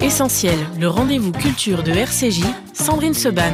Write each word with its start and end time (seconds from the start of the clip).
Essentiel, 0.00 0.58
le 0.80 0.88
rendez-vous 0.88 1.32
culture 1.32 1.82
de 1.82 1.92
RCJ, 1.92 2.42
Sandrine 2.72 3.14
Seban. 3.14 3.52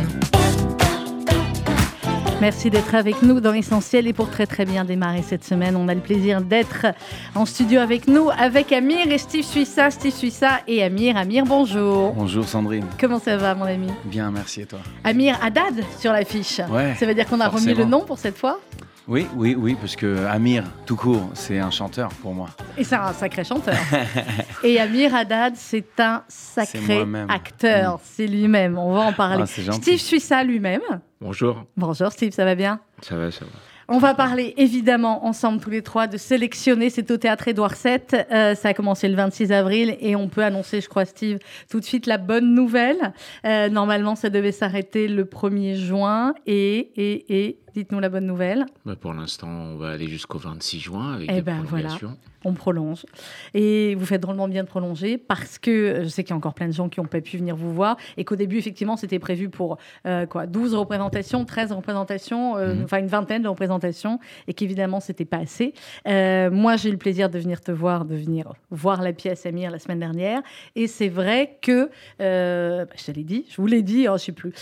Merci 2.41 2.69
d'être 2.69 2.95
avec 2.95 3.23
nous 3.23 3.41
dans 3.41 3.55
Essentiel 3.55 4.07
et 4.07 4.13
pour 4.13 4.29
très 4.29 4.47
très 4.47 4.65
bien 4.65 4.85
démarrer 4.85 5.23
cette 5.23 5.45
semaine, 5.45 5.77
on 5.77 5.89
a 5.89 5.95
le 5.95 6.01
plaisir 6.01 6.43
d'être 6.43 6.87
en 7.35 7.47
studio 7.47 7.81
avec 7.81 8.07
nous 8.07 8.29
avec 8.39 8.73
Amir 8.73 9.11
et 9.11 9.19
Steve 9.19 9.45
Suissa, 9.45 9.91
Steve 9.91 10.13
Suissa 10.13 10.61
et 10.69 10.83
Amir. 10.83 11.17
Amir, 11.17 11.45
bonjour. 11.45 12.13
Bonjour 12.13 12.45
Sandrine. 12.45 12.85
Comment 13.01 13.19
ça 13.19 13.37
va 13.37 13.55
mon 13.55 13.65
ami? 13.65 13.89
Bien, 14.05 14.31
merci 14.31 14.63
et 14.63 14.67
toi? 14.67 14.81
Amir 15.05 15.39
Haddad 15.43 15.83
sur 15.99 16.13
l'affiche. 16.13 16.61
Ouais, 16.71 16.95
ça 16.99 17.07
veut 17.07 17.15
dire 17.15 17.27
qu'on 17.27 17.41
a 17.41 17.49
remis 17.49 17.73
le 17.75 17.85
nom 17.85 18.01
pour 18.01 18.19
cette 18.19 18.37
fois? 18.37 18.61
Oui, 19.07 19.27
oui, 19.37 19.55
oui, 19.59 19.77
parce 19.79 19.97
que 19.97 20.25
Amir, 20.27 20.65
tout 20.87 20.97
court, 20.97 21.29
c'est 21.35 21.59
un 21.59 21.71
chanteur 21.71 22.09
pour 22.23 22.33
moi. 22.33 22.49
Et 22.79 22.85
c'est 22.85 22.95
un 22.95 23.13
sacré 23.13 23.45
chanteur. 23.45 23.77
et 24.63 24.81
Amir 24.81 25.15
Haddad, 25.15 25.55
c'est 25.57 26.01
un 26.01 26.23
sacré 26.27 27.05
acteur. 27.29 27.97
Mm. 27.97 28.01
C'est 28.03 28.27
lui-même. 28.27 28.79
On 28.79 28.95
va 28.95 29.01
en 29.01 29.13
parler. 29.13 29.45
Ah, 29.47 29.73
Steve 29.73 29.99
Suissa 29.99 30.43
lui-même. 30.43 30.81
Bonjour. 31.21 31.65
Bonjour 31.77 32.13
Steve, 32.13 32.33
ça 32.33 32.47
va 32.47 32.55
bien? 32.55 32.81
Ça 33.03 33.17
va, 33.17 33.31
ça 33.31 33.45
va. 33.45 33.51
On 33.89 33.99
va 33.99 34.15
parler 34.15 34.55
évidemment 34.57 35.27
ensemble 35.27 35.61
tous 35.61 35.69
les 35.69 35.83
trois 35.83 36.07
de 36.07 36.17
sélectionner. 36.17 36.89
C'est 36.89 37.11
au 37.11 37.19
théâtre 37.19 37.49
Édouard 37.49 37.75
VII. 37.75 37.99
Euh, 38.33 38.55
ça 38.55 38.69
a 38.71 38.75
commencé 38.75 39.09
le 39.09 39.15
26 39.15 39.53
avril 39.53 39.97
et 40.01 40.17
on 40.17 40.29
peut 40.29 40.43
annoncer, 40.43 40.81
je 40.81 40.89
crois, 40.89 41.05
Steve, 41.05 41.39
tout 41.69 41.81
de 41.81 41.85
suite 41.85 42.07
la 42.07 42.17
bonne 42.17 42.55
nouvelle. 42.55 43.13
Euh, 43.45 43.69
normalement, 43.69 44.15
ça 44.17 44.31
devait 44.31 44.53
s'arrêter 44.53 45.09
le 45.09 45.25
1er 45.25 45.75
juin 45.75 46.35
et, 46.47 46.79
et, 46.97 47.45
et 47.45 47.59
Dites-nous 47.75 47.99
la 47.99 48.09
bonne 48.09 48.27
nouvelle. 48.27 48.67
Bah, 48.87 48.95
pour 48.95 49.13
l'instant, 49.13 49.49
on 49.49 49.77
va 49.77 49.91
aller 49.91 50.07
jusqu'au 50.07 50.39
26 50.39 50.79
juin 50.79 51.15
avec 51.15 51.29
eh 51.29 51.35
des 51.35 51.43
ben 51.43 51.63
voilà, 51.67 51.99
on 52.45 52.53
prolonge. 52.53 53.05
Et 53.53 53.95
vous 53.97 54.07
faites 54.07 54.21
drôlement 54.21 54.49
bien 54.49 54.63
de 54.63 54.69
prolonger 54.69 55.19
parce 55.19 55.59
que 55.59 56.03
je 56.03 56.09
sais 56.09 56.23
qu'il 56.23 56.31
y 56.31 56.35
a 56.35 56.37
encore 56.37 56.55
plein 56.55 56.69
de 56.69 56.73
gens 56.73 56.89
qui 56.89 57.01
n'ont 57.01 57.07
pas 57.07 57.21
pu 57.21 57.37
venir 57.37 57.57
vous 57.57 57.73
voir 57.73 57.97
et 58.17 58.25
qu'au 58.25 58.37
début, 58.37 58.59
effectivement, 58.59 58.97
c'était 58.97 59.19
prévu 59.19 59.49
pour 59.49 59.79
euh, 60.07 60.27
quoi 60.27 60.47
12 60.47 60.75
représentations, 60.75 61.45
13 61.45 61.73
représentations, 61.73 62.57
euh, 62.57 62.75
mhm. 62.75 62.85
enfin 62.85 62.99
une 62.99 63.07
vingtaine 63.07 63.43
de 63.43 63.49
représentations 63.49 64.21
et 64.47 64.55
qu'évidemment, 64.55 65.01
c'était 65.01 65.25
pas 65.25 65.39
assez. 65.39 65.75
Euh, 66.07 66.51
moi, 66.51 66.77
j'ai 66.77 66.91
eu 66.91 66.93
le 66.93 66.99
plaisir 66.99 67.31
de 67.31 67.39
venir 67.39 67.61
te 67.61 67.73
voir, 67.73 68.05
de 68.05 68.15
venir 68.15 68.53
voir 68.71 69.03
la 69.03 69.13
pièce 69.13 69.47
Amir 69.47 69.71
la 69.71 69.79
semaine 69.79 69.99
dernière 69.99 70.43
et 70.77 70.87
c'est 70.87 71.09
vrai 71.09 71.59
que, 71.61 71.87
bah, 72.19 72.93
je 72.95 73.05
te 73.05 73.11
l'ai 73.11 73.25
dit, 73.25 73.47
je 73.49 73.57
vous 73.57 73.67
l'ai 73.67 73.83
dit, 73.83 74.07
oh, 74.09 74.17
je 74.17 74.25
sais 74.25 74.33
plus, 74.33 74.53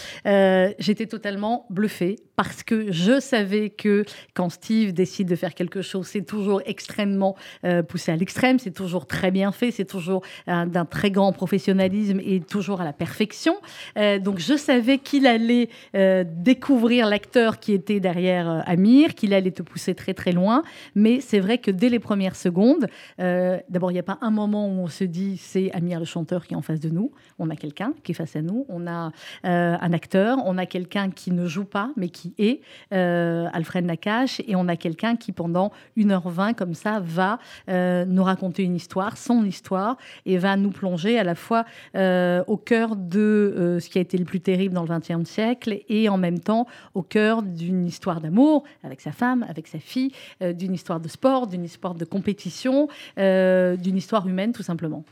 j'étais 0.78 1.06
totalement 1.06 1.66
bluffée 1.68 2.16
parce 2.36 2.62
que 2.62 2.90
je 2.90 3.01
savais 3.20 3.70
que 3.70 4.04
quand 4.34 4.50
Steve 4.50 4.92
décide 4.92 5.28
de 5.28 5.36
faire 5.36 5.54
quelque 5.54 5.82
chose, 5.82 6.06
c'est 6.06 6.26
toujours 6.26 6.60
extrêmement 6.66 7.36
euh, 7.64 7.82
poussé 7.82 8.12
à 8.12 8.16
l'extrême, 8.16 8.58
c'est 8.58 8.72
toujours 8.72 9.06
très 9.06 9.30
bien 9.30 9.52
fait, 9.52 9.70
c'est 9.70 9.84
toujours 9.84 10.22
d'un 10.46 10.84
très 10.84 11.10
grand 11.10 11.32
professionnalisme 11.32 12.20
et 12.20 12.40
toujours 12.40 12.80
à 12.80 12.84
la 12.84 12.92
perfection. 12.92 13.56
Euh, 13.96 14.18
donc 14.18 14.38
je 14.38 14.56
savais 14.56 14.98
qu'il 14.98 15.26
allait 15.26 15.68
euh, 15.94 16.24
découvrir 16.26 17.08
l'acteur 17.08 17.58
qui 17.58 17.72
était 17.72 18.00
derrière 18.00 18.62
Amir, 18.66 19.14
qu'il 19.14 19.34
allait 19.34 19.50
te 19.50 19.62
pousser 19.62 19.94
très 19.94 20.14
très 20.14 20.32
loin. 20.32 20.62
Mais 20.94 21.20
c'est 21.20 21.40
vrai 21.40 21.58
que 21.58 21.70
dès 21.70 21.88
les 21.88 21.98
premières 21.98 22.36
secondes, 22.36 22.86
d'abord 23.18 23.90
il 23.90 23.94
n'y 23.94 24.00
a 24.00 24.04
pas 24.04 24.18
un 24.20 24.30
moment 24.30 24.66
où 24.66 24.80
on 24.80 24.88
se 24.88 25.04
dit 25.04 25.36
c'est 25.36 25.70
Amir 25.72 25.98
le 25.98 26.04
chanteur 26.04 26.46
qui 26.46 26.54
est 26.54 26.56
en 26.56 26.62
face 26.62 26.80
de 26.80 26.90
nous. 26.90 27.12
On 27.38 27.50
a 27.50 27.56
quelqu'un 27.56 27.94
qui 28.02 28.12
est 28.12 28.14
face 28.14 28.36
à 28.36 28.42
nous, 28.42 28.66
on 28.68 28.86
a 28.86 29.12
un 29.44 29.92
acteur, 29.92 30.38
on 30.44 30.58
a 30.58 30.66
quelqu'un 30.66 31.10
qui 31.10 31.30
ne 31.30 31.46
joue 31.46 31.64
pas 31.64 31.90
mais 31.96 32.08
qui 32.08 32.34
est. 32.38 32.60
Euh, 32.92 33.48
Alfred 33.52 33.84
Nakache, 33.84 34.40
et 34.46 34.54
on 34.54 34.68
a 34.68 34.76
quelqu'un 34.76 35.16
qui, 35.16 35.32
pendant 35.32 35.72
1h20, 35.96 36.54
comme 36.54 36.74
ça, 36.74 37.00
va 37.00 37.38
euh, 37.68 38.04
nous 38.04 38.22
raconter 38.22 38.64
une 38.64 38.76
histoire, 38.76 39.16
son 39.16 39.44
histoire, 39.44 39.96
et 40.26 40.36
va 40.36 40.56
nous 40.56 40.70
plonger 40.70 41.18
à 41.18 41.24
la 41.24 41.34
fois 41.34 41.64
euh, 41.96 42.44
au 42.46 42.56
cœur 42.56 42.96
de 42.96 43.78
ce 43.80 43.88
qui 43.88 43.98
a 43.98 44.00
été 44.00 44.18
le 44.18 44.24
plus 44.24 44.40
terrible 44.40 44.74
dans 44.74 44.84
le 44.84 44.88
XXe 44.88 45.28
siècle, 45.28 45.80
et 45.88 46.08
en 46.08 46.18
même 46.18 46.40
temps 46.40 46.66
au 46.94 47.02
cœur 47.02 47.42
d'une 47.42 47.86
histoire 47.86 48.20
d'amour 48.20 48.64
avec 48.82 49.00
sa 49.00 49.12
femme, 49.12 49.46
avec 49.48 49.68
sa 49.68 49.78
fille, 49.78 50.12
d'une 50.40 50.74
histoire 50.74 51.00
de 51.00 51.08
sport, 51.08 51.46
d'une 51.46 51.64
histoire 51.64 51.94
de 51.94 52.04
compétition, 52.04 52.88
d'une 53.16 53.96
histoire 53.96 54.28
humaine, 54.28 54.52
tout 54.52 54.62
simplement. 54.62 55.04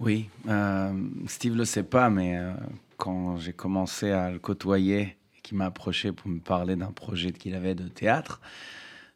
Oui, 0.00 0.28
Steve 1.26 1.56
le 1.56 1.64
sait 1.64 1.82
pas, 1.82 2.08
mais 2.08 2.38
quand 2.96 3.36
j'ai 3.36 3.52
commencé 3.52 4.10
à 4.10 4.30
le 4.30 4.38
côtoyer 4.38 5.16
qui 5.50 5.56
m'a 5.56 5.66
approché 5.66 6.12
pour 6.12 6.28
me 6.28 6.38
parler 6.38 6.76
d'un 6.76 6.92
projet 6.92 7.32
qu'il 7.32 7.56
avait 7.56 7.74
de 7.74 7.88
théâtre. 7.88 8.40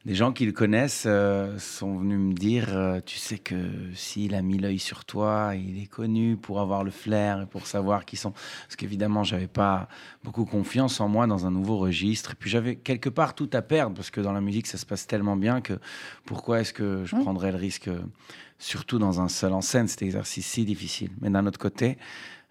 Des 0.04 0.16
gens 0.16 0.32
qui 0.32 0.44
le 0.44 0.50
connaissent 0.50 1.04
euh, 1.06 1.56
sont 1.60 1.96
venus 1.96 2.18
me 2.18 2.34
dire, 2.34 2.76
euh, 2.76 3.00
tu 3.06 3.18
sais 3.18 3.38
que 3.38 3.70
s'il 3.94 4.34
a 4.34 4.42
mis 4.42 4.58
l'œil 4.58 4.80
sur 4.80 5.04
toi, 5.04 5.52
il 5.54 5.80
est 5.80 5.86
connu 5.86 6.36
pour 6.36 6.60
avoir 6.60 6.82
le 6.82 6.90
flair 6.90 7.42
et 7.42 7.46
pour 7.46 7.68
savoir 7.68 8.04
qui 8.04 8.16
sont. 8.16 8.32
Parce 8.32 8.74
qu'évidemment, 8.76 9.22
j'avais 9.22 9.46
pas 9.46 9.88
beaucoup 10.24 10.44
confiance 10.44 11.00
en 11.00 11.08
moi 11.08 11.28
dans 11.28 11.46
un 11.46 11.52
nouveau 11.52 11.78
registre. 11.78 12.32
Et 12.32 12.34
puis 12.34 12.50
j'avais 12.50 12.74
quelque 12.74 13.08
part 13.08 13.36
tout 13.36 13.48
à 13.52 13.62
perdre 13.62 13.94
parce 13.94 14.10
que 14.10 14.20
dans 14.20 14.32
la 14.32 14.40
musique, 14.40 14.66
ça 14.66 14.76
se 14.76 14.84
passe 14.84 15.06
tellement 15.06 15.36
bien 15.36 15.60
que 15.60 15.74
pourquoi 16.24 16.60
est-ce 16.60 16.72
que 16.72 17.04
je 17.04 17.14
mmh. 17.14 17.20
prendrais 17.20 17.52
le 17.52 17.58
risque, 17.58 17.88
surtout 18.58 18.98
dans 18.98 19.20
un 19.20 19.28
seul 19.28 19.52
en 19.52 19.60
scène, 19.60 19.86
cet 19.86 20.02
exercice 20.02 20.46
si 20.46 20.64
difficile. 20.64 21.10
Mais 21.20 21.30
d'un 21.30 21.46
autre 21.46 21.60
côté, 21.60 21.96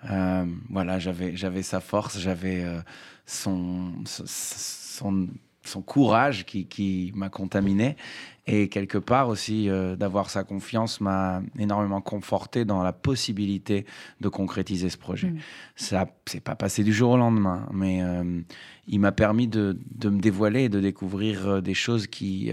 euh, 0.09 0.46
voilà, 0.69 1.00
j'avais, 1.00 1.36
j'avais 1.36 1.64
sa 1.64 1.80
force, 1.80 2.19
j'avais 2.19 2.64
euh, 2.64 2.80
son, 3.25 3.94
son, 4.06 5.28
son, 5.64 5.81
courage 5.81 6.46
qui, 6.46 6.66
qui 6.66 7.12
m'a 7.16 7.30
contaminé. 7.30 7.96
Et 8.46 8.68
quelque 8.68 8.97
part 8.97 9.30
aussi, 9.30 9.69
euh, 9.69 9.96
d'avoir 9.96 10.30
sa 10.30 10.44
confiance 10.44 11.00
m'a 11.00 11.42
énormément 11.58 12.02
conforté 12.02 12.66
dans 12.66 12.84
la 12.84 12.92
possibilité 12.92 13.86
de 14.19 14.28
concrétiser 14.28 14.90
ce 14.90 14.97
projet. 14.97 15.30
Mm. 15.30 15.40
Ça 15.78 16.08
c'est 16.25 16.44
pas 16.44 16.56
passé 16.56 16.84
du 16.84 16.92
jour 16.92 17.12
au 17.12 17.18
lendemain, 17.18 17.69
mais 17.72 18.02
il 18.88 19.00
m'a 19.00 19.13
permis 19.13 19.47
de, 19.47 19.78
de, 19.96 20.09
me 20.09 20.19
dévoiler 20.19 20.63
et 20.63 20.69
de 20.69 20.81
découvrir 20.81 21.62
des 21.62 21.74
choses 21.74 22.08
qui 22.08 22.52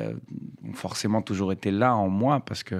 ont 0.69 0.75
forcément 0.75 1.22
toujours 1.22 1.50
été 1.50 1.72
là 1.72 1.97
en 1.97 2.09
moi 2.09 2.39
parce 2.41 2.62
que 2.62 2.77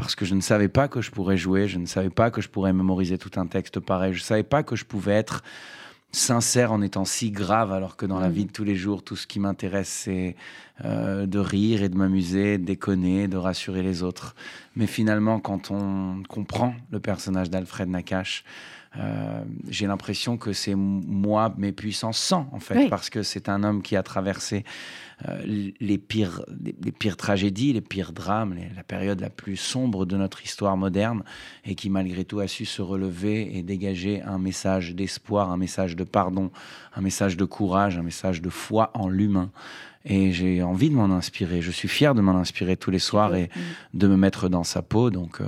parce 0.00 0.14
que 0.14 0.24
je 0.24 0.34
ne 0.34 0.40
savais 0.40 0.68
pas 0.68 0.88
que 0.88 1.00
je 1.00 1.10
pourrais 1.10 1.36
jouer, 1.36 1.68
je 1.68 1.78
ne 1.78 1.86
savais 1.86 2.10
pas 2.10 2.30
que 2.30 2.40
je 2.40 2.48
pourrais 2.48 2.72
mémoriser 2.72 3.18
tout 3.18 3.38
un 3.38 3.46
texte 3.46 3.80
pareil, 3.80 4.12
je 4.14 4.20
ne 4.20 4.24
savais 4.24 4.42
pas 4.42 4.62
que 4.62 4.74
je 4.76 4.84
pouvais 4.84 5.12
être 5.12 5.42
sincère 6.12 6.72
en 6.72 6.82
étant 6.82 7.04
si 7.04 7.30
grave, 7.30 7.72
alors 7.72 7.96
que 7.96 8.06
dans 8.06 8.18
la 8.18 8.28
mm. 8.28 8.32
vie 8.32 8.44
de 8.46 8.52
tous 8.52 8.64
les 8.64 8.76
jours, 8.76 9.02
tout 9.02 9.16
ce 9.16 9.26
qui 9.26 9.38
m'intéresse, 9.38 9.88
c'est 9.88 10.36
euh, 10.84 11.26
de 11.26 11.38
rire 11.38 11.82
et 11.82 11.88
de 11.88 11.96
m'amuser, 11.96 12.58
de 12.58 12.64
déconner, 12.64 13.28
de 13.28 13.36
rassurer 13.36 13.82
les 13.82 14.02
autres. 14.02 14.34
Mais 14.74 14.86
finalement, 14.86 15.38
quand 15.38 15.70
on 15.70 16.22
comprend 16.28 16.74
le 16.90 16.98
personnage 16.98 17.50
d'Alfred 17.50 17.88
Nakache, 17.88 18.44
euh, 18.98 19.44
j'ai 19.68 19.86
l'impression 19.86 20.36
que 20.36 20.52
c'est 20.52 20.74
moi 20.74 21.54
mes 21.56 21.70
puissances 21.70 22.18
100 22.18 22.48
en 22.50 22.58
fait, 22.58 22.88
parce 22.88 23.08
que 23.08 23.22
c'est 23.22 23.48
un 23.48 23.62
homme 23.62 23.82
qui 23.82 23.94
a 23.94 24.02
traversé 24.02 24.64
euh, 25.28 25.42
les, 25.44 25.98
pires, 25.98 26.42
les, 26.64 26.90
pires 26.90 27.16
tragédies, 27.16 27.72
les 27.72 27.82
pires 27.82 28.12
drames, 28.12 28.56
la 28.74 28.82
période 28.82 29.20
la 29.20 29.30
plus 29.30 29.56
sombre 29.56 30.06
de 30.06 30.16
notre 30.16 30.42
histoire 30.42 30.76
moderne, 30.76 31.22
et 31.64 31.76
qui 31.76 31.88
malgré 31.88 32.24
tout 32.24 32.40
a 32.40 32.48
su 32.48 32.64
se 32.64 32.82
relever 32.82 33.56
et 33.56 33.62
dégager 33.62 34.22
un 34.22 34.38
message 34.38 34.94
d'espoir, 34.96 35.52
un 35.52 35.56
message 35.56 35.94
de 35.94 36.02
pardon, 36.02 36.50
un 36.96 37.00
message 37.00 37.36
de 37.36 37.44
courage, 37.44 37.96
un 37.96 38.02
message 38.02 38.42
de 38.42 38.50
foi 38.50 38.90
en 38.94 39.08
l'humain. 39.08 39.50
Et 40.06 40.32
j'ai 40.32 40.62
envie 40.62 40.88
de 40.88 40.94
m'en 40.94 41.14
inspirer. 41.14 41.60
Je 41.60 41.70
suis 41.70 41.88
fier 41.88 42.14
de 42.14 42.22
m'en 42.22 42.34
inspirer 42.34 42.76
tous 42.76 42.90
les 42.90 42.98
soirs 42.98 43.34
et 43.34 43.50
de 43.92 44.06
me 44.08 44.16
mettre 44.16 44.48
dans 44.48 44.64
sa 44.64 44.80
peau. 44.80 45.10
Donc, 45.10 45.42
euh, 45.42 45.44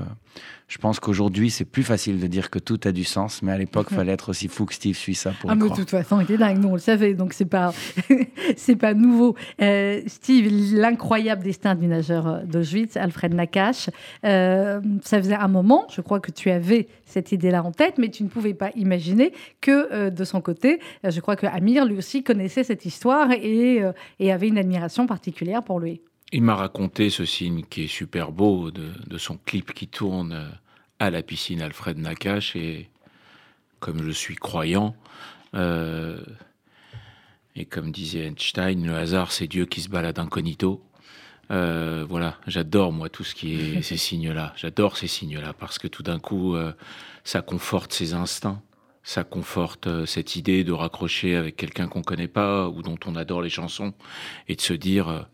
je 0.72 0.78
pense 0.78 1.00
qu'aujourd'hui, 1.00 1.50
c'est 1.50 1.66
plus 1.66 1.82
facile 1.82 2.18
de 2.18 2.26
dire 2.26 2.48
que 2.48 2.58
tout 2.58 2.80
a 2.84 2.92
du 2.92 3.04
sens, 3.04 3.42
mais 3.42 3.52
à 3.52 3.58
l'époque, 3.58 3.88
il 3.90 3.94
fallait 3.94 4.12
être 4.12 4.30
aussi 4.30 4.48
fou 4.48 4.64
que 4.64 4.72
Steve 4.72 4.96
suit 4.96 5.14
ça 5.14 5.32
pour 5.38 5.50
ah, 5.50 5.54
mais 5.54 5.68
de 5.68 5.74
toute 5.74 5.90
façon, 5.90 6.18
il 6.20 6.32
est 6.32 6.38
dingue, 6.38 6.56
nous 6.56 6.70
on 6.70 6.72
le 6.72 6.78
savait, 6.78 7.12
donc 7.12 7.34
c'est 7.34 7.44
pas, 7.44 7.74
c'est 8.56 8.76
pas 8.76 8.94
nouveau. 8.94 9.36
Euh, 9.60 10.00
Steve, 10.06 10.50
l'incroyable 10.74 11.42
destin 11.42 11.74
du 11.74 11.88
nageur 11.88 12.26
euh, 12.26 12.42
d'Auschwitz, 12.44 12.96
Alfred 12.96 13.34
Nakache, 13.34 13.90
euh, 14.24 14.80
ça 15.02 15.18
faisait 15.18 15.34
un 15.34 15.48
moment, 15.48 15.86
je 15.94 16.00
crois 16.00 16.20
que 16.20 16.30
tu 16.30 16.50
avais 16.50 16.88
cette 17.04 17.32
idée-là 17.32 17.62
en 17.62 17.72
tête, 17.72 17.98
mais 17.98 18.08
tu 18.08 18.22
ne 18.22 18.28
pouvais 18.28 18.54
pas 18.54 18.70
imaginer 18.74 19.34
que 19.60 20.08
de 20.08 20.24
son 20.24 20.40
côté, 20.40 20.80
je 21.04 21.20
crois 21.20 21.36
que 21.36 21.44
Amir 21.44 21.84
lui 21.84 21.98
aussi 21.98 22.22
connaissait 22.22 22.64
cette 22.64 22.86
histoire 22.86 23.30
et, 23.30 23.82
et 24.18 24.32
avait 24.32 24.48
une 24.48 24.56
admiration 24.56 25.06
particulière 25.06 25.62
pour 25.62 25.78
lui. 25.78 26.00
Il 26.32 26.42
m'a 26.42 26.54
raconté 26.54 27.10
ce 27.10 27.24
signe 27.24 27.62
qui 27.62 27.84
est 27.84 27.88
super 27.88 28.32
beau 28.32 28.70
de, 28.70 28.90
de 29.06 29.18
son 29.18 29.36
clip 29.36 29.74
qui 29.74 29.86
tourne 29.86 30.50
à 30.98 31.10
la 31.10 31.22
piscine 31.22 31.60
Alfred 31.60 31.98
Nakache 31.98 32.56
et 32.56 32.88
comme 33.80 34.02
je 34.04 34.10
suis 34.12 34.36
croyant, 34.36 34.94
euh, 35.54 36.18
et 37.56 37.66
comme 37.66 37.90
disait 37.90 38.26
Einstein, 38.26 38.86
le 38.86 38.94
hasard 38.94 39.32
c'est 39.32 39.48
Dieu 39.48 39.66
qui 39.66 39.82
se 39.82 39.88
balade 39.88 40.18
incognito. 40.18 40.82
Euh, 41.50 42.06
voilà, 42.08 42.38
j'adore 42.46 42.92
moi 42.92 43.10
tout 43.10 43.24
ce 43.24 43.34
qui 43.34 43.56
est 43.56 43.82
ces 43.82 43.96
signes-là. 43.96 44.54
J'adore 44.56 44.96
ces 44.96 45.08
signes-là 45.08 45.52
parce 45.52 45.78
que 45.78 45.88
tout 45.88 46.04
d'un 46.04 46.20
coup, 46.20 46.54
euh, 46.54 46.72
ça 47.24 47.42
conforte 47.42 47.92
ses 47.92 48.14
instincts, 48.14 48.62
ça 49.02 49.24
conforte 49.24 50.06
cette 50.06 50.36
idée 50.36 50.62
de 50.62 50.72
raccrocher 50.72 51.34
avec 51.34 51.56
quelqu'un 51.56 51.88
qu'on 51.88 52.02
connaît 52.02 52.28
pas 52.28 52.68
ou 52.68 52.82
dont 52.82 52.98
on 53.04 53.16
adore 53.16 53.42
les 53.42 53.50
chansons 53.50 53.92
et 54.46 54.54
de 54.54 54.60
se 54.60 54.72
dire 54.72 55.26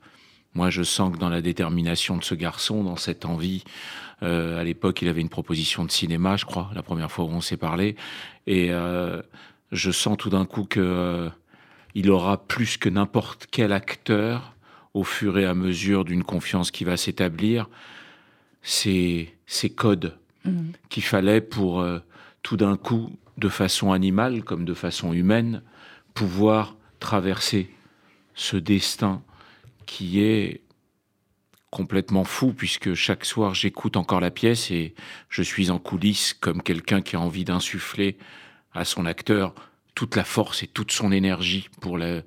Moi, 0.55 0.71
je 0.71 0.83
sens 0.83 1.13
que 1.13 1.19
dans 1.19 1.29
la 1.29 1.41
détermination 1.41 2.17
de 2.17 2.25
ce 2.25 2.35
garçon, 2.35 2.83
dans 2.83 2.97
cette 2.97 3.25
envie, 3.25 3.65
euh, 4.23 4.59
à 4.61 4.65
l'époque, 4.65 5.03
il 5.03 5.09
avait 5.09 5.21
une 5.21 5.29
proposition 5.29 5.85
de 5.85 5.91
cinéma, 5.91 6.37
je 6.37 6.45
crois, 6.45 6.71
la 6.75 6.83
première 6.83 7.11
fois 7.13 7.25
où 7.27 7.29
on 7.29 7.41
s'est 7.41 7.57
parlé, 7.57 7.97
et 8.47 8.73
euh, 8.73 9.23
je 9.73 9.91
sens 9.91 10.17
tout 10.17 10.31
d'un 10.31 10.47
coup 10.47 10.65
que 10.65 10.81
euh, 10.81 11.29
il 11.95 12.11
aura 12.11 12.39
plus 12.47 12.77
que 12.77 12.89
n'importe 12.89 13.47
quel 13.51 13.73
acteur, 13.73 14.55
au 14.95 15.05
fur 15.05 15.39
et 15.39 15.45
à 15.45 15.55
mesure 15.55 16.05
d'une 16.05 16.25
confiance 16.25 16.71
qui 16.71 16.85
va 16.85 16.97
s'établir, 16.97 17.69
ces, 18.63 19.35
ces 19.47 19.71
codes 19.71 20.19
Mhm. 20.45 20.73
qu'il 20.89 21.03
fallait 21.03 21.41
pour 21.41 21.85
tout 22.43 22.57
d'un 22.57 22.77
coup, 22.77 23.11
de 23.37 23.49
façon 23.49 23.93
animale 23.93 24.43
comme 24.45 24.65
de 24.65 24.75
façon 24.75 25.13
humaine, 25.13 25.63
pouvoir 26.15 26.77
traverser 27.01 27.71
ce 28.35 28.57
destin 28.57 29.23
qui 29.89 30.21
est 30.21 30.61
complètement 31.71 32.25
fou 32.25 32.53
puisque 32.53 32.95
chaque 32.95 33.25
soir 33.25 33.55
j'écoute 33.55 33.97
encore 33.97 34.21
la 34.21 34.31
pièce 34.31 34.71
et 34.71 34.95
je 35.29 35.43
suis 35.43 35.71
en 35.71 35.79
coulisses 35.79 36.35
comme 36.35 36.63
quelqu'un 36.63 37.01
qui 37.01 37.17
a 37.17 37.21
envie 37.21 37.45
d'insuffler 37.45 38.17
à 38.73 38.85
son 38.85 39.07
acteur 39.07 39.55
toute 39.95 40.15
la 40.15 40.25
force 40.25 40.63
et 40.63 40.67
toute 40.67 40.93
son 40.93 41.11
énergie 41.11 41.69
pour, 41.81 41.99
la, 41.99 42.23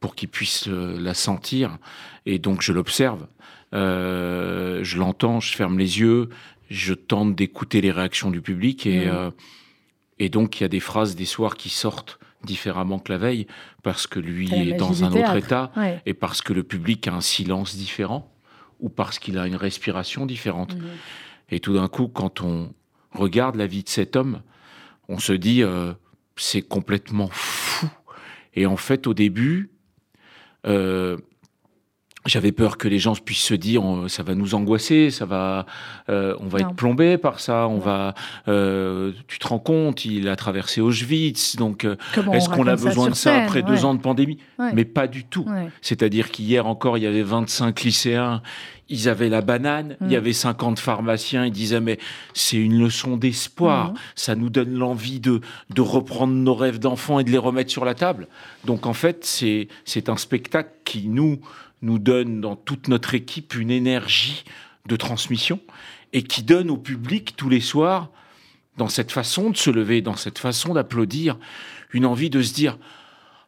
pour 0.00 0.14
qu'il 0.14 0.28
puisse 0.28 0.66
euh, 0.68 0.98
la 0.98 1.14
sentir. 1.14 1.78
Et 2.26 2.38
donc 2.38 2.62
je 2.62 2.72
l'observe, 2.72 3.28
euh, 3.74 4.82
je 4.82 4.98
l'entends, 4.98 5.38
je 5.38 5.52
ferme 5.54 5.78
les 5.78 6.00
yeux, 6.00 6.30
je 6.70 6.94
tente 6.94 7.36
d'écouter 7.36 7.80
les 7.80 7.92
réactions 7.92 8.30
du 8.30 8.40
public 8.40 8.86
et, 8.86 9.06
euh, 9.06 9.30
et 10.18 10.30
donc 10.30 10.58
il 10.58 10.64
y 10.64 10.66
a 10.66 10.68
des 10.68 10.80
phrases 10.80 11.14
des 11.14 11.26
soirs 11.26 11.56
qui 11.56 11.68
sortent 11.68 12.18
différemment 12.44 12.98
que 12.98 13.12
la 13.12 13.18
veille 13.18 13.46
parce 13.82 14.06
que 14.06 14.18
lui 14.20 14.46
la 14.48 14.56
est 14.58 14.72
dans 14.74 15.04
un 15.04 15.12
autre 15.12 15.36
état 15.36 15.70
Ouais. 15.76 16.00
et 16.06 16.14
parce 16.14 16.42
que 16.42 16.52
le 16.52 16.62
public 16.62 17.06
a 17.08 17.14
un 17.14 17.20
silence 17.20 17.76
différent 17.76 18.30
ou 18.80 18.88
parce 18.88 19.18
qu'il 19.18 19.38
a 19.38 19.46
une 19.46 19.56
respiration 19.56 20.26
différente. 20.26 20.74
Mhm. 20.76 20.86
Et 21.50 21.60
tout 21.60 21.74
d'un 21.74 21.88
coup, 21.88 22.08
quand 22.08 22.40
on 22.42 22.72
regarde 23.14 23.56
la 23.56 23.66
vie 23.66 23.82
de 23.82 23.88
cet 23.88 24.16
homme, 24.16 24.42
on 25.08 25.18
se 25.18 25.32
dit 25.32 25.62
euh, 25.62 25.92
c'est 26.36 26.62
complètement 26.62 27.28
fou. 27.30 27.88
Et 28.54 28.66
en 28.66 28.76
fait, 28.76 29.06
au 29.06 29.14
début, 29.14 29.70
euh, 30.66 31.16
j'avais 32.26 32.52
peur 32.52 32.78
que 32.78 32.86
les 32.88 32.98
gens 32.98 33.14
puissent 33.14 33.42
se 33.42 33.54
dire 33.54 33.82
ça 34.08 34.22
va 34.22 34.34
nous 34.34 34.54
angoisser, 34.54 35.10
ça 35.10 35.24
va, 35.26 35.66
euh, 36.08 36.36
on 36.40 36.46
va 36.46 36.60
Non. 36.60 36.68
être 36.68 36.76
plombé 36.76 37.18
par 37.18 37.40
ça, 37.40 37.66
on 37.68 37.74
Non. 37.74 37.78
va, 37.80 38.14
euh, 38.48 39.12
tu 39.28 39.38
te 39.38 39.48
rends 39.48 39.58
compte, 39.58 40.04
il 40.04 40.28
a 40.28 40.36
traversé 40.36 40.80
Auschwitz, 40.80 41.56
donc 41.56 41.84
euh, 41.84 41.96
est-ce 42.32 42.48
on 42.50 42.52
qu'on 42.54 42.66
a 42.66 42.76
besoin 42.76 43.08
de 43.10 43.14
ça 43.14 43.32
scène, 43.32 43.44
après 43.44 43.62
deux 43.62 43.84
ans 43.84 43.94
de 43.94 44.00
pandémie? 44.00 44.38
Ouais. 44.58 44.70
Mais 44.74 44.84
pas 44.84 45.06
du 45.06 45.24
tout. 45.24 45.44
Ouais. 45.48 45.68
C'est-à-dire 45.80 46.30
qu'hier 46.30 46.66
encore, 46.66 46.96
il 46.98 47.04
y 47.04 47.06
avait 47.06 47.22
25 47.22 47.82
lycéens, 47.82 48.42
ils 48.88 49.08
avaient 49.08 49.28
la 49.30 49.40
banane, 49.40 49.96
il 50.02 50.08
y 50.12 50.14
Mm. 50.14 50.18
avait 50.18 50.32
50 50.32 50.78
pharmaciens, 50.78 51.46
ils 51.46 51.52
disaient 51.52 51.80
mais 51.80 51.98
c'est 52.34 52.58
une 52.58 52.78
leçon 52.78 53.16
d'espoir, 53.16 53.90
Mhm. 53.90 53.94
ça 54.14 54.34
nous 54.34 54.50
donne 54.50 54.74
l'envie 54.74 55.18
de, 55.18 55.40
de 55.70 55.80
reprendre 55.80 56.34
nos 56.34 56.54
rêves 56.54 56.78
d'enfants 56.78 57.18
et 57.18 57.24
de 57.24 57.30
les 57.30 57.38
remettre 57.38 57.70
sur 57.70 57.84
la 57.84 57.94
table. 57.94 58.28
Donc 58.64 58.86
en 58.86 58.92
fait, 58.92 59.24
c'est 59.24 59.68
c'est 59.84 60.08
un 60.08 60.16
spectacle 60.16 60.70
qui 60.84 61.08
nous, 61.08 61.40
nous 61.82 61.98
donne 61.98 62.40
dans 62.40 62.56
toute 62.56 62.88
notre 62.88 63.14
équipe 63.14 63.54
une 63.54 63.70
énergie 63.70 64.44
de 64.88 64.96
transmission 64.96 65.60
et 66.12 66.22
qui 66.22 66.42
donne 66.42 66.70
au 66.70 66.76
public 66.76 67.34
tous 67.36 67.48
les 67.48 67.60
soirs, 67.60 68.10
dans 68.76 68.88
cette 68.88 69.12
façon 69.12 69.50
de 69.50 69.56
se 69.56 69.70
lever, 69.70 70.00
dans 70.00 70.16
cette 70.16 70.38
façon 70.38 70.74
d'applaudir, 70.74 71.38
une 71.92 72.06
envie 72.06 72.30
de 72.30 72.40
se 72.42 72.54
dire 72.54 72.78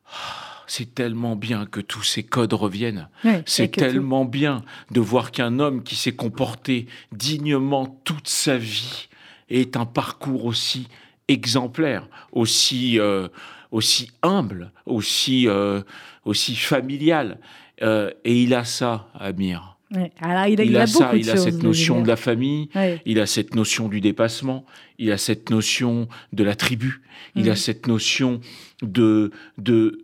Ah, 0.06 0.64
c'est 0.66 0.94
tellement 0.94 1.36
bien 1.36 1.66
que 1.66 1.80
tous 1.80 2.02
ces 2.02 2.22
codes 2.22 2.52
reviennent. 2.52 3.08
C'est 3.46 3.68
tout- 3.68 3.80
tellement 3.80 4.24
bien 4.24 4.62
de 4.90 5.00
voir 5.00 5.30
qu'un 5.30 5.58
homme 5.58 5.82
qui 5.82 5.94
s'est 5.96 6.14
comporté 6.16 6.86
dignement 7.12 7.86
toute 8.04 8.28
sa 8.28 8.56
vie 8.56 9.08
est 9.50 9.76
un 9.76 9.84
parcours 9.86 10.44
aussi 10.46 10.88
exemplaire, 11.28 12.06
aussi, 12.32 12.98
euh, 12.98 13.28
aussi 13.70 14.10
humble, 14.22 14.72
aussi, 14.86 15.48
euh, 15.48 15.82
aussi 16.24 16.54
familial. 16.56 17.38
Euh, 17.82 18.10
et 18.24 18.42
il 18.42 18.54
a 18.54 18.64
ça, 18.64 19.08
Amir. 19.14 19.76
Ouais. 19.94 20.10
Alors, 20.20 20.46
il 20.46 20.60
a, 20.60 20.64
Il, 20.64 20.70
il 20.70 20.76
a, 20.76 20.82
a 20.82 20.86
ça, 20.86 21.04
beaucoup 21.04 21.16
de 21.16 21.20
il 21.20 21.30
a 21.30 21.34
choses, 21.34 21.44
cette 21.44 21.62
notion 21.62 22.02
de 22.02 22.08
la 22.08 22.16
famille, 22.16 22.68
Ouais. 22.74 23.00
il 23.06 23.20
a 23.20 23.26
cette 23.26 23.54
notion 23.54 23.88
du 23.88 24.00
dépassement, 24.00 24.64
il 24.98 25.12
a 25.12 25.18
cette 25.18 25.50
notion 25.50 26.08
de 26.32 26.42
la 26.44 26.54
tribu, 26.56 27.02
il 27.36 27.50
a 27.50 27.56
cette 27.56 27.86
notion 27.86 28.40
de, 28.82 29.30
de, 29.58 29.98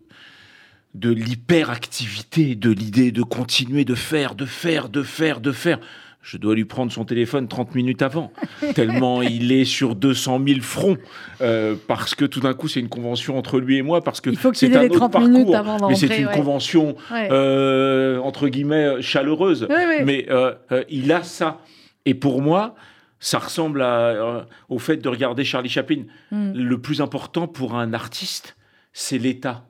de 0.94 1.10
l'hyperactivité, 1.10 2.54
de 2.54 2.70
l'idée 2.70 3.12
de 3.12 3.22
continuer 3.22 3.84
de 3.84 3.94
faire, 3.94 4.34
de 4.34 4.44
faire, 4.46 4.88
de 4.88 5.02
faire, 5.02 5.40
de 5.40 5.52
faire. 5.52 5.80
Je 6.22 6.36
dois 6.36 6.54
lui 6.54 6.66
prendre 6.66 6.92
son 6.92 7.04
téléphone 7.06 7.48
30 7.48 7.74
minutes 7.74 8.02
avant, 8.02 8.30
tellement 8.74 9.22
il 9.22 9.52
est 9.52 9.64
sur 9.64 9.94
200 9.94 10.40
000 10.46 10.60
fronts, 10.60 10.98
euh, 11.40 11.74
parce 11.88 12.14
que 12.14 12.26
tout 12.26 12.40
d'un 12.40 12.52
coup 12.52 12.68
c'est 12.68 12.80
une 12.80 12.90
convention 12.90 13.38
entre 13.38 13.58
lui 13.58 13.78
et 13.78 13.82
moi, 13.82 14.02
parce 14.04 14.20
que 14.20 14.28
Il 14.28 14.36
faut 14.36 14.52
c'est 14.52 14.74
un 14.76 14.84
autre 14.84 14.96
30 14.96 15.12
parcours, 15.12 15.30
minutes 15.30 15.54
avant 15.54 15.88
mais 15.88 15.94
c'est 15.94 16.14
une 16.18 16.26
ouais. 16.26 16.32
convention 16.34 16.94
Ouais. 17.10 17.28
euh, 17.30 18.18
entre 18.18 18.48
guillemets 18.48 19.00
chaleureuse. 19.00 19.66
Ouais. 19.70 20.04
Mais 20.04 20.26
euh, 20.30 20.52
il 20.90 21.10
a 21.10 21.22
ça. 21.22 21.58
Et 22.04 22.12
pour 22.14 22.42
moi, 22.42 22.74
ça 23.18 23.38
ressemble 23.38 23.80
à, 23.82 24.46
au 24.68 24.78
fait 24.78 24.98
de 24.98 25.08
regarder 25.08 25.44
Charlie 25.44 25.68
Chaplin. 25.70 26.02
Mm. 26.32 26.52
Le 26.54 26.78
plus 26.80 27.00
important 27.00 27.46
pour 27.48 27.76
un 27.76 27.92
artiste, 27.94 28.56
c'est 28.92 29.18
l'état. 29.18 29.64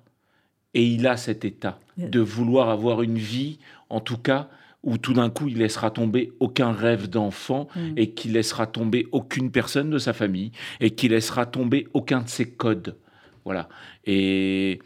Et 0.75 0.85
il 0.85 1.07
a 1.07 1.17
cet 1.17 1.45
état 1.45 1.79
Yeah. 1.97 2.09
de 2.09 2.21
vouloir 2.21 2.71
avoir 2.71 3.03
une 3.03 3.19
vie, 3.19 3.59
en 3.91 4.01
tout 4.01 4.17
cas, 4.17 4.49
où 4.83 4.97
tout 4.97 5.13
d'un 5.13 5.29
coup, 5.31 5.49
il 5.49 5.59
laissera 5.59 5.91
tomber 5.91 6.33
aucun 6.41 6.73
rêve 6.73 7.09
d'enfant 7.09 7.69
Mm. 7.77 7.93
et 7.97 8.11
qu'il 8.15 8.33
laissera 8.33 8.67
tomber 8.67 9.07
aucune 9.13 9.51
personne 9.51 9.91
de 9.91 9.99
sa 9.99 10.13
famille 10.13 10.53
et 10.81 10.91
qu'il 10.93 11.11
laissera 11.13 11.45
tomber 11.47 11.87
aucun 11.93 12.21
de 12.23 12.29
ses 12.29 12.51
codes. 12.51 12.97
Voilà. 13.45 13.69
Et, 14.07 14.81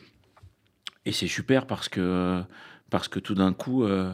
et 1.06 1.12
c'est 1.12 1.28
super 1.28 1.66
parce 1.66 1.88
que, 1.88 2.42
parce 2.90 3.08
que 3.08 3.18
tout 3.20 3.34
d'un 3.34 3.52
coup, 3.52 3.84
euh, 3.84 4.12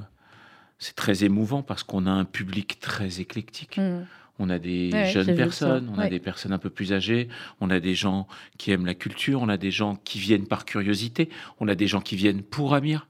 c'est 0.79 0.97
très 0.97 1.25
émouvant 1.25 1.62
parce 1.62 1.83
qu'on 1.83 2.06
a 2.06 2.11
un 2.11 2.25
public 2.25 2.79
très 2.81 3.21
éclectique. 3.21 3.79
Mm. 3.79 4.06
On 4.38 4.49
a 4.49 4.59
des 4.59 4.88
Ouais, 4.93 5.11
jeunes 5.11 5.35
personnes, 5.37 5.93
on 5.94 5.99
a 5.99 6.09
des 6.09 6.19
personnes 6.19 6.53
un 6.53 6.59
peu 6.59 6.71
plus 6.71 6.94
âgées, 6.94 7.29
on 7.61 7.69
a 7.69 7.79
des 7.79 7.94
gens 7.94 8.26
qui 8.56 8.71
aiment 8.71 8.87
la 8.87 8.94
culture, 8.94 9.43
on 9.43 9.50
a 9.50 9.59
des 9.59 9.71
gens 9.71 9.97
qui 9.97 10.19
viennent 10.19 10.47
par 10.47 10.65
curiosité, 10.65 11.29
on 11.61 11.69
a 11.69 11.75
des 11.75 11.87
gens 11.87 12.00
qui 12.00 12.17
viennent 12.17 12.43
pour 12.43 12.75
Amir. 12.75 13.06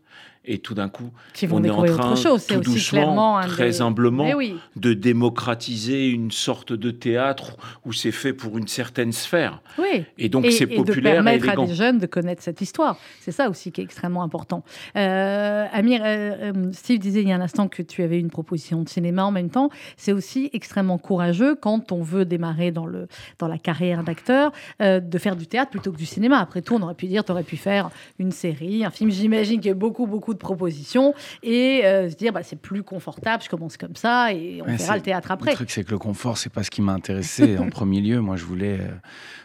Et 0.46 0.58
tout 0.58 0.72
d'un 0.75 0.88
coup, 0.88 1.10
Qui 1.34 1.46
vont 1.46 1.58
on 1.58 1.64
est 1.64 1.70
en 1.70 1.84
train, 1.84 2.12
autre 2.12 2.16
chose. 2.16 2.46
Tout 2.46 2.54
aussi 2.60 2.70
doucement, 2.72 3.00
clairement 3.02 3.38
un 3.38 3.46
très 3.46 3.70
des- 3.70 3.82
humblement, 3.82 4.25
Mais 4.25 4.34
oui. 4.34 4.56
de 4.75 4.94
démocratiser 4.94 6.09
une 6.09 6.30
sorte 6.30 6.73
de 6.73 6.90
théâtre 6.90 7.56
où 7.85 7.92
c'est 7.92 8.11
fait 8.11 8.32
pour 8.32 8.56
une 8.56 8.66
certaine 8.66 9.12
sphère. 9.12 9.61
Oui. 9.78 10.04
Et 10.18 10.28
donc 10.30 10.47
c'est 10.50 10.64
et 10.64 10.66
de 10.66 10.75
populaire 10.82 11.12
et 11.20 11.38
permettre 11.38 11.49
à 11.50 11.66
des 11.66 11.75
jeunes 11.75 11.99
de 11.99 12.06
connaître 12.06 12.42
cette 12.42 12.61
histoire. 12.62 12.97
C'est 13.20 13.32
ça 13.32 13.50
aussi 13.50 13.70
qui 13.70 13.80
est 13.82 13.85
extrêmement 13.85 14.23
important. 14.23 14.64
Euh, 14.97 15.66
Amir, 15.73 16.00
euh, 16.02 16.52
euh, 16.54 16.73
Steve 16.73 16.99
disait 16.99 17.20
il 17.23 17.28
y 17.28 17.32
a 17.32 17.37
un 17.37 17.40
instant 17.42 17.68
que 17.68 17.82
tu 17.82 18.02
avais 18.02 18.18
une 18.18 18.30
proposition 18.30 18.82
de 18.82 18.88
cinéma 18.88 19.25
en 19.25 19.30
même 19.32 19.50
temps. 19.50 19.68
C'est 19.97 20.12
aussi 20.12 20.50
extrêmement 20.52 20.99
courageux 20.99 21.54
quand 21.54 21.92
on 21.92 22.02
veut 22.02 22.25
démarrer 22.25 22.70
dans, 22.70 22.87
le, 22.87 23.09
dans 23.38 23.47
la 23.49 23.59
carrière 23.59 24.04
d'acteur 24.04 24.52
euh, 24.80 25.00
de 25.00 25.18
faire 25.18 25.37
du 25.37 25.47
théâtre 25.47 25.70
plutôt 25.70 25.92
que 25.92 25.99
du 25.99 26.06
cinéma. 26.06 26.38
Après 26.38 26.62
tout, 26.62 26.75
on 26.75 26.82
aurait 26.82 26.94
pu 26.94 27.06
dire 27.06 27.25
tu 27.25 27.32
aurais 27.32 27.42
pu 27.44 27.56
faire 27.59 27.90
une 28.18 28.32
série, 28.32 28.85
un 28.85 28.90
film. 28.90 29.11
J'imagine 29.11 29.61
qu'il 29.61 29.68
y 29.68 29.73
a 29.73 29.75
beaucoup, 29.75 30.06
beaucoup 30.06 30.29
de 30.34 30.38
propositions 30.38 31.14
et 31.42 31.82
euh, 31.84 32.08
se 32.10 32.16
dire 32.16 32.32
bah, 32.32 32.42
c'est 32.42 32.60
plus 32.60 32.82
confortable, 32.82 33.42
je 33.42 33.49
commence 33.49 33.76
comme 33.76 33.96
ça 33.96 34.32
et 34.32 34.60
on 34.62 34.66
Ouais, 34.66 34.76
verra 34.76 34.96
le 34.96 35.02
théâtre 35.02 35.30
après. 35.30 35.50
Le 35.50 35.56
truc, 35.56 35.70
c'est 35.70 35.84
que 35.84 35.90
le 35.90 35.99
confort, 35.99 36.38
c'est 36.38 36.52
pas 36.52 36.62
ce 36.62 36.70
qui 36.70 36.82
m'a 36.82 36.92
intéressé 36.92 37.58
en 37.58 37.68
premier 37.70 38.00
lieu. 38.00 38.20
Moi, 38.20 38.37
je 38.37 38.44
voulais, 38.44 38.78
euh, 38.80 38.88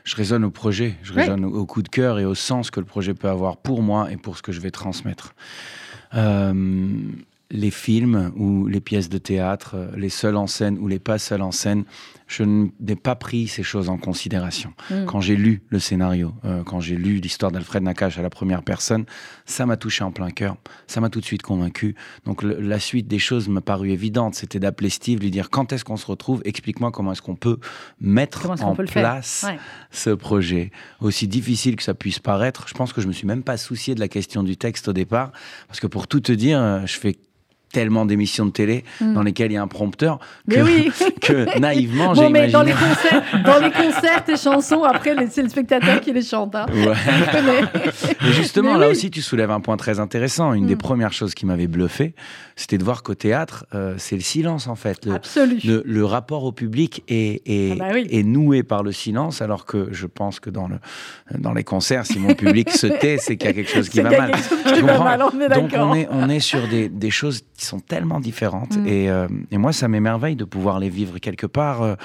je 0.03 0.15
raisonne 0.15 0.43
au 0.43 0.51
projet, 0.51 0.95
je 1.03 1.13
Ouais. 1.13 1.21
raisonne 1.21 1.45
au, 1.45 1.53
au 1.59 1.65
coup 1.65 1.81
de 1.81 1.89
cœur 1.89 2.19
et 2.19 2.25
au 2.25 2.35
sens 2.35 2.71
que 2.71 2.79
le 2.79 2.85
projet 2.85 3.13
peut 3.13 3.29
avoir 3.29 3.57
pour 3.57 3.81
moi 3.81 4.11
et 4.11 4.17
pour 4.17 4.37
ce 4.37 4.41
que 4.41 4.51
je 4.51 4.59
vais 4.61 4.71
transmettre. 4.71 5.33
Euh, 6.13 6.93
les 7.55 7.71
films 7.71 8.31
ou 8.35 8.67
les 8.67 8.79
pièces 8.81 9.09
de 9.09 9.17
théâtre, 9.17 9.75
euh, 9.75 9.91
les 9.95 10.09
seuls 10.09 10.35
en 10.35 10.47
scène 10.47 10.77
ou 10.79 10.87
les 10.87 10.99
pas 10.99 11.17
seuls 11.17 11.41
en 11.41 11.51
scène, 11.51 11.83
je 12.27 12.43
n'ai 12.43 12.95
pas 12.95 13.15
pris 13.15 13.47
ces 13.47 13.61
choses 13.61 13.87
en 13.87 13.97
considération. 13.97 14.73
Mm. 14.89 15.05
Quand 15.05 15.21
j'ai 15.21 15.35
lu 15.35 15.61
le 15.69 15.77
scénario, 15.77 16.33
euh, 16.43 16.63
quand 16.63 16.79
j'ai 16.79 16.95
lu 16.95 17.17
l'histoire 17.19 17.51
d'Alfred 17.51 17.83
Nakache 17.83 18.17
à 18.17 18.23
la 18.23 18.31
première 18.31 18.63
personne, 18.63 19.05
ça 19.45 19.65
m'a 19.67 19.77
touché 19.77 20.03
en 20.03 20.11
plein 20.11 20.31
cœur, 20.31 20.57
ça 20.87 21.01
m'a 21.01 21.09
tout 21.09 21.19
de 21.19 21.25
suite 21.25 21.43
convaincu. 21.43 21.95
Donc 22.25 22.41
le- 22.41 22.59
la 22.59 22.79
suite 22.79 23.07
des 23.07 23.19
choses 23.19 23.47
m'a 23.47 23.61
paru 23.61 23.91
évidente, 23.91 24.33
c'était 24.33 24.59
d'appeler 24.59 24.89
Steve, 24.89 25.19
lui 25.19 25.29
dire 25.29 25.51
quand 25.51 25.71
est-ce 25.71 25.85
qu'on 25.85 25.97
se 25.97 26.07
retrouve, 26.07 26.41
explique-moi 26.45 26.91
comment 26.91 27.11
est-ce 27.11 27.21
qu'on 27.21 27.35
peut 27.35 27.59
mettre 27.99 28.49
en 28.49 28.75
peut 28.75 28.85
place 28.85 29.45
Ouais. 29.47 29.59
ce 29.91 30.09
projet. 30.09 30.71
Aussi 31.01 31.27
difficile 31.27 31.75
que 31.75 31.83
ça 31.83 31.93
puisse 31.93 32.17
paraître, 32.19 32.67
je 32.67 32.73
pense 32.73 32.91
que 32.91 33.01
je 33.01 33.07
me 33.07 33.13
suis 33.13 33.27
même 33.27 33.43
pas 33.43 33.57
soucié 33.57 33.93
de 33.93 33.99
la 33.99 34.07
question 34.07 34.41
du 34.41 34.57
texte 34.57 34.87
au 34.87 34.93
départ, 34.93 35.31
parce 35.67 35.79
que 35.79 35.87
pour 35.87 36.07
tout 36.07 36.21
te 36.21 36.31
dire, 36.31 36.59
euh, 36.59 36.85
je 36.87 36.97
fais 36.97 37.17
tellement 37.75 38.05
d'émissions 38.05 38.45
de 38.45 38.51
télé 38.51 38.83
Mm. 39.01 39.13
dans 39.13 39.21
lesquelles 39.23 39.51
il 39.51 39.55
y 39.55 39.57
a 39.57 39.61
un 39.61 39.67
prompteur 39.67 40.19
Mais 40.47 40.55
que, 40.55 40.61
oui. 40.61 40.91
que 41.21 41.59
naïvement 41.67 42.13
j'ai 42.13 42.21
Bon, 42.23 42.29
mais 42.29 42.47
dans 42.47 42.61
les, 42.63 42.71
concerts, 42.71 43.23
dans 43.43 43.59
les 43.59 43.71
concerts, 43.71 44.23
tes 44.23 44.37
chansons, 44.37 44.83
après, 44.83 45.13
c'est 45.29 45.41
le 45.43 45.49
spectateur 45.49 45.99
qui 46.01 46.13
les 46.13 46.21
chante. 46.21 46.55
Hein. 46.55 46.65
Ouais. 46.73 46.93
Et 48.29 48.31
justement, 48.33 48.73
Mais 48.73 48.79
là 48.79 48.85
oui. 48.87 48.91
aussi, 48.93 49.11
tu 49.11 49.21
soulèves 49.21 49.51
un 49.51 49.59
point 49.59 49.75
très 49.77 49.99
intéressant. 49.99 50.53
Une 50.53 50.65
des 50.67 50.75
Mm. 50.75 50.87
premières 50.89 51.13
choses 51.13 51.33
qui 51.35 51.45
m'avait 51.45 51.67
bluffé, 51.67 52.15
c'était 52.55 52.77
de 52.77 52.83
voir 52.83 53.03
qu'au 53.03 53.15
théâtre, 53.15 53.65
euh, 53.75 53.95
c'est 53.97 54.15
le 54.15 54.21
silence 54.21 54.67
en 54.67 54.75
fait. 54.75 55.05
Le, 55.05 55.13
Absolu. 55.13 55.59
le, 55.65 55.83
le 55.85 56.05
rapport 56.05 56.43
au 56.45 56.51
public 56.53 57.03
est, 57.09 57.41
est, 57.45 57.71
Ah 57.73 57.75
bah 57.79 57.85
oui. 57.93 58.07
est 58.09 58.23
noué 58.23 58.63
par 58.63 58.83
le 58.83 58.91
silence, 58.93 59.41
alors 59.41 59.65
que 59.65 59.89
je 59.91 60.07
pense 60.07 60.39
que 60.39 60.49
dans, 60.49 60.67
le, 60.69 60.77
dans 61.37 61.53
les 61.53 61.63
concerts, 61.63 62.05
si 62.05 62.19
mon 62.19 62.33
public 62.33 62.69
se 62.69 62.87
tait, 62.87 63.17
c'est 63.19 63.35
qu'il 63.35 63.47
y 63.49 63.51
a 63.51 63.53
quelque 63.53 63.71
chose 63.71 63.89
qui 63.89 63.99
va 64.01 64.09
mal. 64.11 64.31
qui 64.73 64.81
va 64.81 64.99
on 65.33 65.41
est 65.41 65.49
Donc 65.49 65.71
d'accord. 65.71 65.89
on 65.91 65.95
est, 65.95 66.07
on 66.11 66.29
est 66.29 66.39
sur 66.39 66.67
des, 66.67 66.87
des 66.89 67.09
choses 67.11 67.41
qui 67.65 67.69
sont 67.69 67.79
tellement 67.79 68.19
différentes. 68.19 68.77
Mm. 68.77 68.87
Et, 68.87 69.09
euh, 69.09 69.27
et 69.51 69.57
moi, 69.57 69.73
ça 69.73 69.87
m'émerveille 69.87 70.35
de 70.35 70.45
pouvoir 70.45 70.79
les 70.79 70.89
vivre 70.89 71.17
quelque 71.19 71.47
part. 71.47 71.81
euh, 71.81 71.95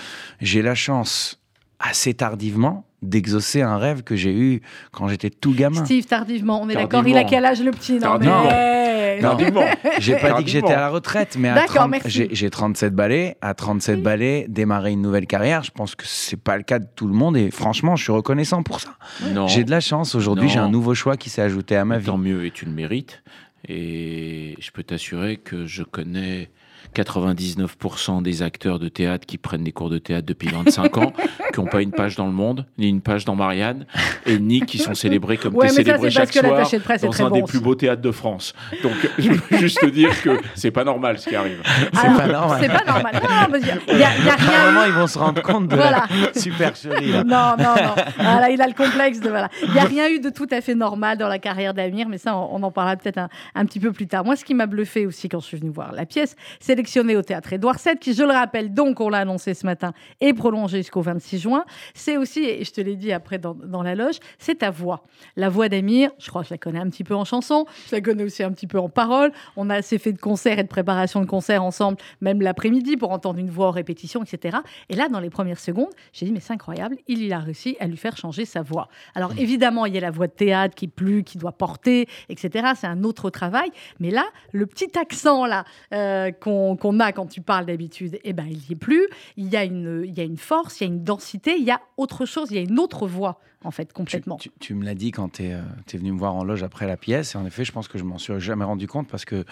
J'ai 0.41 0.63
la 0.63 0.75
chance, 0.75 1.39
assez 1.79 2.15
tardivement, 2.15 2.85
d'exaucer 3.03 3.63
un 3.63 3.77
rêve 3.79 4.03
que 4.03 4.17
j'ai 4.17 4.33
eu 4.35 4.61
quand 4.93 5.09
j'étais 5.09 5.31
tout 5.31 5.53
gamin. 5.55 5.85
Steve, 5.85 6.05
tardivement, 6.07 6.61
on 6.63 6.69
est 6.69 6.75
d'accord. 6.75 7.07
Il 7.07 7.17
a 7.17 7.25
quel 7.25 7.45
âge 7.45 7.63
le 7.63 7.71
petit? 7.71 7.95
Non, 7.95 8.01
Tardivement. 8.01 8.45
mais... 8.45 8.77
Non. 9.21 9.29
Tardivement. 9.31 9.65
J'ai 9.99 10.17
pas 10.17 10.33
dit 10.39 10.45
que 10.45 10.51
j'étais 10.51 10.73
à 10.73 10.81
la 10.81 10.89
retraite, 10.89 11.37
mais 11.39 11.49
à 11.51 11.55
D'accord, 11.55 11.75
30 11.77 11.91
merci. 11.91 12.09
j'ai 12.11 12.29
j'ai 12.33 12.49
37 12.49 12.95
balais. 12.95 13.37
À 13.43 13.53
37 13.55 14.03
balais, 14.03 14.47
démarrer 14.49 14.93
une 14.93 15.03
nouvelle 15.03 15.27
carrière, 15.27 15.63
je 15.63 15.71
pense 15.73 15.95
que 15.95 16.05
c'est 16.07 16.41
pas 16.41 16.57
le 16.57 16.63
cas 16.63 16.79
de 16.79 16.87
tout 16.95 17.07
le 17.07 17.13
monde. 17.13 17.37
Et 17.37 17.51
franchement, 17.51 17.97
je 17.97 18.05
suis 18.05 18.13
reconnaissant 18.13 18.63
pour 18.63 18.81
ça. 18.81 18.91
Non. 19.35 19.47
J'ai 19.47 19.65
de 19.65 19.71
la 19.71 19.81
chance. 19.81 20.15
Aujourd'hui, 20.15 20.47
Non. 20.47 20.53
j'ai 20.53 20.59
un 20.61 20.71
nouveau 20.71 20.95
choix 20.95 21.17
qui 21.19 21.29
s'est 21.29 21.43
ajouté 21.43 21.77
à 21.77 21.85
ma 21.85 21.99
vie. 21.99 22.07
Tant 22.07 22.17
mieux, 22.19 22.47
et 22.47 22.51
tu 22.51 22.65
le 22.65 22.73
mérites. 22.73 23.23
Et 23.69 24.57
je 24.59 24.71
peux 24.71 24.83
t'assurer 24.83 25.37
que 25.37 25.67
je 25.67 25.83
connais 25.83 26.51
99% 26.95 28.23
des 28.23 28.43
acteurs 28.43 28.79
de 28.79 28.89
théâtre 28.89 29.27
qui 29.27 29.39
prennent 29.39 29.65
des 29.65 29.73
cours 29.73 29.91
de 29.91 29.99
théâtre 29.99 30.27
depuis 30.27 30.49
25 30.49 30.99
ans, 30.99 31.13
qui 31.53 31.61
n'ont 31.61 31.67
pas 31.67 31.83
une 31.83 31.91
page 31.93 32.17
dans 32.17 32.27
le 32.27 32.33
monde, 32.33 32.67
ni 32.79 32.89
une 32.89 33.01
page 33.01 33.25
dans 33.25 33.35
Marianne, 33.35 33.87
et 34.27 34.39
ni 34.39 34.61
qui 34.63 34.79
sont 34.79 34.95
célébrés 34.95 35.37
comme 35.37 35.55
Ouais, 35.55 35.69
t'es 35.69 35.75
célébré 35.75 36.11
c'est 36.11 36.11
chaque 36.11 36.31
que 36.31 36.41
soir 36.41 36.71
de 36.71 36.79
presse 36.79 37.03
dans 37.03 37.23
un 37.23 37.29
bon 37.29 37.37
des 37.37 37.43
aussi. 37.43 37.53
plus 37.53 37.61
beaux 37.61 37.75
théâtres 37.75 38.03
de 38.03 38.11
France. 38.11 38.55
Donc, 38.83 38.93
je 39.19 39.31
veux 39.31 39.41
juste 39.59 39.81
te 39.81 39.87
dire 39.87 40.11
que 40.23 40.39
c'est 40.55 40.71
pas 40.71 40.85
normal 40.85 41.19
ce 41.19 41.29
qui 41.29 41.37
arrive. 41.37 41.63
Alors, 42.03 42.17
pas 42.17 42.27
normal. 42.27 42.59
C'est 42.63 42.69
pas 42.69 42.85
normal. 42.93 43.13
Non, 43.23 43.59
il 43.89 43.99
y 43.99 44.03
a, 44.03 44.17
y 44.19 44.29
a- 44.29 44.35
rien 44.37 44.67
moment, 44.73 44.85
ils 44.87 44.93
vont 44.93 45.07
se 45.07 45.19
rendre 45.19 45.43
compte 45.43 45.69
de 45.69 45.77
Voilà. 45.77 46.05
la 46.35 46.41
supercherie. 46.41 47.13
là. 47.13 47.25
Non, 47.25 47.55
non, 47.59 47.75
non. 47.75 47.95
Voilà, 48.19 48.51
il 48.51 48.61
a 48.61 48.67
le 48.67 48.75
complexe 48.75 49.21
de 49.21 49.29
voilà. 49.29 49.49
Il 49.65 49.73
n'y 49.73 49.79
a 49.79 49.85
rien 49.85 50.09
eu 50.09 50.21
de 50.21 50.31
tout 50.31 50.47
à 50.51 50.61
fait 50.61 50.75
normal 50.75 51.19
dans 51.19 51.29
la 51.29 51.39
carrière 51.39 51.75
d'Amir, 51.75 52.09
mais 52.09 52.19
ça, 52.19 52.37
on, 52.37 52.57
on 52.57 52.63
en 52.63 52.71
parlera 52.71 52.97
peut-être 52.97 53.19
un, 53.19 53.29
un 53.55 53.65
petit 53.65 53.81
peu 53.81 53.93
plus 53.93 54.07
tard. 54.07 54.25
Moi, 54.25 54.37
ce 54.37 54.45
qui 54.45 54.55
m'a 54.55 54.67
bluffé 54.67 55.07
aussi 55.07 55.29
quand 55.29 55.41
je 55.41 55.47
suis 55.47 55.57
venue 55.57 55.71
voir 55.71 55.93
la 55.93 56.07
pièce, 56.07 56.37
sélectionnée 56.81 57.15
au 57.15 57.21
théâtre 57.23 57.53
Édouard 57.53 57.77
VII, 57.77 57.99
qui, 57.99 58.15
je 58.15 58.23
le 58.23 58.33
rappelle, 58.33 58.73
donc 58.73 59.01
on 59.01 59.11
l'a 59.11 59.19
annoncé 59.19 59.53
ce 59.53 59.67
matin, 59.67 59.93
est 60.23 60.33
prolongée 60.33 60.79
jusqu'au 60.79 61.03
26 61.03 61.39
juin. 61.39 61.65
C'est 61.93 62.17
aussi, 62.17 62.43
et 62.45 62.65
je 62.65 62.73
te 62.73 62.81
l'ai 62.81 62.97
dit 62.97 63.13
après 63.13 63.39
dans, 63.39 63.83
la 63.83 63.95
loge, 63.95 64.17
c'est 64.39 64.61
ta 64.61 64.71
voix. 64.71 65.05
La 65.37 65.51
voix 65.51 65.69
d'Amir, 65.69 66.11
je 66.19 66.31
crois 66.31 66.41
que 66.41 66.49
je 66.49 66.55
la 66.55 66.59
connais 66.59 66.79
un 66.79 66.89
petit 66.89 67.05
peu 67.05 67.15
en 67.15 67.27
chanson, 67.27 67.67
je 67.91 67.95
la 67.95 68.01
connais 68.01 68.25
aussi 68.25 68.43
un 68.43 68.51
petit 68.53 68.67
peu 68.67 68.79
en 68.79 68.89
parole. 68.89 69.31
On 69.57 69.69
a 69.69 69.75
assez 69.75 69.99
fait 69.99 70.15
de 70.15 70.19
concerts 70.19 70.59
et 70.59 70.63
de 70.63 70.69
préparation 70.69 71.21
de 71.21 71.27
concerts 71.27 71.63
ensemble, 71.63 71.99
même 72.23 72.41
l'après-midi, 72.41 72.97
pour 72.97 73.11
entendre 73.11 73.39
une 73.39 73.51
voix 73.51 73.67
en 73.67 73.73
répétition, 73.73 74.23
etc. 74.23 74.57
Et 74.89 74.97
là, 74.97 75.11
dans 75.11 75.21
les 75.21 75.31
premières 75.31 75.61
secondes, 75.61 75.91
j'ai 76.15 76.25
dit, 76.25 76.33
mais 76.33 76.41
c'est 76.41 76.55
incroyable, 76.55 76.97
il, 77.09 77.31
a 77.31 77.41
réussi 77.41 77.77
à 77.79 77.87
lui 77.87 77.99
faire 77.99 78.17
changer 78.17 78.47
sa 78.47 78.63
voix. 78.63 78.89
Alors 79.15 79.33
évidemment, 79.37 79.85
il 79.85 79.95
y 79.95 79.99
a 79.99 80.01
la 80.01 80.11
voix 80.11 80.29
de 80.29 80.33
théâtre 80.33 80.75
qui 80.75 80.89
plus, 80.89 81.25
qui 81.25 81.37
doit 81.37 81.53
porter, 81.53 82.09
etc. 82.31 82.71
C'est 82.75 82.87
un 82.87 83.05
autre 83.05 83.29
travail. 83.29 83.71
Mais 83.99 84.11
là, 84.11 84.25
le 84.53 84.65
petit 84.65 84.99
accent 84.99 85.45
là 85.45 85.65
euh, 85.93 86.31
qu'on 86.33 86.70
qu'on 86.77 87.01
a 87.01 87.13
quand 87.13 87.27
tu 87.27 87.41
parles 87.41 87.67
d'habitude, 87.67 88.19
eh 88.25 88.33
ben, 88.33 88.47
il 88.49 88.57
n'y 88.59 88.67
est 88.73 88.77
plus. 88.77 89.07
Il 89.37 89.49
y, 89.49 89.57
a 89.57 89.65
une, 89.65 90.05
il 90.07 90.17
y 90.17 90.21
a 90.21 90.25
une 90.25 90.37
force, 90.37 90.81
il 90.81 90.85
y 90.85 90.87
a 90.91 90.93
une 90.93 91.03
densité, 91.05 91.57
il 91.59 91.65
y 91.65 91.71
a 91.71 91.81
autre 91.97 92.25
chose, 92.27 92.49
il 92.51 92.57
y 92.57 92.59
a 92.59 92.63
une 92.63 92.79
autre 92.79 93.07
voix, 93.07 93.41
en 93.65 93.71
fait, 93.71 93.93
complètement. 93.93 94.37
tu- 94.37 94.51
tu 94.61 94.75
me 94.75 94.85
l'as 94.85 94.95
dit 94.95 95.11
quand 95.11 95.33
tu 95.35 95.45
es, 95.45 95.59
venu 95.95 96.13
me 96.13 96.19
voir 96.19 96.35
en 96.35 96.45
loge 96.45 96.63
après 96.63 96.87
la 96.87 96.97
pièce. 96.97 97.35
Et 97.35 97.39
en 97.39 97.47
effet, 97.47 97.65
je 97.65 97.73
pense 97.73 97.89
que 97.89 97.99
je 97.99 98.05
m'en 98.05 98.19
suis 98.19 98.39
jamais 98.41 98.65
rendu 98.65 98.87
compte 98.87 99.09
parce 99.09 99.25
que 99.25 99.45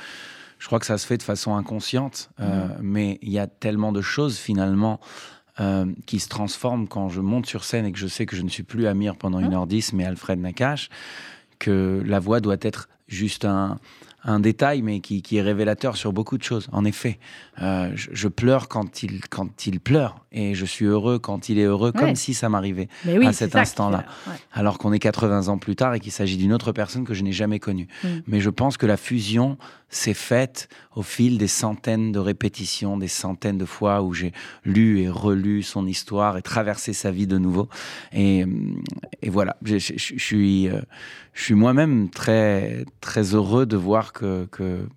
je 0.59 0.67
crois 0.67 0.79
que 0.81 0.87
ça 0.87 0.99
se 0.99 1.07
fait 1.07 1.17
de 1.19 1.23
façon 1.23 1.55
inconsciente. 1.55 2.31
euh, 2.41 2.69
mais 2.83 3.19
il 3.23 3.31
y 3.31 3.39
a 3.39 3.47
tellement 3.47 3.93
de 3.93 4.01
choses 4.01 4.39
finalement 4.39 4.99
euh, 5.61 5.87
qui 6.07 6.21
se 6.21 6.29
transforment 6.29 6.87
quand 6.89 7.09
je 7.09 7.21
monte 7.21 7.47
sur 7.47 7.65
scène 7.65 7.85
et 7.87 7.93
que 7.93 7.99
je 7.99 8.07
sais 8.07 8.27
que 8.27 8.37
je 8.37 8.43
ne 8.43 8.49
suis 8.49 8.63
plus 8.63 8.87
Amir 8.87 9.17
pendant 9.17 9.41
1h10, 9.41 9.91
mais 9.95 10.05
Alfred 10.05 10.39
Nakache, 10.41 10.89
que 11.59 12.03
la 12.07 12.21
voix 12.21 12.41
doit 12.41 12.57
être 12.61 12.89
juste 13.09 13.45
un, 13.45 13.79
un 14.29 14.41
détail, 14.41 14.83
mais 14.83 15.01
qui, 15.01 15.23
qui 15.23 15.37
est 15.39 15.43
révélateur 15.43 15.97
sur 15.97 16.13
beaucoup 16.13 16.37
de 16.39 16.43
choses. 16.43 16.69
En 16.73 16.85
effet, 16.85 17.19
euh, 17.63 17.91
je, 17.95 18.11
je 18.13 18.29
pleure 18.29 18.69
quand 18.69 19.03
il, 19.03 19.21
quand 19.29 19.67
il 19.67 19.81
pleure 19.81 20.25
et 20.33 20.55
je 20.55 20.65
suis 20.67 20.85
heureux 20.85 21.19
quand 21.19 21.49
il 21.49 21.59
est 21.59 21.65
heureux, 21.65 21.93
Ouais. 21.95 22.01
comme 22.01 22.15
si 22.17 22.35
ça 22.35 22.49
m'arrivait 22.49 22.89
oui, 23.07 23.27
à 23.27 23.33
cet 23.33 23.57
instant-là. 23.57 24.05
ouais. 24.27 24.35
alors 24.53 24.79
qu'on 24.79 24.93
est 24.93 24.99
80 24.99 25.49
ans 25.49 25.59
plus 25.59 25.75
tard 25.77 25.95
et 25.95 26.01
qu'il 26.01 26.13
s'agit 26.13 26.37
d'une 26.37 26.53
autre 26.53 26.73
personne 26.73 27.05
que 27.05 27.15
je 27.15 27.23
n'ai 27.23 27.33
jamais 27.33 27.59
connue. 27.59 27.89
Mm. 28.05 28.09
Mais 28.27 28.41
je 28.41 28.51
pense 28.51 28.77
que 28.77 28.87
la 28.87 28.97
fusion 28.99 29.57
s'est 29.89 30.13
faite 30.15 30.69
au 30.99 31.03
fil 31.03 31.39
des 31.39 31.47
centaines 31.47 32.11
de 32.11 32.19
répétitions, 32.19 32.99
des 32.99 33.07
centaines 33.09 33.57
de 33.57 33.65
fois 33.65 34.03
où 34.03 34.13
j'ai 34.15 34.33
lu 34.65 35.01
et 35.01 35.09
relu 35.09 35.63
son 35.63 35.87
histoire 35.87 36.37
et 36.37 36.43
traversé 36.43 36.93
sa 36.93 37.13
vie 37.13 37.29
de 37.29 37.39
nouveau. 37.39 37.69
Et, 38.13 38.45
et 39.23 39.31
voilà, 39.31 39.57
je, 39.65 39.79
je- 39.79 39.93
je 39.97 40.19
suis, 40.19 40.69
euh, 40.69 40.81
je 41.35 41.45
suis 41.45 41.55
moi-même 41.55 42.11
très, 42.11 42.85
très 43.01 43.35
heureux 43.37 43.65
de 43.65 43.77
voir 43.77 44.13
que, 44.13 44.47
que, 44.51 44.89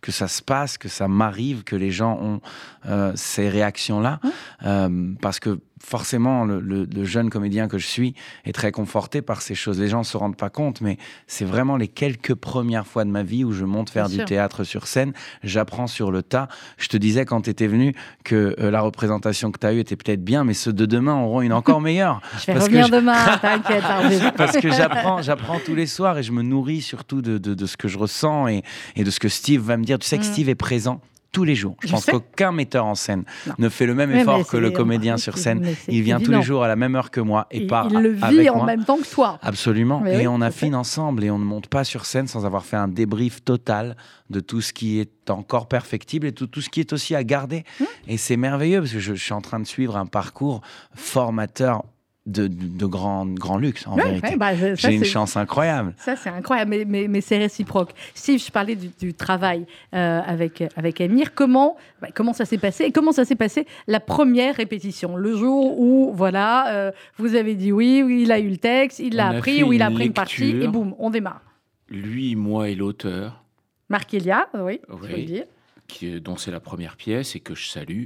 que 0.00 0.12
ça 0.12 0.28
se 0.28 0.40
passe, 0.40 0.78
que 0.78 0.88
ça 0.88 1.08
m'arrive, 1.08 1.62
que 1.62 1.76
les 1.76 1.90
gens 1.90 2.18
ont 2.22 2.40
euh, 2.86 3.12
ces 3.14 3.50
réactions-là. 3.50 4.18
Euh, 4.64 5.12
parce 5.20 5.40
que 5.40 5.60
forcément, 5.82 6.44
le, 6.44 6.60
le- 6.60 6.84
le 6.84 7.04
jeune 7.04 7.30
comédien 7.30 7.66
que 7.68 7.78
je 7.78 7.86
suis 7.86 8.14
est 8.44 8.52
très 8.52 8.70
conforté 8.70 9.22
par 9.22 9.42
ces 9.42 9.54
choses. 9.54 9.80
Les 9.80 9.88
gens 9.88 10.00
ne 10.00 10.04
se 10.04 10.16
rendent 10.16 10.36
pas 10.36 10.50
compte, 10.50 10.80
mais 10.80 10.98
c'est 11.26 11.44
vraiment 11.44 11.76
les 11.76 11.88
quelques 11.88 12.34
premières 12.34 12.86
fois 12.86 13.04
de 13.04 13.10
ma 13.10 13.22
vie 13.22 13.44
où 13.44 13.52
je 13.52 13.64
monte 13.64 13.90
faire 13.90 14.04
Bien 14.06 14.10
du 14.10 14.16
sûr. 14.18 14.24
théâtre 14.26 14.64
sur 14.64 14.86
scène. 14.86 15.12
J'apprends 15.42 15.86
sur 15.86 16.10
le 16.10 16.22
tas. 16.22 16.48
Je 16.78 16.88
te 16.88 16.96
disais 16.96 17.24
quand 17.24 17.42
tu 17.42 17.50
étais 17.50 17.66
venu 17.66 17.94
que 18.24 18.54
euh, 18.60 18.70
la 18.70 18.80
représentation 18.82 19.50
que 19.50 19.58
tu 19.58 19.66
as 19.66 19.72
eue 19.72 19.78
était 19.80 19.96
peut-être 19.96 20.24
bien, 20.24 20.44
mais 20.44 20.54
ceux 20.54 20.72
de 20.72 20.86
demain 20.86 21.16
auront 21.16 21.40
une 21.40 21.52
encore 21.52 21.80
meilleure. 21.80 22.20
Je 22.40 22.46
vais 22.46 22.52
Parce 22.54 22.66
que 22.68 22.70
revenir 22.76 22.86
je- 22.86 22.92
demain, 22.92 23.38
t'inquiète. 23.42 23.82
Hervé. 23.88 24.18
parce 24.36 24.56
que 24.58 24.70
j'apprends, 24.70 25.22
j'apprends 25.22 25.58
tous 25.64 25.74
les 25.74 25.86
soirs 25.86 26.18
et 26.18 26.22
je 26.22 26.32
me 26.32 26.42
nourris 26.42 26.82
surtout 26.82 27.22
de, 27.22 27.38
de- 27.38 27.54
de 27.54 27.66
ce 27.66 27.76
que 27.76 27.88
je 27.88 27.98
ressens 27.98 28.48
et, 28.48 28.62
et 28.96 29.04
de 29.04 29.10
ce 29.10 29.18
que 29.18 29.28
Steve 29.28 29.62
va 29.62 29.76
me 29.76 29.84
dire. 29.84 29.98
Tu 29.98 30.06
sais 30.06 30.16
que 30.18 30.20
Mm. 30.22 30.32
Steve 30.32 30.48
est 30.50 30.54
présent 30.54 31.00
tous 31.32 31.44
les 31.44 31.54
jours. 31.54 31.76
Je, 31.82 31.86
Je 31.88 31.92
pense 31.92 32.06
qu'aucun 32.06 32.52
metteur 32.52 32.86
en 32.86 32.94
scène 32.94 33.24
Non. 33.46 33.54
ne 33.58 33.68
fait 33.68 33.86
le 33.86 33.94
même 33.94 34.10
mais 34.10 34.22
effort 34.22 34.46
que 34.46 34.56
le 34.56 34.70
comédien 34.70 35.16
sur 35.16 35.38
scène. 35.38 35.64
Il 35.88 36.02
vient 36.02 36.18
tous 36.20 36.32
les 36.32 36.42
jours 36.42 36.64
à 36.64 36.68
la 36.68 36.76
même 36.76 36.94
heure 36.96 37.10
que 37.10 37.20
moi 37.20 37.46
et 37.50 37.58
Il, 37.62 37.66
part 37.66 37.88
il 37.90 37.98
le 37.98 38.16
avec 38.22 38.38
vit 38.40 38.50
en 38.50 38.56
moi. 38.56 38.66
même 38.66 38.84
temps 38.84 38.98
que 38.98 39.08
toi. 39.08 39.38
Absolument. 39.42 40.00
Mais 40.00 40.14
et 40.14 40.18
oui, 40.18 40.26
on 40.28 40.40
affine 40.40 40.74
ensemble 40.74 41.22
et 41.24 41.30
on 41.30 41.38
ne 41.38 41.44
monte 41.44 41.68
pas 41.68 41.84
sur 41.84 42.04
scène 42.06 42.26
sans 42.26 42.46
avoir 42.46 42.64
fait 42.64 42.76
un 42.76 42.88
débrief 42.88 43.44
total 43.44 43.96
de 44.28 44.40
tout 44.40 44.60
ce 44.60 44.72
qui 44.72 44.98
est 45.00 45.30
encore 45.30 45.68
perfectible 45.68 46.26
et 46.26 46.32
tout, 46.32 46.46
tout 46.46 46.60
ce 46.60 46.68
qui 46.68 46.80
est 46.80 46.92
aussi 46.92 47.14
à 47.14 47.22
garder. 47.24 47.64
Mmh. 47.78 47.84
Et 48.08 48.16
c'est 48.16 48.36
merveilleux 48.36 48.80
parce 48.80 48.92
que 48.92 48.98
je, 49.00 49.14
je 49.14 49.22
suis 49.22 49.32
en 49.32 49.40
train 49.40 49.60
de 49.60 49.66
suivre 49.66 49.96
un 49.96 50.06
parcours 50.06 50.60
formateur 50.94 51.84
de, 52.30 52.86
grand, 52.86 53.26
grand 53.26 53.58
luxe, 53.58 53.86
en 53.86 53.96
Ouais, 53.96 54.04
vérité. 54.04 54.28
ouais, 54.28 54.36
bah, 54.36 54.54
J'ai 54.74 54.94
une 54.94 55.04
chance 55.04 55.36
incroyable. 55.36 55.94
Ça, 55.98 56.16
c'est 56.16 56.28
incroyable, 56.30 56.70
mais, 56.70 56.84
mais, 56.86 57.08
mais 57.08 57.20
c'est 57.20 57.38
réciproque. 57.38 57.90
Steve, 58.14 58.42
je 58.44 58.50
parlais 58.50 58.76
du, 58.76 58.88
du 59.00 59.14
travail 59.14 59.66
euh, 59.94 60.20
avec, 60.24 60.62
avec 60.76 61.00
Amir. 61.00 61.34
Comment, 61.34 61.76
bah, 62.00 62.08
comment 62.14 62.32
ça 62.32 62.44
s'est 62.44 62.58
passé 62.58 62.84
Et 62.84 62.92
comment 62.92 63.12
ça 63.12 63.24
s'est 63.24 63.36
passé 63.36 63.66
la 63.86 64.00
première 64.00 64.54
répétition? 64.56 65.16
Le 65.16 65.36
jour 65.36 65.78
où, 65.80 66.12
voilà, 66.14 66.72
euh, 66.74 66.92
vous 67.18 67.34
avez 67.34 67.54
dit 67.54 67.72
oui, 67.72 68.02
oui, 68.04 68.22
il 68.22 68.32
a 68.32 68.38
eu 68.38 68.48
le 68.48 68.56
texte, 68.58 68.98
il 69.00 69.16
l'a 69.16 69.28
appris, 69.28 69.62
ou 69.62 69.72
il 69.72 69.82
a 69.82 69.88
une 69.88 69.94
pris 69.94 70.06
une 70.06 70.12
partie, 70.12 70.50
et 70.50 70.68
boum, 70.68 70.94
on 70.98 71.10
démarre. 71.10 71.42
Lui, 71.88 72.36
moi 72.36 72.68
et 72.68 72.74
l'auteur, 72.74 73.42
Marc 73.88 74.14
Elia, 74.14 74.48
oui, 74.54 74.80
je 74.88 74.94
veux 74.94 75.16
le 75.16 75.22
dire. 75.24 75.44
qui- 75.88 76.20
dont 76.20 76.36
c'est 76.36 76.52
la 76.52 76.60
première 76.60 76.96
pièce 76.96 77.34
et 77.34 77.40
que 77.40 77.56
je 77.56 77.66
salue, 77.68 78.04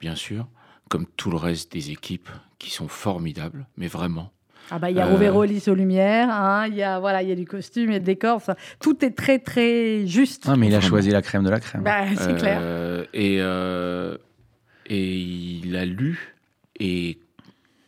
bien 0.00 0.16
sûr, 0.16 0.48
comme 0.90 1.06
tout 1.16 1.30
le 1.30 1.38
reste 1.38 1.72
des 1.72 1.90
équipes 1.92 2.28
qui 2.58 2.70
sont 2.70 2.88
formidables, 2.88 3.66
mais 3.78 3.86
vraiment. 3.86 4.30
Ah 4.72 4.78
bah, 4.78 4.90
il 4.90 4.96
y 4.96 5.00
a 5.00 5.06
Euh, 5.06 5.12
Roverolis 5.12 5.64
aux 5.68 5.74
lumières, 5.74 6.28
hein, 6.30 6.66
il 6.68 6.74
y 6.74 6.82
a 6.82 7.00
voilà, 7.00 7.22
il 7.22 7.28
y 7.28 7.32
a 7.32 7.34
du 7.36 7.46
costume, 7.46 7.90
il 7.90 7.92
y 7.94 7.96
a 7.96 7.98
du 8.00 8.04
décor, 8.04 8.42
ça. 8.42 8.56
tout 8.80 9.02
est 9.04 9.12
très 9.12 9.38
très 9.38 10.06
juste. 10.06 10.44
Ah, 10.46 10.56
mais 10.56 10.66
il 10.68 10.74
a 10.74 10.80
choisi 10.80 11.10
la 11.10 11.22
crème 11.22 11.44
de 11.44 11.50
la 11.50 11.58
crème. 11.60 11.82
Bah, 11.82 12.04
c'est 12.16 12.36
clair. 12.36 12.58
Euh, 12.60 13.04
Et, 13.14 13.38
euh, 13.40 14.18
et 14.86 15.16
il 15.18 15.76
a 15.76 15.84
lu 15.86 16.36
et 16.78 17.18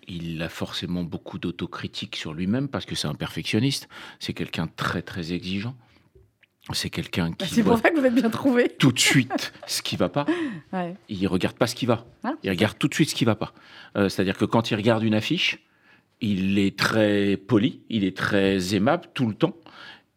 il 0.09 0.41
a 0.43 0.49
forcément 0.49 1.03
beaucoup 1.05 1.39
d'autocritique 1.39 2.17
sur 2.17 2.33
lui-même 2.35 2.69
parce 2.69 2.85
que 2.87 2.95
c'est 2.95 3.09
un 3.09 3.15
perfectionniste. 3.15 3.89
C'est 4.21 4.33
quelqu'un 4.33 4.67
de 4.67 4.73
très 4.77 5.03
très 5.03 5.33
exigeant. 5.33 5.75
C'est 6.73 6.91
quelqu'un 6.91 7.31
Bah, 7.31 7.35
qui 7.47 7.55
c'est 7.55 7.63
pour 7.63 7.73
voit 7.73 7.81
ça 7.83 7.91
que 7.91 7.99
vous 7.99 8.07
êtes 8.07 8.15
bien 8.15 8.31
trouvé. 8.31 8.69
tout 8.79 8.93
de 8.93 8.99
suite 8.99 9.53
ce 9.67 9.83
qui 9.83 9.97
va 9.97 10.09
pas. 10.09 10.27
Ouais. 10.73 10.95
Il 11.09 11.27
regarde 11.27 11.57
pas 11.57 11.67
ce 11.67 11.75
qui 11.75 11.87
va. 11.87 12.07
Ah, 12.25 12.35
Il 12.43 12.51
regarde 12.51 12.79
tout 12.79 12.89
de 12.89 12.95
suite 12.95 13.11
ce 13.11 13.15
qui 13.15 13.25
va 13.25 13.35
pas. 13.35 13.53
Euh, 13.97 14.09
C'est-à-dire 14.09 14.39
que 14.39 14.45
quand 14.47 14.71
il 14.71 14.77
regarde 14.77 15.03
une 15.03 15.15
affiche, 15.15 15.59
il 16.21 16.59
est 16.59 16.79
très 16.79 17.37
poli, 17.37 17.81
il 17.91 18.05
est 18.05 18.17
très 18.17 18.75
aimable 18.75 19.07
tout 19.13 19.27
le 19.27 19.35
temps. 19.35 19.55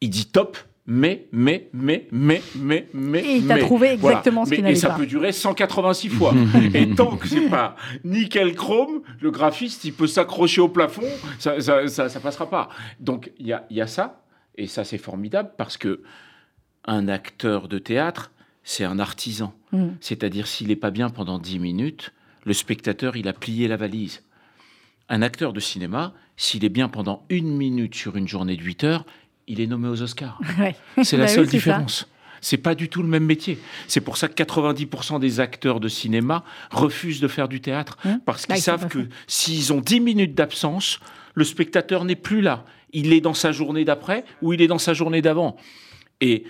Il 0.01 0.09
dit 0.11 0.27
top 0.27 0.57
mais, 0.87 1.25
mais, 1.31 1.67
mais, 1.73 2.07
mais, 2.11 2.43
mais, 2.55 2.87
mais. 2.93 3.19
Et 3.21 3.35
il 3.37 3.47
t'a 3.47 3.57
trouvé 3.57 3.87
exactement 3.93 4.45
ce 4.45 4.51
Mais- 4.51 4.55
qui 4.57 4.61
n'allait 4.61 4.73
Et 4.75 4.79
ça 4.79 4.89
pas. 4.89 4.97
peut 4.97 5.07
durer 5.07 5.31
186 5.31 6.09
fois. 6.09 6.31
et 6.75 6.87
tant 6.91 7.17
que 7.17 7.27
c'est 7.27 7.49
pas 7.49 7.75
nickel 8.03 8.53
chrome, 8.53 9.01
le 9.19 9.31
graphiste, 9.31 9.83
il 9.83 9.93
peut 9.93 10.05
s'accrocher 10.05 10.61
au 10.61 10.69
plafond, 10.69 11.01
ça, 11.39 11.59
ça, 11.59 11.87
ça, 11.87 12.07
ça 12.07 12.19
passera 12.19 12.47
pas. 12.51 12.69
Donc 12.99 13.31
il 13.39 13.47
y 13.47 13.53
a, 13.53 13.65
il 13.71 13.77
y 13.77 13.81
a 13.81 13.87
ça, 13.87 14.21
et 14.59 14.67
ça 14.67 14.83
c'est 14.83 14.99
formidable 14.99 15.49
parce 15.57 15.75
que 15.75 16.03
un 16.85 17.07
acteur 17.07 17.67
de 17.67 17.77
théâtre, 17.79 18.31
c'est 18.63 18.83
un 18.83 18.99
artisan. 18.99 19.53
Mm. 19.71 19.87
C'est-à-dire 20.01 20.47
s'il 20.47 20.67
n'est 20.67 20.75
pas 20.75 20.91
bien 20.91 21.09
pendant 21.09 21.39
10 21.39 21.59
minutes, 21.59 22.11
le 22.45 22.53
spectateur, 22.53 23.15
il 23.17 23.27
a 23.27 23.33
plié 23.33 23.67
la 23.67 23.77
valise. 23.77 24.23
Un 25.09 25.21
acteur 25.21 25.53
de 25.53 25.59
cinéma, 25.59 26.13
s'il 26.37 26.65
est 26.65 26.69
bien 26.69 26.89
pendant 26.89 27.23
une 27.29 27.55
minute 27.55 27.95
sur 27.95 28.15
une 28.17 28.27
journée 28.27 28.55
de 28.57 28.63
8 28.63 28.83
heures, 28.83 29.05
il 29.47 29.61
est 29.61 29.67
nommé 29.67 29.87
aux 29.87 30.01
Oscars. 30.01 30.39
Ouais. 30.59 30.75
C'est 31.03 31.17
la 31.17 31.25
Bah 31.25 31.29
oui, 31.31 31.35
seule 31.35 31.45
ça. 31.45 31.51
différence. 31.51 32.07
C'est 32.41 32.57
pas 32.57 32.75
du 32.75 32.89
tout 32.89 33.01
le 33.01 33.07
même 33.07 33.25
métier. 33.25 33.57
C'est 33.87 34.01
pour 34.01 34.17
ça 34.17 34.27
que 34.27 34.33
90% 34.43 35.19
des 35.19 35.39
acteurs 35.39 35.79
de 35.79 35.87
cinéma 35.87 36.43
refusent 36.69 37.19
de 37.19 37.27
faire 37.27 37.47
du 37.47 37.59
théâtre 37.61 37.97
Hein 38.05 38.19
parce 38.25 38.45
Bah, 38.47 38.53
qu'ils 38.55 38.59
ils 38.61 38.63
sont 38.63 38.71
savent 38.77 38.87
que 38.87 39.07
s'ils 39.27 39.73
ont 39.73 39.81
10 39.81 39.99
minutes 39.99 40.35
d'absence, 40.35 40.99
le 41.33 41.43
spectateur 41.43 42.05
n'est 42.05 42.15
plus 42.15 42.41
là. 42.41 42.63
Il 42.93 43.13
est 43.13 43.21
dans 43.21 43.33
sa 43.33 43.51
journée 43.51 43.83
d'après 43.85 44.25
ou 44.43 44.53
il 44.53 44.61
est 44.61 44.67
dans 44.67 44.77
sa 44.77 44.93
journée 44.93 45.21
d'avant. 45.23 45.57
Et 46.21 46.43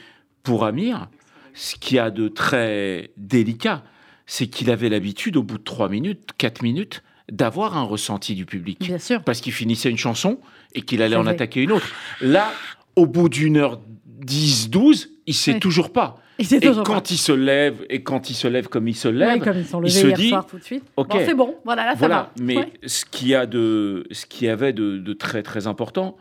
pour 0.45 0.63
Amir, 0.65 1.09
ce 1.53 1.75
qu'il 1.75 1.97
y 1.97 1.99
a 1.99 2.09
de 2.11 2.27
très 2.29 3.11
délicat, 3.17 3.83
c'est 4.25 4.47
qu'il 4.47 4.71
avait 4.71 4.89
l'habitude, 4.89 5.35
au 5.37 5.43
bout 5.43 5.57
de 5.57 5.63
3 5.63 5.89
minutes, 5.89 6.29
4 6.37 6.61
minutes, 6.61 7.03
d'avoir 7.31 7.75
un 7.77 7.83
ressenti 7.83 8.35
du 8.35 8.45
public 8.45 8.79
Bien 8.79 8.99
sûr. 8.99 9.23
parce 9.23 9.41
qu'il 9.41 9.51
finissait 9.53 9.89
une 9.89 9.97
chanson 9.97 10.39
et 10.73 10.81
qu'il 10.81 11.01
allait 11.01 11.15
en 11.15 11.23
vrai. 11.23 11.33
attaquer 11.33 11.61
une 11.63 11.71
autre. 11.71 11.87
Là, 12.21 12.51
au 12.95 13.07
bout 13.07 13.29
d'une 13.29 13.57
heure 13.57 13.79
10, 14.05 14.69
12, 14.69 15.09
il 15.27 15.33
sait 15.33 15.53
Ouais. 15.53 15.59
toujours 15.59 15.91
pas. 15.91 16.17
Et 16.37 16.43
c'est 16.43 16.57
Et 16.57 16.67
toujours 16.67 16.83
quand 16.83 16.95
pas. 17.01 17.09
il 17.09 17.17
se 17.17 17.31
lève, 17.31 17.85
et 17.89 18.03
quand 18.03 18.29
il 18.29 18.33
se 18.35 18.47
lève 18.47 18.67
comme 18.67 18.87
il 18.89 18.95
se 18.95 19.07
Ouais, 19.07 19.13
lève, 19.13 19.39
comme 19.43 19.57
ils 19.57 19.65
sont 19.65 19.81
il 19.83 19.91
se 19.91 20.05
hier 20.07 20.17
dit, 20.17 20.29
soir 20.29 20.45
tout 20.45 20.57
de 20.59 20.63
suite. 20.63 20.83
ok. 20.97 21.07
Bon, 21.09 21.19
c'est 21.25 21.33
bon, 21.33 21.55
voilà, 21.63 21.85
là, 21.85 21.91
ça 21.91 21.97
voilà. 21.99 22.15
va. 22.15 22.31
Mais 22.41 22.57
Ouais. 22.57 22.73
ce 22.85 23.05
qu'il 23.05 23.29
y 23.29 23.35
a 23.35 23.45
de, 23.45 24.05
ce 24.11 24.25
qu'il 24.25 24.47
y 24.47 24.49
avait 24.49 24.73
de, 24.73 24.97
de 24.97 25.13
très 25.13 25.43
très 25.43 25.65
important, 25.67 26.17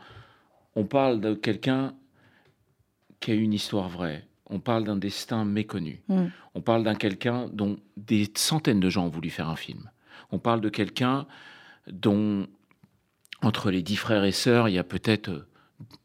on 0.75 0.85
parle 0.85 1.19
de 1.19 1.33
quelqu'un 1.33 1.93
qui 3.19 3.31
a 3.31 3.33
une 3.33 3.53
histoire 3.53 3.89
vraie. 3.89 4.27
On 4.49 4.59
parle 4.59 4.83
d'un 4.83 4.95
destin 4.97 5.43
méconnu. 5.45 6.01
Mm. 6.07 6.25
On 6.53 6.61
parle 6.61 6.83
d'un 6.83 6.95
quelqu'un 6.95 7.47
dont 7.51 7.77
des 7.97 8.29
centaines 8.35 8.79
de 8.79 8.89
gens 8.89 9.05
ont 9.05 9.09
voulu 9.09 9.29
faire 9.29 9.49
un 9.49 9.55
film. 9.55 9.89
On 10.31 10.37
parle 10.39 10.61
de 10.61 10.69
quelqu'un 10.69 11.25
dont, 11.87 12.47
entre 13.41 13.71
les 13.71 13.81
dix 13.81 13.95
frères 13.95 14.23
et 14.23 14.31
sœurs, 14.31 14.69
il 14.69 14.73
y 14.75 14.79
a 14.79 14.83
peut-être 14.83 15.29
euh, 15.29 15.47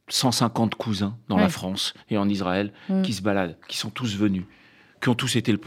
150 0.09 0.75
cousins 0.75 1.17
dans 1.29 1.37
la. 1.37 1.49
France 1.49 1.95
et 2.09 2.17
en 2.19 2.29
Israël 2.29 2.73
Mm. 2.89 3.03
qui 3.03 3.13
se 3.13 3.23
baladent, 3.23 3.57
qui 3.69 3.77
sont 3.77 3.91
tous 3.91 4.17
venus, 4.17 4.45
qui 5.03 5.09
ont 5.09 5.15
tous 5.15 5.37
été 5.37 5.53
le- 5.53 5.61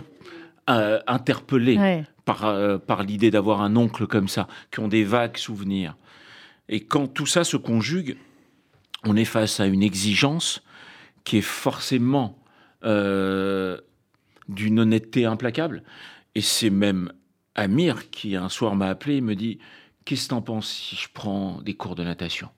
euh, 0.70 1.00
interpellés 1.08 1.78
Ouais. 1.78 2.04
par, 2.26 2.46
euh, 2.46 2.78
par 2.78 3.04
l'idée 3.04 3.32
d'avoir 3.32 3.62
un 3.62 3.76
oncle 3.76 4.08
comme 4.08 4.28
ça, 4.28 4.48
qui 4.72 4.80
ont 4.80 4.88
des 4.88 5.04
vagues 5.04 5.38
souvenirs. 5.38 5.96
Et 6.70 6.80
quand 6.82 7.08
tout 7.08 7.26
ça 7.26 7.44
se 7.44 7.58
conjugue, 7.58 8.18
on 9.06 9.16
est 9.18 9.26
face 9.26 9.60
à 9.60 9.66
une 9.68 9.84
exigence 9.84 10.64
qui 11.24 11.38
est 11.38 11.42
forcément 11.42 12.40
euh, 12.84 13.80
d'une 14.50 14.80
honnêteté 14.80 15.26
implacable. 15.26 15.84
Et 16.36 16.42
c'est 16.42 16.70
même 16.70 17.12
Amir 17.56 18.10
qui 18.10 18.36
un 18.36 18.50
soir 18.50 18.76
m'a 18.76 18.88
appelé 18.88 19.18
et 19.18 19.22
me 19.22 19.36
dit 19.36 19.60
Qu'est-ce 20.06 20.26
que 20.26 20.30
t'en 20.30 20.42
penses 20.42 20.70
si 20.70 20.96
je 20.96 21.08
prends 21.14 21.62
des 21.62 21.76
cours 21.76 21.96
de 21.96 22.04
natation? 22.04 22.50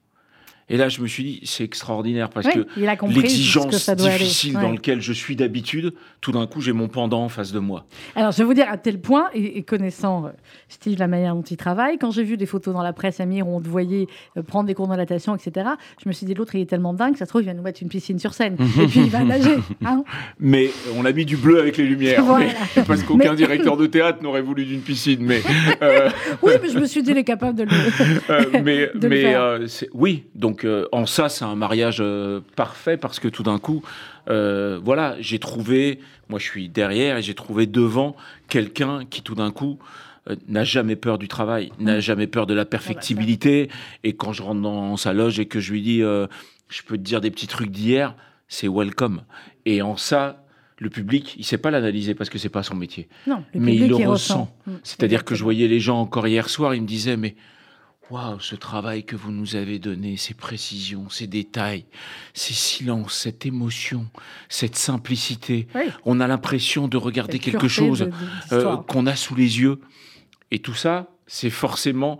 Et 0.67 0.77
là, 0.77 0.89
je 0.89 0.99
me 1.01 1.07
suis 1.07 1.23
dit 1.23 1.39
C'est 1.43 1.63
extraordinaire 1.63 2.29
parce 2.29 2.47
que 2.47 2.65
l'exigence 3.07 3.89
difficile 3.89 4.55
Ouais. 4.55 4.61
dans 4.61 4.71
laquelle 4.71 5.01
je 5.01 5.13
suis 5.13 5.35
d'habitude, 5.35 5.93
tout 6.21 6.31
d'un 6.31 6.47
coup, 6.47 6.61
j'ai 6.61 6.71
mon 6.71 6.87
pendant 6.87 7.23
en 7.23 7.29
face 7.29 7.51
de 7.51 7.59
moi. 7.59 7.85
Alors, 8.15 8.31
je 8.31 8.37
vais 8.39 8.43
vous 8.43 8.53
dire 8.53 8.67
à 8.69 8.77
tel 8.77 8.99
point, 8.99 9.25
et, 9.33 9.57
et 9.57 9.63
connaissant 9.63 10.25
euh, 10.25 10.29
Steve, 10.69 10.97
la 10.99 11.07
manière 11.07 11.35
dont 11.35 11.41
il 11.41 11.57
travaille, 11.57 11.97
quand 11.97 12.11
j'ai 12.11 12.23
vu 12.23 12.37
des 12.37 12.45
photos 12.45 12.73
dans 12.73 12.81
la 12.83 12.93
presse, 12.93 13.19
Amir, 13.19 13.47
où 13.47 13.55
on 13.55 13.61
te 13.61 13.67
voyait 13.67 14.07
euh, 14.37 14.41
prendre 14.43 14.65
des 14.67 14.73
cours 14.73 14.87
de 14.87 14.95
natation, 14.95 15.35
etc., 15.35 15.67
je 16.03 16.07
me 16.09 16.13
suis 16.13 16.25
dit, 16.25 16.33
l'autre, 16.33 16.55
il 16.55 16.61
est 16.61 16.65
tellement 16.69 16.93
dingue, 16.93 17.15
ça 17.17 17.25
se 17.25 17.29
trouve, 17.29 17.41
il 17.41 17.45
va 17.47 17.53
nous 17.53 17.61
mettre 17.63 17.81
une 17.83 17.89
piscine 17.89 18.17
sur 18.19 18.33
scène. 18.33 18.55
et 18.81 18.87
puis, 18.87 19.01
il 19.01 19.09
va 19.09 19.23
nager. 19.23 19.55
hein. 19.85 20.03
Mais 20.39 20.69
on 20.97 21.05
a 21.05 21.11
mis 21.11 21.25
du 21.25 21.37
bleu 21.37 21.59
avec 21.59 21.77
les 21.77 21.85
lumières. 21.85 22.23
Voilà. 22.25 22.47
mais- 22.75 22.83
parce 22.83 23.03
qu'aucun 23.03 23.31
Mais- 23.31 23.35
directeur 23.45 23.77
de 23.77 23.85
théâtre 23.87 24.23
n'aurait 24.23 24.41
voulu 24.41 24.65
d'une 24.65 24.81
piscine. 24.81 25.19
Mais, 25.21 25.41
euh, 25.81 26.09
Oui, 26.41 26.53
mais 26.61 26.69
je 26.69 26.79
me 26.79 26.85
suis 26.85 27.03
dit, 27.03 27.11
il 27.11 27.17
est 27.17 27.23
capable 27.23 27.57
de 27.57 27.63
le. 27.63 28.61
mais, 28.63 28.89
De 28.95 29.07
le 29.07 29.09
mais 29.09 29.21
faire. 29.21 29.59
oui, 29.93 30.23
donc 30.33 30.54
euh, 30.63 30.87
en 30.91 31.05
ça, 31.05 31.27
c'est 31.29 31.43
un 31.43 31.55
mariage 31.55 31.97
euh, 31.99 32.39
parfait 32.55 32.97
parce 32.97 33.19
que 33.19 33.27
tout 33.27 33.43
d'un 33.43 33.59
coup, 33.59 33.83
euh, 34.29 34.79
voilà, 34.83 35.15
j'ai 35.19 35.39
trouvé, 35.39 35.99
moi 36.29 36.39
je 36.39 36.45
suis 36.45 36.69
derrière 36.69 37.17
et 37.17 37.21
j'ai 37.21 37.33
trouvé 37.33 37.67
devant 37.67 38.15
quelqu'un 38.47 39.05
qui 39.05 39.21
tout 39.21 39.35
d'un 39.35 39.51
coup 39.51 39.79
n'a 40.47 40.63
jamais 40.63 40.95
peur 40.95 41.17
du 41.19 41.27
travail, 41.27 41.71
Mmh. 41.77 41.83
n'a 41.83 41.99
jamais 41.99 42.25
peur 42.25 42.47
de 42.47 42.53
la 42.55 42.65
perfectibilité. 42.65 43.69
Et 44.03 44.13
quand 44.13 44.33
je 44.33 44.41
rentre 44.41 44.61
dans 44.61 44.97
sa 44.97 45.13
loge 45.13 45.39
et 45.39 45.45
que 45.45 45.59
je 45.59 45.71
lui 45.71 45.81
dis, 45.83 45.99
je 45.99 46.81
peux 46.87 46.97
te 46.97 47.03
dire 47.03 47.21
des 47.21 47.29
petits 47.29 47.45
trucs 47.45 47.69
d'hier, 47.69 48.15
c'est 48.47 48.67
welcome. 48.67 49.21
Et 49.65 49.83
en 49.83 49.97
ça, 49.97 50.45
le 50.79 50.89
public, 50.89 51.35
il 51.37 51.45
sait 51.45 51.57
pas 51.57 51.71
l'analyser 51.71 52.15
parce 52.15 52.29
que 52.29 52.37
c'est 52.37 52.49
pas 52.49 52.63
son 52.63 52.75
métier. 52.75 53.07
Non, 53.27 53.43
le 53.53 53.59
Mais 53.59 53.75
il 53.75 53.87
le 53.87 53.95
ressent. 53.95 54.09
ressent. 54.09 54.55
Mm. 54.65 54.71
C'est-à-dire 54.83 55.25
que 55.25 55.35
je 55.35 55.43
voyais 55.43 55.67
les 55.67 55.79
gens 55.79 56.01
encore 56.01 56.27
hier 56.27 56.49
soir, 56.49 56.75
ils 56.75 56.81
me 56.81 56.87
disaient, 56.87 57.17
mais 57.17 57.35
waouh, 58.09 58.39
ce 58.39 58.55
travail 58.55 59.03
que 59.03 59.15
vous 59.15 59.31
nous 59.31 59.55
avez 59.55 59.79
donné, 59.79 60.17
ces 60.17 60.33
précisions, 60.33 61.09
ces 61.09 61.27
détails, 61.27 61.85
ces 62.33 62.53
silences, 62.53 63.17
cette 63.17 63.45
émotion, 63.45 64.07
cette 64.49 64.75
simplicité, 64.75 65.67
Oui. 65.75 65.83
on 66.05 66.19
a 66.19 66.27
l'impression 66.27 66.87
de 66.87 66.97
regarder 66.97 67.39
quelque 67.39 67.67
chose 67.67 68.09
euh, 68.51 68.77
qu'on 68.77 69.07
a 69.07 69.15
sous 69.15 69.35
les 69.35 69.59
yeux. 69.59 69.79
Et 70.51 70.59
tout 70.59 70.75
ça, 70.75 71.07
c'est 71.27 71.49
forcément 71.49 72.19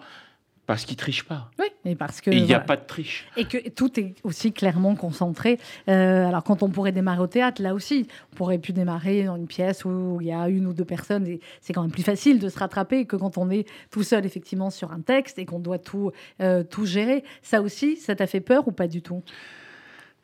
parce 0.66 0.86
qu'ils 0.86 0.98
trichent 0.98 1.26
pas. 1.26 1.52
Oui, 1.60 1.66
et 1.86 1.96
parce 1.96 2.22
que. 2.22 2.32
Et 2.32 2.38
il 2.38 2.44
n'y 2.44 2.54
a 2.54 2.58
voilà. 2.58 2.66
pas 2.66 2.76
de 2.78 2.86
triche. 2.86 3.28
Et 3.38 3.46
que 3.46 3.70
tout 3.70 4.00
est 4.00 4.16
aussi 4.24 4.52
clairement 4.52 4.96
concentré. 4.96 5.60
Euh, 5.90 6.28
alors, 6.28 6.44
quand 6.44 6.64
on 6.64 6.70
pourrait 6.70 6.92
démarrer 6.92 7.22
au 7.22 7.28
théâtre, 7.28 7.62
là 7.62 7.74
aussi, 7.74 8.08
on 8.34 8.36
pourrait 8.36 8.58
plus 8.58 8.74
démarrer 8.74 9.24
dans 9.24 9.36
une 9.36 9.48
pièce 9.48 9.86
où 9.86 10.18
il 10.22 10.28
y 10.28 10.32
a 10.32 10.50
une 10.50 10.68
ou 10.68 10.74
deux 10.74 10.86
personnes. 10.86 11.28
Et 11.28 11.40
c'est 11.62 11.74
quand 11.74 11.82
même 11.82 11.92
plus 11.92 12.04
facile 12.04 12.40
de 12.40 12.50
se 12.50 12.58
rattraper 12.58 13.06
que 13.06 13.16
quand 13.16 13.38
on 13.38 13.50
est 13.50 13.68
tout 13.92 14.04
seul, 14.04 14.26
effectivement, 14.26 14.70
sur 14.70 14.92
un 14.92 15.02
texte 15.02 15.40
et 15.40 15.46
qu'on 15.46 15.60
doit 15.60 15.80
tout, 15.80 16.12
euh, 16.42 16.64
tout 16.64 16.86
gérer. 16.86 17.24
Ça 17.42 17.62
aussi, 17.62 17.98
ça 17.98 18.16
t'a 18.16 18.28
fait 18.28 18.42
peur 18.42 18.68
ou 18.68 18.72
pas 18.72 18.88
du 18.88 19.02
tout? 19.02 19.24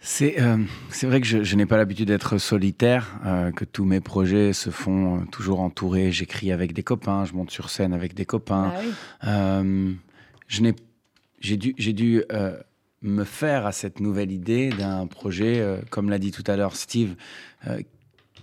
C'est 0.03 0.41
euh, 0.41 0.57
c'est 0.89 1.05
vrai 1.05 1.21
que 1.21 1.27
je, 1.27 1.43
je 1.43 1.55
n'ai 1.55 1.67
pas 1.67 1.77
l'habitude 1.77 2.07
d'être 2.07 2.39
solitaire, 2.39 3.19
euh, 3.23 3.51
que 3.51 3.65
tous 3.65 3.85
mes 3.85 3.99
projets 3.99 4.51
se 4.51 4.71
font 4.71 5.27
toujours 5.27 5.59
entourés. 5.59 6.11
J'écris 6.11 6.51
avec 6.51 6.73
des 6.73 6.81
copains, 6.81 7.23
je 7.25 7.33
monte 7.33 7.51
sur 7.51 7.69
scène 7.69 7.93
avec 7.93 8.15
des 8.15 8.25
copains. 8.25 8.69
Bah 8.69 8.79
oui. 8.81 8.93
Euh, 9.27 9.93
j'ai 11.39 11.57
dû, 11.57 11.73
dû 11.73 12.23
euh, 12.31 12.57
me 13.01 13.23
faire 13.23 13.65
à 13.65 13.71
cette 13.71 13.99
nouvelle 13.99 14.31
idée 14.31 14.69
d'un 14.69 15.07
projet, 15.07 15.59
euh, 15.59 15.77
comme 15.89 16.09
l'a 16.09 16.19
dit 16.19 16.31
tout 16.31 16.43
à 16.47 16.55
l'heure 16.55 16.75
Steve, 16.75 17.15
euh, 17.67 17.81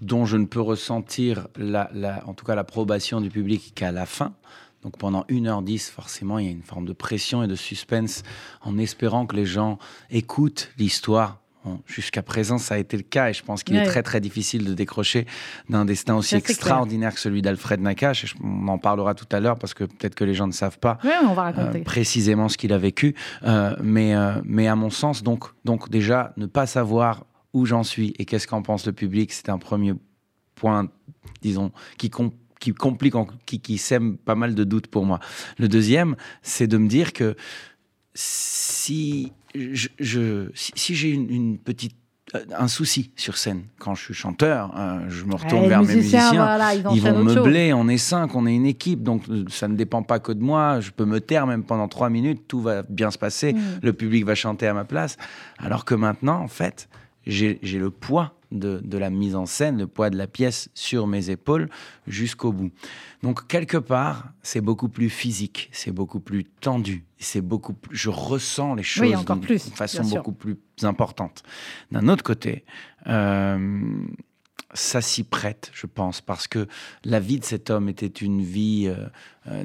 dont 0.00 0.24
je 0.24 0.36
ne 0.36 0.46
peux 0.46 0.60
ressentir, 0.60 1.48
en 1.58 2.34
tout 2.34 2.44
cas 2.44 2.54
l'approbation 2.54 3.20
du 3.20 3.30
public 3.30 3.72
qu'à 3.74 3.92
la 3.92 4.06
fin. 4.06 4.34
Donc 4.82 4.96
pendant 4.96 5.22
1h10, 5.28 5.90
forcément, 5.90 6.38
il 6.38 6.46
y 6.46 6.48
a 6.48 6.52
une 6.52 6.62
forme 6.62 6.86
de 6.86 6.92
pression 6.92 7.42
et 7.42 7.48
de 7.48 7.56
suspense 7.56 8.22
en 8.62 8.78
espérant 8.78 9.26
que 9.26 9.34
les 9.34 9.46
gens 9.46 9.78
écoutent 10.10 10.70
l'histoire. 10.78 11.40
Bon, 11.68 11.80
Jusqu'à 11.86 12.22
présent, 12.22 12.58
ça 12.58 12.74
a 12.74 12.78
été 12.78 12.96
le 12.96 13.02
cas 13.02 13.28
et 13.30 13.32
je 13.32 13.42
pense 13.42 13.62
qu'il 13.62 13.76
Ouais. 13.76 13.82
est 13.82 13.86
très 13.86 14.02
très 14.02 14.20
difficile 14.20 14.64
de 14.64 14.74
décrocher 14.74 15.26
d'un 15.68 15.84
destin 15.84 16.14
aussi 16.16 16.30
clair. 16.40 16.50
extraordinaire 16.50 17.14
que 17.14 17.20
celui 17.20 17.42
d'Alfred 17.42 17.80
Nakache. 17.80 18.24
Et 18.24 18.28
on 18.42 18.68
en 18.68 18.78
parlera 18.78 19.14
tout 19.14 19.26
à 19.32 19.40
l'heure 19.40 19.58
parce 19.58 19.74
que 19.74 19.84
peut-être 19.84 20.14
que 20.14 20.24
les 20.24 20.34
gens 20.34 20.46
ne 20.46 20.52
savent 20.52 20.78
pas 20.78 20.98
Ouais, 21.04 21.10
on 21.28 21.34
va 21.34 21.52
euh, 21.58 21.82
précisément 21.84 22.48
ce 22.48 22.56
qu'il 22.56 22.72
a 22.72 22.78
vécu. 22.78 23.14
Euh, 23.44 23.76
mais, 23.82 24.14
euh, 24.14 24.40
mais 24.44 24.66
à 24.66 24.76
mon 24.76 24.90
sens, 24.90 25.22
donc, 25.22 25.44
donc 25.64 25.90
déjà, 25.90 26.32
ne 26.36 26.46
pas 26.46 26.66
savoir 26.66 27.26
où 27.52 27.66
j'en 27.66 27.82
suis 27.82 28.14
et 28.18 28.24
qu'est-ce 28.24 28.46
qu'en 28.46 28.62
pense 28.62 28.86
le 28.86 28.92
public, 28.92 29.32
c'est 29.32 29.48
un 29.48 29.58
premier 29.58 29.94
point, 30.54 30.88
disons, 31.42 31.72
qui, 31.98 32.10
qui 32.60 32.72
complique, 32.74 33.14
qui, 33.46 33.60
qui 33.60 33.78
sème 33.78 34.16
pas 34.18 34.34
mal 34.34 34.54
de 34.54 34.64
doutes 34.64 34.88
pour 34.88 35.04
moi. 35.04 35.20
Le 35.58 35.68
deuxième, 35.68 36.16
c'est 36.42 36.66
de 36.66 36.76
me 36.78 36.88
dire 36.88 37.12
que 37.12 37.36
si, 38.14 39.32
je, 39.54 39.88
je- 39.98 40.50
si, 40.54 40.72
si 40.74 40.94
j'ai 40.94 41.10
une, 41.10 41.30
une 41.30 41.58
petite 41.58 41.94
euh, 42.34 42.44
un 42.58 42.68
souci 42.68 43.10
sur 43.16 43.38
scène 43.38 43.62
quand 43.78 43.94
je 43.94 44.04
suis 44.04 44.12
chanteur, 44.14 44.70
euh, 44.76 45.06
je 45.08 45.24
me 45.24 45.34
retourne 45.34 45.62
Ouais, 45.62 45.68
vers 45.68 45.82
mes 45.82 45.94
musiciens 45.94 46.32
voilà, 46.32 46.74
ils, 46.74 46.82
vont 47.00 47.24
meubler, 47.24 47.72
on 47.72 47.88
est 47.88 47.96
cinq, 47.96 48.34
on 48.34 48.46
est 48.46 48.54
une 48.54 48.66
équipe, 48.66 49.02
donc 49.02 49.22
euh, 49.30 49.44
ça 49.48 49.66
ne 49.66 49.74
dépend 49.76 50.02
pas 50.02 50.18
que 50.18 50.32
de 50.32 50.42
moi. 50.42 50.80
Je 50.80 50.90
peux 50.90 51.06
me 51.06 51.20
taire 51.20 51.46
même 51.46 51.64
pendant 51.64 51.88
trois 51.88 52.10
minutes, 52.10 52.42
tout 52.46 52.60
va 52.60 52.82
bien 52.82 53.10
se 53.10 53.16
passer, 53.16 53.54
Mm. 53.54 53.58
le 53.82 53.92
public 53.94 54.26
va 54.26 54.34
chanter 54.34 54.66
à 54.66 54.74
ma 54.74 54.84
place. 54.84 55.16
Alors 55.58 55.86
que 55.86 55.94
maintenant, 55.94 56.40
en 56.42 56.48
fait, 56.48 56.90
j'ai 57.28 57.58
le 57.62 57.90
poids 57.90 58.34
de, 58.50 58.80
de, 58.82 58.98
la 58.98 59.10
mise 59.10 59.36
en 59.36 59.44
scène, 59.44 59.78
le 59.78 59.86
poids 59.86 60.08
de 60.08 60.16
la 60.16 60.26
pièce 60.26 60.70
sur 60.74 61.06
mes 61.06 61.28
épaules 61.28 61.68
jusqu'au 62.06 62.50
bout. 62.50 62.70
Donc 63.22 63.46
quelque 63.46 63.76
part, 63.76 64.32
c'est 64.42 64.62
beaucoup 64.62 64.88
plus 64.88 65.10
physique, 65.10 65.68
c'est 65.72 65.92
beaucoup 65.92 66.20
plus 66.20 66.44
tendu, 66.44 67.04
c'est 67.18 67.42
beaucoup 67.42 67.74
plus, 67.74 67.94
je 67.94 68.08
ressens 68.08 68.74
les 68.74 68.82
choses 68.82 69.24
de 69.24 69.58
façon 69.74 70.02
beaucoup 70.04 70.32
plus 70.32 70.56
importante. 70.82 71.42
D'un 71.92 72.08
autre 72.08 72.24
côté, 72.24 72.64
euh, 73.06 73.90
ça 74.74 75.00
s'y 75.00 75.24
prête, 75.24 75.70
je 75.72 75.86
pense, 75.86 76.20
parce 76.20 76.46
que 76.46 76.66
la 77.04 77.20
vie 77.20 77.38
de 77.38 77.44
cet 77.44 77.70
homme 77.70 77.88
était 77.88 78.06
une 78.06 78.42
vie 78.42 78.86
euh, 78.86 79.06
euh, 79.50 79.64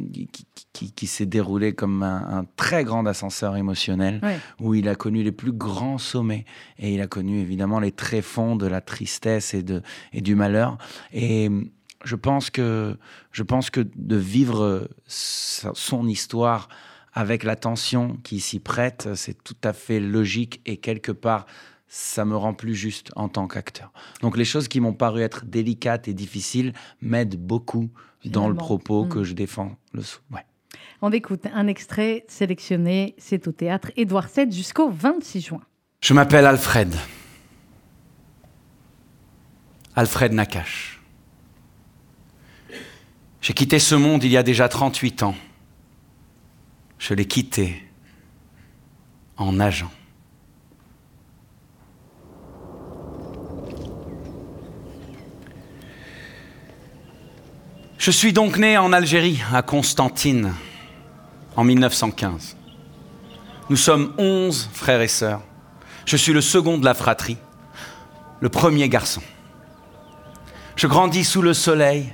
qui, 0.71 1.07
s'est 1.07 1.25
déroulée 1.25 1.73
comme 1.73 2.03
un, 2.03 2.45
très 2.55 2.85
grand 2.85 3.05
ascenseur 3.05 3.57
émotionnel, 3.57 4.21
où 4.61 4.75
il 4.75 4.87
a 4.87 4.95
connu 4.95 5.21
les 5.23 5.33
plus 5.33 5.51
grands 5.51 5.97
sommets, 5.97 6.45
et 6.79 6.93
il 6.93 7.01
a 7.01 7.07
connu 7.07 7.39
évidemment 7.39 7.79
les 7.79 7.91
tréfonds 7.91 8.55
de 8.55 8.65
la 8.65 8.79
tristesse 8.79 9.53
et, 9.53 9.61
de, 9.61 9.81
et 10.13 10.21
du 10.21 10.35
malheur. 10.35 10.77
Et 11.11 11.49
je 12.05 12.15
pense 12.15 12.49
que, 12.49 12.97
je 13.31 13.43
pense 13.43 13.69
que 13.69 13.81
de 13.95 14.15
vivre 14.15 14.87
son 15.07 16.07
histoire 16.07 16.69
avec 17.13 17.43
l'attention 17.43 18.17
qui 18.23 18.39
s'y 18.39 18.59
prête, 18.59 19.09
c'est 19.15 19.43
tout 19.43 19.57
à 19.63 19.73
fait 19.73 19.99
logique 19.99 20.61
et 20.65 20.77
quelque 20.77 21.11
part 21.11 21.45
ça 21.95 22.25
me 22.25 22.35
rend 22.35 22.55
plus 22.55 22.73
juste 22.73 23.11
en 23.15 23.29
tant 23.29 23.47
qu'acteur. 23.47 23.93
Donc 24.21 24.35
les 24.35 24.45
choses 24.45 24.67
qui 24.67 24.79
m'ont 24.79 24.93
paru 24.93 25.21
être 25.21 25.45
délicates 25.45 26.07
et 26.07 26.15
difficiles 26.15 26.73
m'aident 27.01 27.35
beaucoup 27.35 27.91
dans 28.25 28.47
le 28.47 28.55
propos 28.55 29.05
que 29.05 29.19
hmm. 29.19 29.23
je 29.23 29.33
défends. 29.33 29.77
Le... 29.93 30.01
Ouais. 30.31 30.43
On 31.03 31.11
écoute 31.11 31.45
un 31.53 31.67
extrait 31.67 32.25
sélectionné, 32.27 33.13
c'est 33.19 33.47
au 33.47 33.51
théâtre 33.51 33.91
Édouard 33.95 34.27
VII 34.35 34.51
jusqu'au 34.51 34.89
26 34.89 35.41
juin. 35.41 35.61
Je 36.01 36.15
m'appelle 36.15 36.47
Alfred. 36.47 36.95
Alfred 39.95 40.33
Nakache. 40.33 40.99
J'ai 43.39 43.53
quitté 43.53 43.77
ce 43.77 43.93
monde 43.93 44.23
il 44.23 44.31
y 44.31 44.37
a 44.37 44.41
déjà 44.41 44.67
38 44.67 45.21
ans. 45.21 45.35
Je 46.97 47.13
l'ai 47.13 47.25
quitté 47.25 47.87
en 49.37 49.51
nageant. 49.53 49.91
Je 58.03 58.11
suis 58.11 58.33
donc 58.33 58.57
né 58.57 58.77
en 58.77 58.91
Algérie, 58.91 59.41
à 59.53 59.61
Constantine, 59.61 60.53
en 61.55 61.63
1915. 61.63 62.57
Nous 63.69 63.77
sommes 63.77 64.13
onze 64.17 64.69
frères 64.73 64.99
et 64.99 65.07
sœurs. 65.07 65.39
Je 66.05 66.17
suis 66.17 66.33
le 66.33 66.41
second 66.41 66.77
de 66.77 66.83
la 66.83 66.95
fratrie, 66.95 67.37
le 68.41 68.49
premier 68.49 68.89
garçon. 68.89 69.21
Je 70.75 70.85
grandis 70.85 71.23
sous 71.23 71.41
le 71.41 71.53
soleil, 71.53 72.11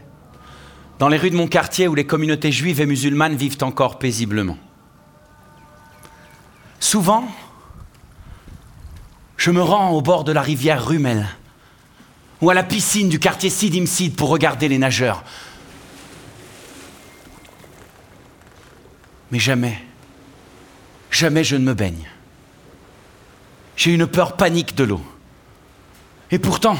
dans 1.00 1.10
les 1.10 1.18
rues 1.18 1.32
de 1.32 1.36
mon 1.36 1.48
quartier 1.48 1.88
où 1.88 1.96
les 1.96 2.06
communautés 2.06 2.52
juives 2.52 2.82
et 2.82 2.86
musulmanes 2.86 3.36
vivent 3.36 3.64
encore 3.64 3.98
paisiblement. 3.98 4.60
Souvent, 6.80 7.28
je 9.38 9.50
me 9.50 9.64
rends 9.64 9.90
au 9.90 10.04
bord 10.04 10.24
de 10.24 10.34
la 10.34 10.44
rivière 10.44 10.86
Rumel 10.86 11.28
ou 12.42 12.52
à 12.52 12.54
la 12.54 12.62
piscine 12.62 13.10
du 13.10 13.18
quartier 13.18 13.50
Sidim 13.50 13.88
Sid 13.88 14.16
pour 14.16 14.30
regarder 14.30 14.68
les 14.68 14.78
nageurs, 14.78 15.24
Mais 19.32 19.40
jamais, 19.40 19.82
jamais 21.12 21.44
je 21.44 21.56
ne 21.56 21.64
me 21.64 21.74
baigne. 21.74 22.10
J'ai 23.76 23.94
une 23.94 24.08
peur 24.08 24.36
panique 24.36 24.76
de 24.76 24.84
l'eau. 24.84 25.02
Et 26.32 26.40
pourtant, 26.40 26.78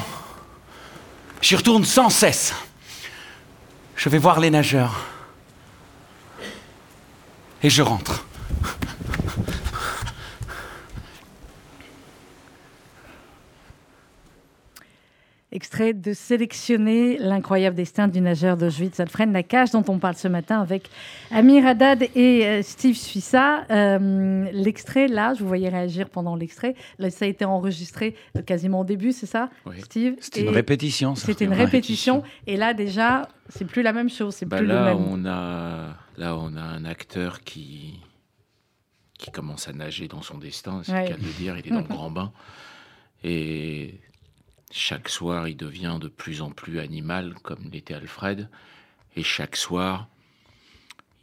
j'y 1.42 1.56
retourne 1.56 1.86
sans 1.86 2.10
cesse. 2.10 2.54
Je 3.96 4.10
vais 4.10 4.18
voir 4.18 4.40
les 4.40 4.50
nageurs. 4.50 5.06
Et 7.64 7.70
je 7.70 7.82
rentre. 7.82 8.26
Extrait 15.52 15.94
de 15.94 16.14
sélectionner 16.14 17.18
l'incroyable 17.18 17.76
destin 17.76 18.08
du 18.08 18.22
nageur 18.22 18.56
d'Auschwitz, 18.56 19.00
Alfred 19.00 19.30
Nakache, 19.30 19.72
dont 19.72 19.84
on 19.88 19.98
parle 19.98 20.14
ce 20.14 20.28
matin 20.28 20.62
avec 20.62 20.92
Amir 21.32 21.66
Haddad 21.66 22.04
et 22.14 22.46
euh, 22.46 22.62
Steve 22.62 22.96
Suissa. 22.96 23.66
Euh, 23.72 24.48
l'extrait, 24.54 25.08
là, 25.08 25.34
je 25.34 25.40
vous 25.40 25.48
voyais 25.48 25.70
réagir 25.70 26.08
pendant 26.10 26.36
l'extrait. 26.36 26.76
ça 27.10 27.26
a 27.26 27.28
été 27.28 27.46
enregistré 27.46 28.16
euh, 28.38 28.44
quasiment 28.44 28.82
au 28.82 28.84
début, 28.84 29.12
c'est 29.12 29.26
ça, 29.26 29.50
Steve? 29.80 30.18
C'était 30.20 30.42
une 30.42 30.50
répétition. 30.50 31.16
C'était 31.16 31.46
une 31.46 31.54
répétition. 31.54 32.22
Et 32.46 32.56
là, 32.56 32.76
déjà, 32.76 33.28
c'est 33.48 33.66
plus 33.66 33.82
la 33.82 33.92
même 33.92 34.10
chose. 34.10 34.36
C'est 34.36 34.46
bah 34.46 34.58
plus 34.58 34.68
là, 34.68 34.94
le 34.94 35.00
même. 35.00 35.08
On 35.10 35.26
a, 35.26 35.96
là, 36.18 36.38
on 36.38 36.56
a 36.56 36.62
un 36.62 36.86
acteur 36.86 37.42
qui, 37.42 38.00
qui 39.18 39.32
commence 39.32 39.68
à 39.68 39.74
nager 39.74 40.08
dans 40.08 40.22
son 40.22 40.38
destin, 40.38 40.82
c'est 40.84 40.92
le 40.92 41.08
cas 41.08 41.18
de 41.18 41.26
le 41.26 41.34
dire. 41.34 41.58
Il 41.58 41.66
est 41.66 41.72
dans 41.72 41.82
le 41.82 41.88
grand 41.88 42.12
bain. 42.12 42.32
Et 43.24 43.96
chaque 44.72 45.10
soir, 45.10 45.48
il 45.48 45.58
devient 45.58 45.98
de 46.00 46.08
plus 46.08 46.42
en 46.42 46.52
plus 46.52 46.80
animal, 46.80 47.36
comme 47.42 47.70
l'était 47.72 47.96
Alfred. 47.96 48.50
Et 49.16 49.24
chaque 49.24 49.56
soir, 49.56 50.08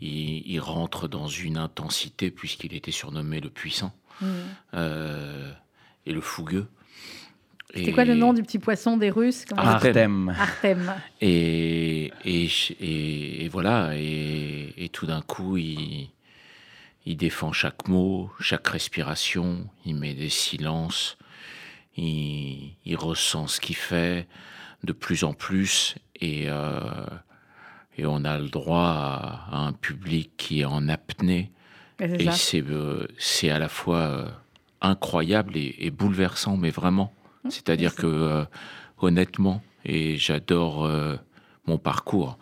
il, 0.00 0.58
rentre 0.60 1.08
dans 1.08 1.28
une 1.28 1.56
intensité, 1.56 2.30
puisqu'il 2.30 2.74
était 2.74 2.90
surnommé 2.90 3.40
le 3.40 3.50
puissant 3.50 3.94
mmh. 4.20 4.26
euh, 4.74 5.52
et 6.04 6.12
le 6.12 6.20
fougueux. 6.20 6.66
C'est 7.74 7.92
quoi 7.92 8.04
le 8.04 8.14
nom 8.14 8.32
du 8.32 8.42
petit 8.42 8.58
poisson 8.58 8.96
des 8.96 9.10
Russes 9.10 9.44
Artem. 9.56 10.30
Artem. 10.30 10.94
Et, 11.20 12.10
et, 12.24 13.48
voilà, 13.48 13.90
et, 13.94 14.88
tout 14.92 15.06
d'un 15.06 15.20
coup, 15.20 15.56
il, 15.56 16.08
il 17.04 17.16
défend 17.16 17.52
chaque 17.52 17.88
mot, 17.88 18.30
chaque 18.40 18.66
respiration, 18.66 19.68
il 19.84 19.96
met 19.96 20.14
des 20.14 20.30
silences, 20.30 21.18
il, 21.96 22.96
ressent 22.96 23.46
ce 23.46 23.60
qu'il 23.60 23.76
fait 23.76 24.26
de 24.84 24.92
plus 24.92 25.24
en 25.24 25.32
plus 25.32 25.96
et, 26.20 26.44
euh, 26.48 26.80
et 27.96 28.06
on 28.06 28.24
a 28.24 28.38
le 28.38 28.48
droit 28.48 29.48
à, 29.50 29.56
un 29.56 29.72
public 29.72 30.32
qui 30.36 30.60
est 30.60 30.64
en 30.64 30.88
apnée. 30.88 31.50
Et 31.98 32.28
euh, 32.54 33.06
c'est 33.18 33.50
à 33.50 33.58
la 33.58 33.68
fois 33.68 33.98
euh, 33.98 34.28
incroyable 34.82 35.56
et, 35.56 35.90
bouleversant, 35.90 36.56
mais 36.56 36.70
vraiment. 36.70 37.12
Mmh, 37.44 37.50
C'est-à-dire 37.50 37.94
que, 37.94 38.44
honnêtement, 38.98 39.62
et 39.84 40.16
j'adore 40.18 40.90
mon 41.66 41.78
parcours, 41.78 42.38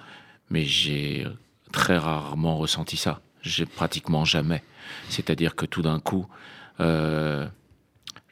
mais 0.50 0.64
j'ai 0.64 1.26
très 1.72 1.96
rarement 1.98 2.56
ressenti 2.56 2.96
ça. 2.96 3.20
J'ai 3.42 3.66
pratiquement 3.66 4.24
jamais. 4.24 4.64
C'est-à-dire 5.08 5.54
que 5.54 5.66
tout 5.66 5.82
d'un 5.82 6.00
coup, 6.00 6.26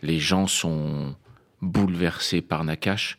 les 0.02 0.18
gens 0.18 0.46
sont 0.46 1.14
bouleversés 1.60 2.42
par 2.42 2.64
Nakash, 2.64 3.18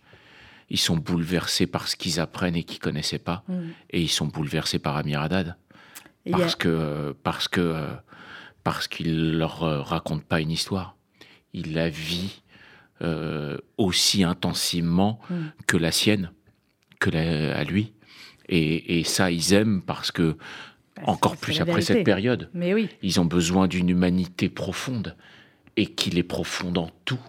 ils 0.70 0.80
sont 0.80 0.98
bouleversés 0.98 1.68
par 1.68 1.88
ce 1.88 1.96
qu'ils 1.96 2.20
apprennent 2.20 2.56
et 2.56 2.64
qu'ils 2.64 2.80
connaissaient 2.80 3.20
pas, 3.20 3.44
mm. 3.48 3.54
et 3.92 4.02
ils 4.02 4.10
sont 4.10 4.28
bouleversés 4.28 4.80
par 4.80 4.98
Amir 4.98 5.22
Haddad. 5.22 5.56
Parce 6.32 6.56
que 6.56 7.16
parce 7.24 7.48
que 7.48 7.88
parce 8.64 8.88
qu'il 8.88 9.38
leur 9.38 9.64
euh, 9.64 9.82
raconte 9.82 10.24
pas 10.24 10.40
une 10.40 10.52
histoire, 10.52 10.96
il 11.54 11.74
la 11.74 11.90
vit 11.90 12.42
euh, 13.02 13.58
aussi 13.78 14.24
intensément 14.24 15.20
mm. 15.30 15.36
que 15.68 15.78
la 15.78 15.92
sienne, 15.92 16.32
que 17.00 17.10
la, 17.10 17.58
à 17.58 17.64
lui, 17.66 17.94
et, 18.48 19.04
ça 19.04 19.32
ils 19.32 19.54
aiment 19.54 19.82
parce 19.82 20.12
que 20.12 20.38
bah, 20.96 21.04
encore 21.08 21.38
plus 21.38 21.60
après 21.60 21.82
cette 21.82 22.06
période, 22.06 22.50
Mais 22.54 22.74
oui. 22.74 22.90
ils 23.02 23.20
ont 23.20 23.26
besoin 23.26 23.68
d'une 23.68 23.90
humanité 23.90 24.48
profonde 24.48 25.16
et 25.78 25.88
qu'il 25.88 26.18
est 26.18 26.24
profond 26.24 26.72
dans 26.72 26.90
tout, 27.06 27.20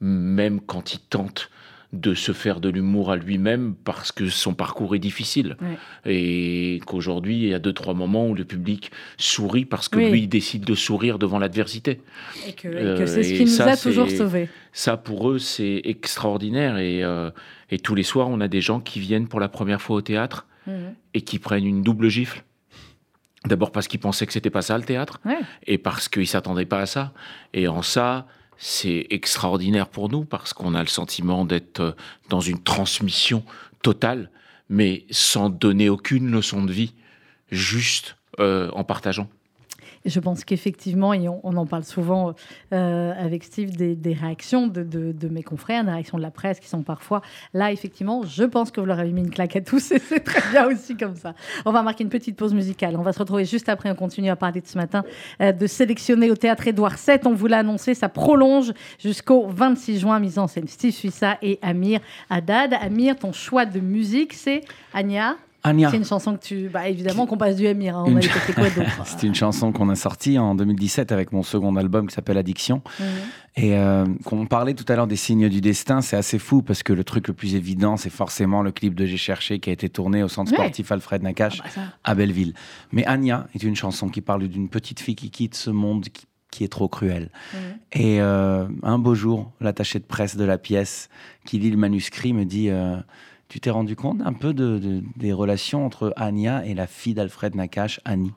même 0.00 0.60
quand 0.60 0.94
il 0.94 1.00
tente 1.00 1.50
de 1.92 2.14
se 2.14 2.32
faire 2.32 2.60
de 2.60 2.68
l'humour 2.68 3.10
à 3.10 3.16
lui-même 3.16 3.74
parce 3.84 4.12
que 4.12 4.28
son 4.28 4.54
parcours 4.54 4.94
est 4.94 5.00
difficile. 5.00 5.56
Et 6.04 6.80
qu'aujourd'hui, 6.86 7.36
il 7.36 7.48
y 7.48 7.54
a 7.54 7.58
deux, 7.58 7.72
trois 7.72 7.94
moments 7.94 8.28
où 8.28 8.34
le 8.34 8.44
public 8.44 8.90
sourit 9.16 9.64
parce 9.64 9.88
que 9.88 9.98
lui, 9.98 10.22
il 10.22 10.28
décide 10.28 10.64
de 10.64 10.74
sourire 10.74 11.18
devant 11.18 11.38
l'adversité. 11.38 12.00
Et 12.46 12.52
que, 12.52 13.06
c'est 13.06 13.22
ce 13.22 13.32
qui 13.34 13.44
nous 13.44 13.60
a 13.62 13.76
toujours 13.76 14.10
sauvés. 14.10 14.48
Ça, 14.72 14.96
pour 14.96 15.30
eux, 15.30 15.38
c'est 15.38 15.80
extraordinaire. 15.84 16.76
Et, 16.78 17.02
euh, 17.02 17.30
et, 17.70 17.78
tous 17.78 17.94
les 17.94 18.02
soirs, 18.02 18.28
on 18.28 18.40
a 18.40 18.48
des 18.48 18.60
gens 18.60 18.80
qui 18.80 19.00
viennent 19.00 19.28
pour 19.28 19.40
la 19.40 19.48
première 19.48 19.80
fois 19.80 19.96
au 19.96 20.02
théâtre 20.02 20.46
mhm. 20.66 20.94
et 21.14 21.22
qui 21.22 21.38
prennent 21.38 21.66
une 21.66 21.82
double 21.82 22.08
gifle. 22.08 22.42
D'abord 23.46 23.72
parce 23.72 23.88
qu'ils 23.88 24.00
pensaient 24.00 24.26
que 24.26 24.32
c'était 24.32 24.50
pas 24.50 24.62
ça 24.62 24.76
le 24.76 24.84
théâtre, 24.84 25.20
et 25.66 25.78
parce 25.78 26.08
qu'ils 26.08 26.26
s'attendaient 26.26 26.66
pas 26.66 26.80
à 26.80 26.86
ça. 26.86 27.12
Et 27.52 27.68
en 27.68 27.82
ça, 27.82 28.26
c'est 28.58 29.06
extraordinaire 29.10 29.88
pour 29.88 30.08
nous 30.08 30.24
parce 30.24 30.52
qu'on 30.52 30.74
a 30.74 30.80
le 30.80 30.88
sentiment 30.88 31.44
d'être 31.44 31.80
euh, 31.80 31.92
dans 32.28 32.40
une 32.40 32.62
transmission 32.62 33.44
totale, 33.82 34.30
mais 34.68 35.04
sans 35.10 35.50
donner 35.50 35.88
aucune 35.88 36.30
leçon 36.30 36.64
de 36.64 36.72
vie, 36.72 36.94
juste 37.50 38.16
euh, 38.40 38.70
en 38.72 38.84
partageant. 38.84 39.28
Je 40.06 40.20
pense 40.20 40.44
qu'effectivement, 40.44 41.12
et 41.12 41.28
on, 41.28 41.56
en 41.56 41.66
parle 41.66 41.84
souvent 41.84 42.34
euh, 42.72 43.12
avec 43.18 43.44
Steve, 43.44 43.76
des, 43.76 44.12
réactions 44.12 44.68
de, 44.68 44.82
de, 44.82 45.28
mes 45.28 45.42
confrères, 45.42 45.84
des 45.84 45.90
réactions 45.90 46.16
de 46.16 46.22
la 46.22 46.30
presse 46.30 46.60
qui 46.60 46.68
sont 46.68 46.82
parfois 46.82 47.22
là, 47.52 47.72
effectivement, 47.72 48.22
je 48.24 48.44
pense 48.44 48.70
que 48.70 48.80
vous 48.80 48.86
leur 48.86 49.00
avez 49.00 49.12
mis 49.12 49.20
une 49.20 49.30
claque 49.30 49.56
à 49.56 49.60
tous 49.60 49.90
et 49.92 49.98
c'est 49.98 50.20
très 50.20 50.48
bien 50.50 50.66
aussi 50.66 50.96
comme 50.96 51.16
ça. 51.16 51.34
On 51.64 51.72
va 51.72 51.82
marquer 51.82 52.04
une 52.04 52.10
petite 52.10 52.36
pause 52.36 52.54
musicale. 52.54 52.96
On 52.96 53.02
va 53.02 53.12
se 53.12 53.18
retrouver 53.18 53.44
juste 53.44 53.68
après. 53.68 53.90
On 53.90 53.94
continue 53.94 54.30
à 54.30 54.36
parler 54.36 54.60
de 54.60 54.66
ce 54.66 54.78
matin 54.78 55.04
euh, 55.40 55.52
de 55.52 55.66
sélectionner 55.66 56.30
au 56.30 56.36
théâtre 56.36 56.66
Édouard 56.68 56.94
VII. 56.94 57.18
On 57.24 57.34
vous 57.34 57.46
l'a 57.46 57.58
annoncé, 57.58 57.94
ça 57.94 58.08
prolonge 58.08 58.72
jusqu'au 58.98 59.46
26 59.48 59.98
juin, 59.98 60.20
mise 60.20 60.38
en 60.38 60.46
scène 60.46 60.68
Steve 60.68 60.92
Suissa 60.92 61.38
et 61.42 61.58
Amir 61.62 62.00
Haddad. 62.30 62.74
Amir, 62.74 63.16
ton 63.16 63.32
choix 63.32 63.66
de 63.66 63.80
musique, 63.80 64.32
c'est 64.32 64.62
Anya 64.94 65.36
c'est 65.90 65.96
une 65.96 66.04
chanson 66.04 66.36
que 66.36 66.42
tu. 66.42 66.68
Bah, 66.68 66.88
évidemment 66.88 67.26
qu'on 67.26 67.36
passe 67.36 67.56
du 67.56 67.66
Amir. 67.66 67.96
Hein. 67.96 68.04
On 68.06 68.52
quoi 68.54 68.70
d'autre 68.70 69.02
C'est 69.04 69.26
une 69.26 69.34
chanson 69.34 69.72
qu'on 69.72 69.88
a 69.88 69.94
sortie 69.94 70.38
en 70.38 70.54
2017 70.54 71.12
avec 71.12 71.32
mon 71.32 71.42
second 71.42 71.74
album 71.76 72.06
qui 72.06 72.14
s'appelle 72.14 72.38
Addiction. 72.38 72.82
Mhm. 73.00 73.06
Et 73.58 73.74
euh, 73.74 74.04
quand 74.24 74.36
on 74.36 74.46
parlait 74.46 74.74
tout 74.74 74.84
à 74.88 74.96
l'heure 74.96 75.06
des 75.06 75.16
signes 75.16 75.48
du 75.48 75.62
destin, 75.62 76.02
c'est 76.02 76.16
assez 76.16 76.38
fou 76.38 76.60
parce 76.60 76.82
que 76.82 76.92
le 76.92 77.04
truc 77.04 77.28
le 77.28 77.34
plus 77.34 77.54
évident, 77.54 77.96
c'est 77.96 78.10
forcément 78.10 78.62
le 78.62 78.70
clip 78.70 78.94
de 78.94 79.06
J'ai 79.06 79.16
cherché 79.16 79.60
qui 79.60 79.70
a 79.70 79.72
été 79.72 79.88
tourné 79.88 80.22
au 80.22 80.28
centre 80.28 80.52
sportif 80.52 80.92
Alfred 80.92 81.22
Nakache 81.22 81.62
ah 81.64 81.70
bah 81.76 81.82
à 82.04 82.14
Belleville. 82.14 82.52
Mais 82.92 83.06
Anya 83.06 83.46
est 83.54 83.62
une 83.62 83.76
chanson 83.76 84.08
qui 84.08 84.20
parle 84.20 84.46
d'une 84.48 84.68
petite 84.68 85.00
fille 85.00 85.16
qui 85.16 85.30
quitte 85.30 85.54
ce 85.54 85.70
monde 85.70 86.04
qui, 86.50 86.64
est 86.64 86.68
trop 86.68 86.88
cruel. 86.88 87.30
Mhm. 87.52 87.60
Et 87.92 88.20
euh, 88.20 88.66
un 88.82 88.98
beau 88.98 89.14
jour, 89.14 89.52
l'attaché 89.60 89.98
de 89.98 90.04
presse 90.04 90.36
de 90.36 90.44
la 90.44 90.56
pièce 90.56 91.10
qui 91.44 91.58
lit 91.58 91.70
le 91.70 91.76
manuscrit 91.76 92.32
me 92.32 92.44
dit. 92.44 92.70
Euh, 92.70 92.96
tu 93.48 93.60
t'es 93.60 93.70
rendu 93.70 93.96
compte 93.96 94.20
un 94.24 94.32
peu 94.32 94.54
de, 94.54 95.02
des 95.16 95.32
relations 95.32 95.86
entre 95.86 96.12
Anya 96.16 96.64
et 96.66 96.74
la 96.74 96.86
fille 96.86 97.14
d'Alfred 97.14 97.54
Nakache, 97.54 98.00
Annie. 98.04 98.32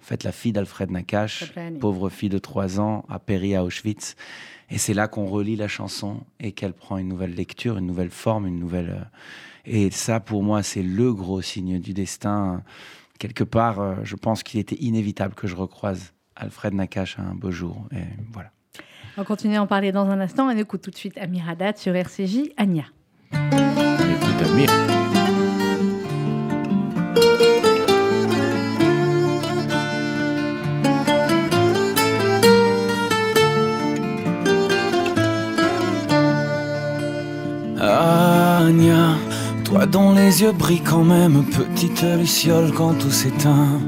En 0.00 0.04
fait, 0.04 0.24
la 0.24 0.32
fille 0.32 0.52
d'Alfred 0.52 0.90
Nakache, 0.90 1.52
pauvre 1.80 2.08
fille 2.08 2.28
de 2.28 2.38
3 2.38 2.80
ans, 2.80 3.04
a 3.08 3.18
péri 3.18 3.54
à 3.54 3.64
Auschwitz. 3.64 4.16
Et 4.70 4.78
c'est 4.78 4.94
là 4.94 5.08
qu'on 5.08 5.26
relit 5.26 5.56
la 5.56 5.68
chanson 5.68 6.20
et 6.40 6.52
qu'elle 6.52 6.72
prend 6.72 6.98
une 6.98 7.08
nouvelle 7.08 7.34
lecture, 7.34 7.78
une 7.78 7.86
nouvelle 7.86 8.10
forme, 8.10 8.46
une 8.46 8.58
nouvelle. 8.58 8.90
Euh, 8.90 9.04
et 9.64 9.90
ça, 9.90 10.20
pour 10.20 10.42
moi, 10.42 10.62
c'est 10.62 10.82
le 10.82 11.12
gros 11.12 11.42
signe 11.42 11.80
du 11.80 11.94
destin. 11.94 12.62
Quelque 13.18 13.44
part, 13.44 13.80
euh, 13.80 13.94
je 14.04 14.14
pense 14.14 14.42
qu'il 14.42 14.60
était 14.60 14.76
inévitable 14.76 15.34
que 15.34 15.46
je 15.46 15.56
recroise 15.56 16.12
Alfred 16.36 16.74
Nakache 16.74 17.18
un 17.18 17.34
beau 17.34 17.50
jour. 17.50 17.86
Et 17.92 18.04
voilà. 18.32 18.50
On 19.16 19.24
continue 19.24 19.56
à 19.56 19.62
en 19.62 19.66
parler 19.66 19.90
dans 19.90 20.08
un 20.10 20.20
instant. 20.20 20.46
On 20.46 20.56
écoute 20.56 20.82
tout 20.82 20.90
de 20.90 20.96
suite 20.96 21.18
Amir 21.18 21.48
Haddad 21.48 21.76
sur 21.76 21.94
RCJ. 21.96 22.52
Anya. 22.56 22.84
Amir. 24.48 24.68
Anya, 37.80 39.16
toi 39.64 39.86
dont 39.86 40.12
les 40.12 40.42
yeux 40.42 40.52
brillent 40.52 40.80
quand 40.80 41.04
même, 41.04 41.44
petite 41.44 42.02
luciole 42.18 42.72
quand 42.72 42.94
tout 42.94 43.10
s'éteint. 43.10 43.80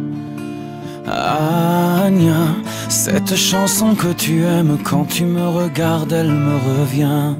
Anya, 1.06 2.54
cette 2.88 3.34
chanson 3.34 3.94
que 3.94 4.12
tu 4.12 4.42
aimes 4.44 4.78
quand 4.84 5.06
tu 5.06 5.24
me 5.24 5.46
regardes, 5.46 6.12
elle 6.12 6.32
me 6.32 6.56
revient. 6.56 7.34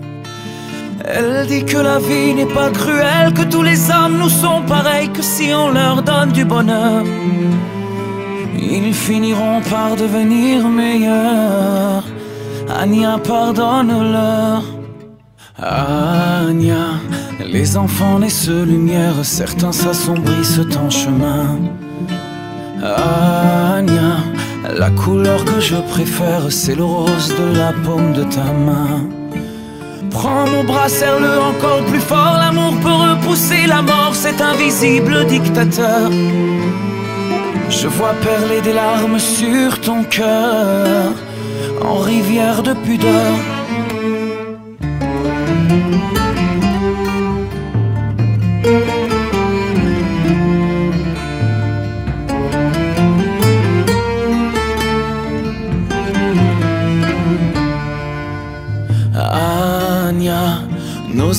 Elle 1.04 1.46
dit 1.46 1.64
que 1.64 1.78
la 1.78 1.98
vie 1.98 2.34
n'est 2.34 2.52
pas 2.54 2.70
cruelle, 2.70 3.32
que 3.32 3.42
tous 3.42 3.62
les 3.62 3.90
hommes 3.90 4.18
nous 4.18 4.28
sont 4.28 4.62
pareils, 4.66 5.08
que 5.08 5.22
si 5.22 5.52
on 5.54 5.70
leur 5.70 6.02
donne 6.02 6.32
du 6.32 6.44
bonheur, 6.44 7.04
ils 8.58 8.92
finiront 8.92 9.60
par 9.70 9.96
devenir 9.96 10.68
meilleurs. 10.68 12.04
Anya, 12.68 13.18
pardonne-leur. 13.18 14.62
Anya, 15.58 17.00
les 17.44 17.76
enfants 17.76 18.18
naissent 18.18 18.48
lumière, 18.48 19.14
certains 19.22 19.72
s'assombrissent 19.72 20.60
en 20.78 20.90
chemin. 20.90 21.58
Anya, 22.82 24.16
la 24.76 24.90
couleur 24.90 25.44
que 25.44 25.60
je 25.60 25.76
préfère, 25.76 26.50
c'est 26.50 26.74
le 26.74 26.84
rose 26.84 27.34
de 27.40 27.58
la 27.58 27.72
paume 27.84 28.12
de 28.12 28.24
ta 28.24 28.44
main. 28.44 29.19
Prends 30.22 30.46
mon 30.46 30.64
bras, 30.64 30.90
serre-le 30.90 31.40
encore 31.40 31.83
plus 31.85 31.98
fort. 31.98 32.37
L'amour 32.38 32.74
peut 32.83 32.98
repousser 33.09 33.66
la 33.66 33.80
mort, 33.80 34.14
cet 34.14 34.42
invisible 34.42 35.24
dictateur. 35.24 36.11
Je 37.70 37.88
vois 37.88 38.12
perler 38.22 38.61
des 38.61 38.74
larmes 38.74 39.18
sur 39.18 39.80
ton 39.80 40.04
cœur, 40.04 41.14
en 41.83 41.96
rivière 42.00 42.62
de 42.62 42.74
pudeur. 42.74 43.33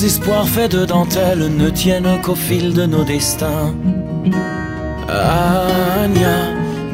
Espoirs 0.04 0.48
faits 0.48 0.72
de 0.72 0.84
dentelle 0.84 1.48
ne 1.56 1.68
tiennent 1.70 2.20
qu'au 2.22 2.34
fil 2.34 2.72
de 2.74 2.86
nos 2.86 3.04
destins. 3.04 3.74
Anya, 5.08 6.38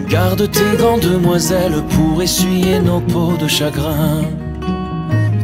garde 0.08 0.50
tes 0.50 0.76
gants, 0.78 0.98
demoiselle, 0.98 1.82
pour 1.94 2.22
essuyer 2.22 2.80
nos 2.80 3.00
peaux 3.00 3.36
de 3.38 3.48
chagrin. 3.48 4.22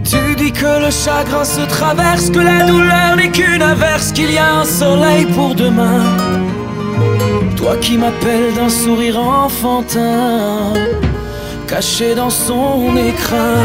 Tu 0.05 0.35
dis 0.37 0.53
que 0.53 0.85
le 0.85 0.90
chagrin 0.90 1.44
se 1.44 1.62
traverse, 1.62 2.31
que 2.31 2.40
la 2.40 2.66
douleur 2.66 3.16
n'est 3.16 3.31
qu'une 3.31 3.62
averse, 3.62 4.12
qu'il 4.12 4.33
y 4.33 4.38
a 4.38 4.61
un 4.61 4.64
soleil 4.64 5.24
pour 5.27 5.55
demain. 5.55 6.05
Toi 7.57 7.77
qui 7.81 7.96
m'appelles 7.96 8.53
d'un 8.55 8.68
sourire 8.68 9.18
enfantin, 9.18 10.72
caché 11.66 12.14
dans 12.14 12.31
son 12.31 12.96
écrin. 12.96 13.61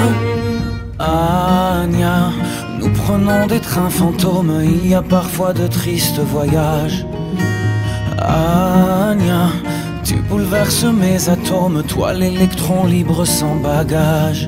Anya, 0.99 2.31
prenons 3.09 3.47
des 3.47 3.59
trains 3.59 3.89
fantômes, 3.89 4.61
il 4.63 4.87
y 4.87 4.93
a 4.93 5.01
parfois 5.01 5.51
de 5.51 5.65
tristes 5.65 6.19
voyages. 6.19 7.07
Anya, 8.19 9.47
tu 10.03 10.15
bouleverses 10.29 10.83
mes 10.83 11.27
atomes, 11.27 11.81
toi 11.83 12.13
l'électron 12.13 12.85
libre 12.85 13.25
sans 13.25 13.55
bagage. 13.55 14.47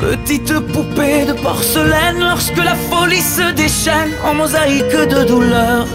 Petite 0.00 0.52
poupée 0.72 1.26
de 1.26 1.34
porcelaine, 1.46 2.18
lorsque 2.18 2.62
la 2.70 2.74
folie 2.74 3.26
se 3.36 3.46
déchaîne 3.52 4.12
en 4.28 4.34
mosaïque 4.34 5.00
de 5.14 5.22
douleur. 5.24 5.86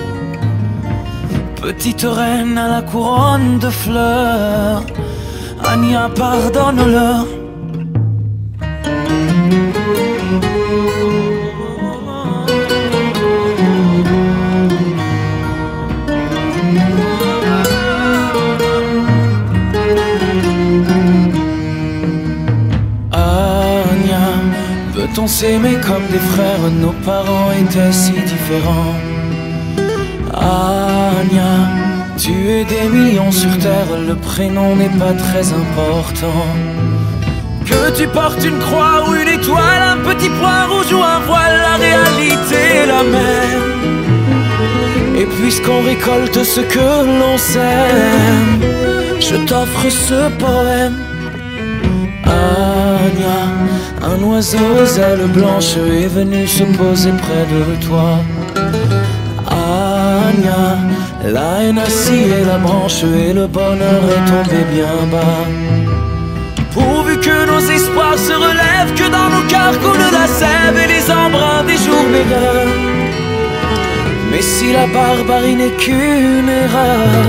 Petite 1.62 2.06
reine 2.20 2.58
à 2.58 2.70
la 2.76 2.82
couronne 2.82 3.60
de 3.60 3.70
fleurs, 3.70 4.84
Anya, 5.66 6.10
pardonne-leur. 6.16 7.26
On 25.20 25.28
s'aimait 25.28 25.80
comme 25.88 26.06
des 26.12 26.26
frères, 26.34 26.72
nos 26.80 26.96
parents 27.06 27.52
étaient 27.52 27.92
si 27.92 28.12
différents. 28.12 28.96
Anya, 30.34 31.56
tu 32.18 32.32
es 32.32 32.64
des 32.64 32.88
millions 32.90 33.32
sur 33.32 33.58
terre, 33.58 33.92
le 34.08 34.16
prénom 34.16 34.76
n'est 34.76 34.98
pas 35.04 35.14
très 35.14 35.46
important. 35.64 36.46
Que 37.66 37.82
tu 37.98 38.08
portes 38.08 38.44
une 38.44 38.60
croix 38.60 39.10
ou 39.10 39.16
une 39.16 39.28
étoile, 39.28 39.84
un 39.96 40.02
petit 40.10 40.30
point 40.40 40.66
rouge 40.72 40.92
ou 40.94 41.02
un 41.04 41.20
voile, 41.28 41.58
la 41.70 41.76
réalité 41.86 42.60
est 42.82 42.88
la 42.96 43.04
même. 43.04 43.68
Et 45.18 45.26
puisqu'on 45.26 45.82
récolte 45.84 46.44
ce 46.44 46.62
que 46.62 46.90
l'on 47.20 47.38
sème, 47.38 48.60
je 49.20 49.36
t'offre 49.48 49.90
ce 49.90 50.30
poème. 50.44 50.98
Anya, 52.26 53.42
un 54.02 54.24
oiseau 54.24 54.58
aux 54.58 54.98
ailes 54.98 55.28
blanches 55.34 55.78
est 55.78 56.08
venu 56.08 56.48
se 56.48 56.64
poser 56.64 57.12
près 57.12 57.46
de 57.54 57.86
toi. 57.86 58.20
Anya, 59.48 60.78
la 61.26 61.64
haine 61.64 61.82
scié 61.88 62.46
la 62.46 62.58
branche 62.58 63.04
et 63.04 63.34
le 63.34 63.48
bonheur 63.48 64.02
est 64.16 64.26
tombé 64.32 64.64
bien 64.74 64.98
bas. 65.12 65.46
Pourvu 66.74 67.18
que 67.20 67.46
nos 67.46 67.60
espoirs 67.60 68.18
se 68.18 68.34
relèvent, 68.34 68.94
que 68.96 69.10
dans 69.10 69.30
nos 69.36 69.46
cœurs 69.48 69.78
coule 69.82 70.08
la 70.12 70.28
sève 70.28 70.78
et 70.84 70.88
les 70.88 71.12
embruns 71.12 71.64
des 71.66 71.78
jours 71.78 72.08
meilleurs. 72.12 72.68
Mais 74.32 74.42
si 74.42 74.72
la 74.72 74.86
barbarie 74.88 75.56
n'est 75.56 75.76
qu'une 75.84 76.50
erreur, 76.64 77.26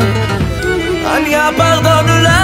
Anya, 1.17 1.53
pardonne-la. 1.57 2.41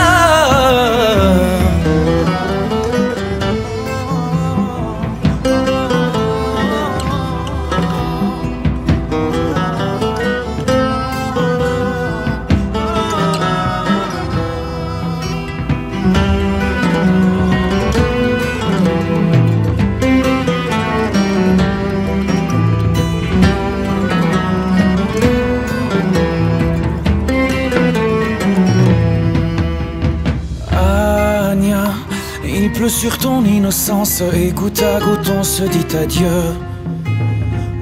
Sur 32.89 33.19
ton 33.19 33.45
innocence 33.45 34.23
et 34.33 34.53
goutte 34.53 34.83
à 34.83 35.01
goutte 35.01 35.31
on 35.37 35.43
se 35.43 35.65
dit 35.65 35.97
adieu. 35.97 36.43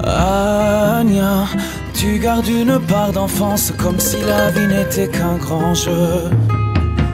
Anya, 0.03 1.45
tu 1.93 2.17
gardes 2.19 2.47
une 2.47 2.79
part 2.79 3.11
d'enfance 3.11 3.71
comme 3.77 3.99
si 3.99 4.17
la 4.21 4.49
vie 4.51 4.67
n'était 4.67 5.07
qu'un 5.07 5.35
grand 5.35 5.73
jeu. 5.73 6.29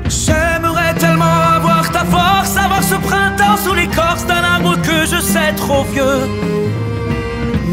J'aimerais 0.08 0.94
tellement 0.96 1.40
avoir 1.56 1.90
ta 1.92 2.06
force, 2.06 2.56
avoir 2.58 2.84
ce 2.84 2.96
printemps 2.96 3.58
sous 3.58 3.74
l'écorce 3.74 4.26
d'un 4.26 4.44
arbre 4.44 4.76
que 4.82 5.06
je 5.06 5.20
sais 5.20 5.54
trop 5.56 5.84
vieux. 5.84 6.28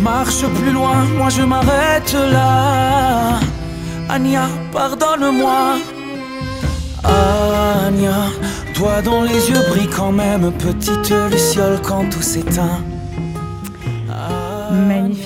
Marche 0.02 0.44
plus 0.59 0.72
loin, 0.72 1.04
moi 1.16 1.28
je 1.28 1.42
m'arrête 1.42 2.16
là. 2.33 3.40
Anya, 4.09 4.48
pardonne-moi. 4.72 5.76
Anya, 7.04 8.31
toi 8.79 9.03
dont 9.03 9.23
les 9.23 9.51
yeux 9.51 9.62
brillent 9.71 9.91
quand 9.91 10.12
même, 10.12 10.53
petite 10.53 11.12
luciole 11.33 11.81
quand 11.83 12.09
tout 12.09 12.23
s'éteint. 12.23 12.81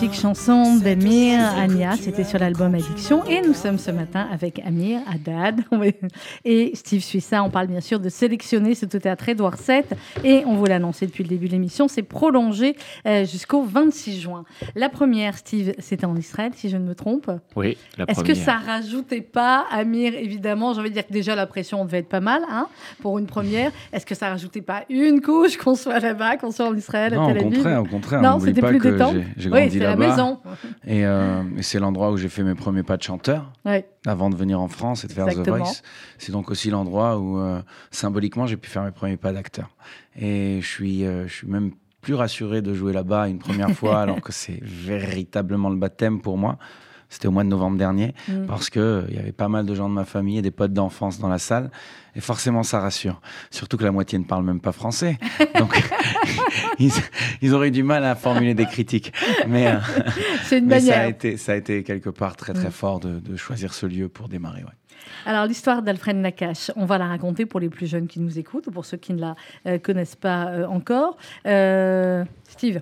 Magnifique 0.02 0.20
chanson 0.20 0.78
d'Amir 0.78 1.38
Anya, 1.56 1.92
c'était 1.96 2.24
sur 2.24 2.40
l'album 2.40 2.74
Addiction. 2.74 3.24
Et 3.26 3.40
nous 3.40 3.54
sommes 3.54 3.78
ce 3.78 3.92
matin 3.92 4.26
avec 4.32 4.60
Amir 4.66 4.98
Haddad 5.08 5.60
et 6.44 6.72
Steve 6.74 7.02
Suissa. 7.02 7.44
On 7.44 7.50
parle 7.50 7.68
bien 7.68 7.80
sûr 7.80 8.00
de 8.00 8.08
sélectionner 8.08 8.74
ce 8.74 8.84
théâtre 8.86 9.28
Édouard 9.28 9.54
VII. 9.56 9.84
Et 10.24 10.42
on 10.44 10.56
vous 10.56 10.64
l'a 10.64 10.76
annoncé 10.76 11.06
depuis 11.06 11.22
le 11.22 11.28
début 11.28 11.46
de 11.46 11.52
l'émission, 11.52 11.86
c'est 11.86 12.02
prolongé 12.02 12.74
euh, 13.06 13.24
jusqu'au 13.24 13.62
26 13.62 14.20
juin. 14.20 14.44
La 14.74 14.88
première, 14.88 15.38
Steve, 15.38 15.72
c'était 15.78 16.06
en 16.06 16.16
Israël, 16.16 16.50
si 16.56 16.68
je 16.68 16.78
ne 16.78 16.84
me 16.84 16.96
trompe. 16.96 17.30
Oui, 17.54 17.76
la 17.96 18.06
Est-ce 18.08 18.24
que 18.24 18.34
ça 18.34 18.56
rajoutait 18.56 19.20
pas, 19.20 19.66
Amir, 19.70 20.14
évidemment, 20.16 20.74
j'ai 20.74 20.80
envie 20.80 20.90
de 20.90 20.94
dire 20.94 21.06
que 21.06 21.12
déjà 21.12 21.36
la 21.36 21.46
pression 21.46 21.84
devait 21.84 21.98
être 21.98 22.08
pas 22.08 22.18
mal 22.18 22.42
hein, 22.50 22.66
pour 23.02 23.20
une 23.20 23.26
première. 23.26 23.70
Est-ce 23.92 24.04
que 24.04 24.16
ça 24.16 24.30
rajoutait 24.30 24.62
pas 24.62 24.82
une 24.90 25.20
couche 25.20 25.56
qu'on 25.58 25.76
soit 25.76 26.00
là-bas, 26.00 26.38
qu'on 26.38 26.50
soit 26.50 26.66
en 26.66 26.74
Israël, 26.74 27.14
non, 27.14 27.28
à 27.28 27.32
Tel 27.32 27.38
Aviv? 27.38 27.52
Au 27.52 27.54
contraire, 27.54 27.82
au 27.82 27.86
contraire. 27.86 28.22
Non, 28.22 28.40
c'était 28.40 28.62
plus 28.62 28.80
détente. 28.80 29.16
J'ai 29.36 29.48
grandi 29.48 29.64
oui, 29.66 29.70
c'est 29.70 29.78
la 29.78 29.91
là-bas. 29.96 30.08
maison. 30.10 30.40
Et, 30.86 31.04
euh, 31.06 31.42
et 31.56 31.62
c'est 31.62 31.78
l'endroit 31.78 32.10
où 32.10 32.16
j'ai 32.16 32.28
fait 32.28 32.42
mes 32.42 32.54
premiers 32.54 32.82
pas 32.82 32.96
de 32.96 33.02
chanteur 33.02 33.52
Ouais. 33.64 33.88
avant 34.06 34.30
de 34.30 34.36
venir 34.36 34.60
en 34.60 34.68
France 34.68 35.04
et 35.04 35.08
de 35.08 35.12
faire 35.12 35.26
Exactement. 35.28 35.56
The 35.56 35.60
Voice. 35.60 35.82
C'est 36.18 36.32
donc 36.32 36.50
aussi 36.50 36.70
l'endroit 36.70 37.18
où 37.18 37.38
euh, 37.38 37.60
symboliquement 37.90 38.46
j'ai 38.46 38.56
pu 38.56 38.68
faire 38.70 38.82
mes 38.84 38.90
premiers 38.90 39.16
pas 39.16 39.32
d'acteur. 39.32 39.70
Et 40.18 40.58
je 40.60 40.66
suis, 40.66 41.04
euh, 41.04 41.26
je 41.28 41.32
suis 41.32 41.46
même 41.46 41.72
plus 42.00 42.14
rassuré 42.14 42.62
de 42.62 42.74
jouer 42.74 42.92
là-bas 42.92 43.28
une 43.28 43.38
première 43.38 43.70
fois 43.70 44.00
alors 44.02 44.20
que 44.20 44.32
c'est 44.32 44.58
véritablement 44.62 45.68
le 45.70 45.76
baptême 45.76 46.20
pour 46.20 46.36
moi. 46.36 46.58
C'était 47.12 47.28
au 47.28 47.30
mois 47.30 47.44
de 47.44 47.48
novembre 47.50 47.76
dernier 47.76 48.14
Mm. 48.26 48.46
parce 48.46 48.70
que 48.70 49.04
il 49.10 49.14
y 49.14 49.18
avait 49.18 49.32
pas 49.32 49.48
mal 49.48 49.66
de 49.66 49.74
gens 49.74 49.88
de 49.88 49.94
ma 49.94 50.06
famille 50.06 50.38
et 50.38 50.42
des 50.42 50.50
potes 50.50 50.72
d'enfance 50.72 51.18
dans 51.18 51.28
la 51.28 51.38
salle 51.38 51.70
et 52.16 52.20
forcément 52.20 52.62
ça 52.62 52.80
rassure. 52.80 53.20
Surtout 53.50 53.76
que 53.76 53.84
la 53.84 53.92
moitié 53.92 54.18
ne 54.18 54.24
parle 54.24 54.44
même 54.44 54.60
pas 54.60 54.72
français, 54.72 55.18
donc 55.58 55.78
ils, 56.78 56.90
ils 57.42 57.52
auraient 57.54 57.68
eu 57.68 57.72
du 57.72 57.82
mal 57.82 58.04
à 58.04 58.14
formuler 58.14 58.54
des 58.54 58.66
critiques. 58.66 59.12
Mais, 59.46 59.66
euh, 59.66 59.76
C'est 60.44 60.58
une 60.60 60.66
mais 60.66 60.80
ça 60.80 61.00
a 61.00 61.06
été 61.06 61.36
ça 61.36 61.52
a 61.52 61.56
été 61.56 61.82
quelque 61.82 62.10
part 62.10 62.36
très 62.36 62.52
très 62.54 62.68
Mm. 62.68 62.72
fort 62.72 63.00
de, 63.00 63.18
de 63.20 63.36
choisir 63.36 63.74
ce 63.74 63.84
lieu 63.86 64.08
pour 64.08 64.28
démarrer. 64.28 64.62
ouais. 64.64 64.70
Alors, 65.26 65.46
l'histoire 65.46 65.82
d'Alfred 65.82 66.16
Nakache, 66.16 66.70
on 66.76 66.84
va 66.86 66.96
la 66.96 67.06
raconter 67.08 67.44
pour 67.44 67.58
les 67.60 67.68
plus 67.68 67.86
jeunes 67.88 68.06
qui 68.06 68.20
nous 68.20 68.38
écoutent 68.38 68.68
ou 68.68 68.70
pour 68.70 68.84
ceux 68.84 68.96
qui 68.96 69.12
ne 69.12 69.20
la 69.20 69.34
euh, 69.66 69.78
connaissent 69.78 70.14
pas 70.16 70.46
euh, 70.46 70.66
encore. 70.66 71.16
Euh, 71.46 72.24
Steve, 72.48 72.80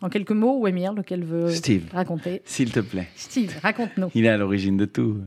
en 0.00 0.08
quelques 0.08 0.32
mots, 0.32 0.58
ou 0.58 0.66
Emir, 0.66 0.92
lequel 0.92 1.24
veut 1.24 1.50
Steve. 1.50 1.88
raconter 1.92 2.42
S'il 2.44 2.72
te 2.72 2.80
plaît. 2.80 3.08
Steve, 3.16 3.58
raconte-nous. 3.62 4.10
Il 4.14 4.26
est 4.26 4.30
à 4.30 4.36
l'origine 4.36 4.76
de 4.76 4.84
tout. 4.84 5.20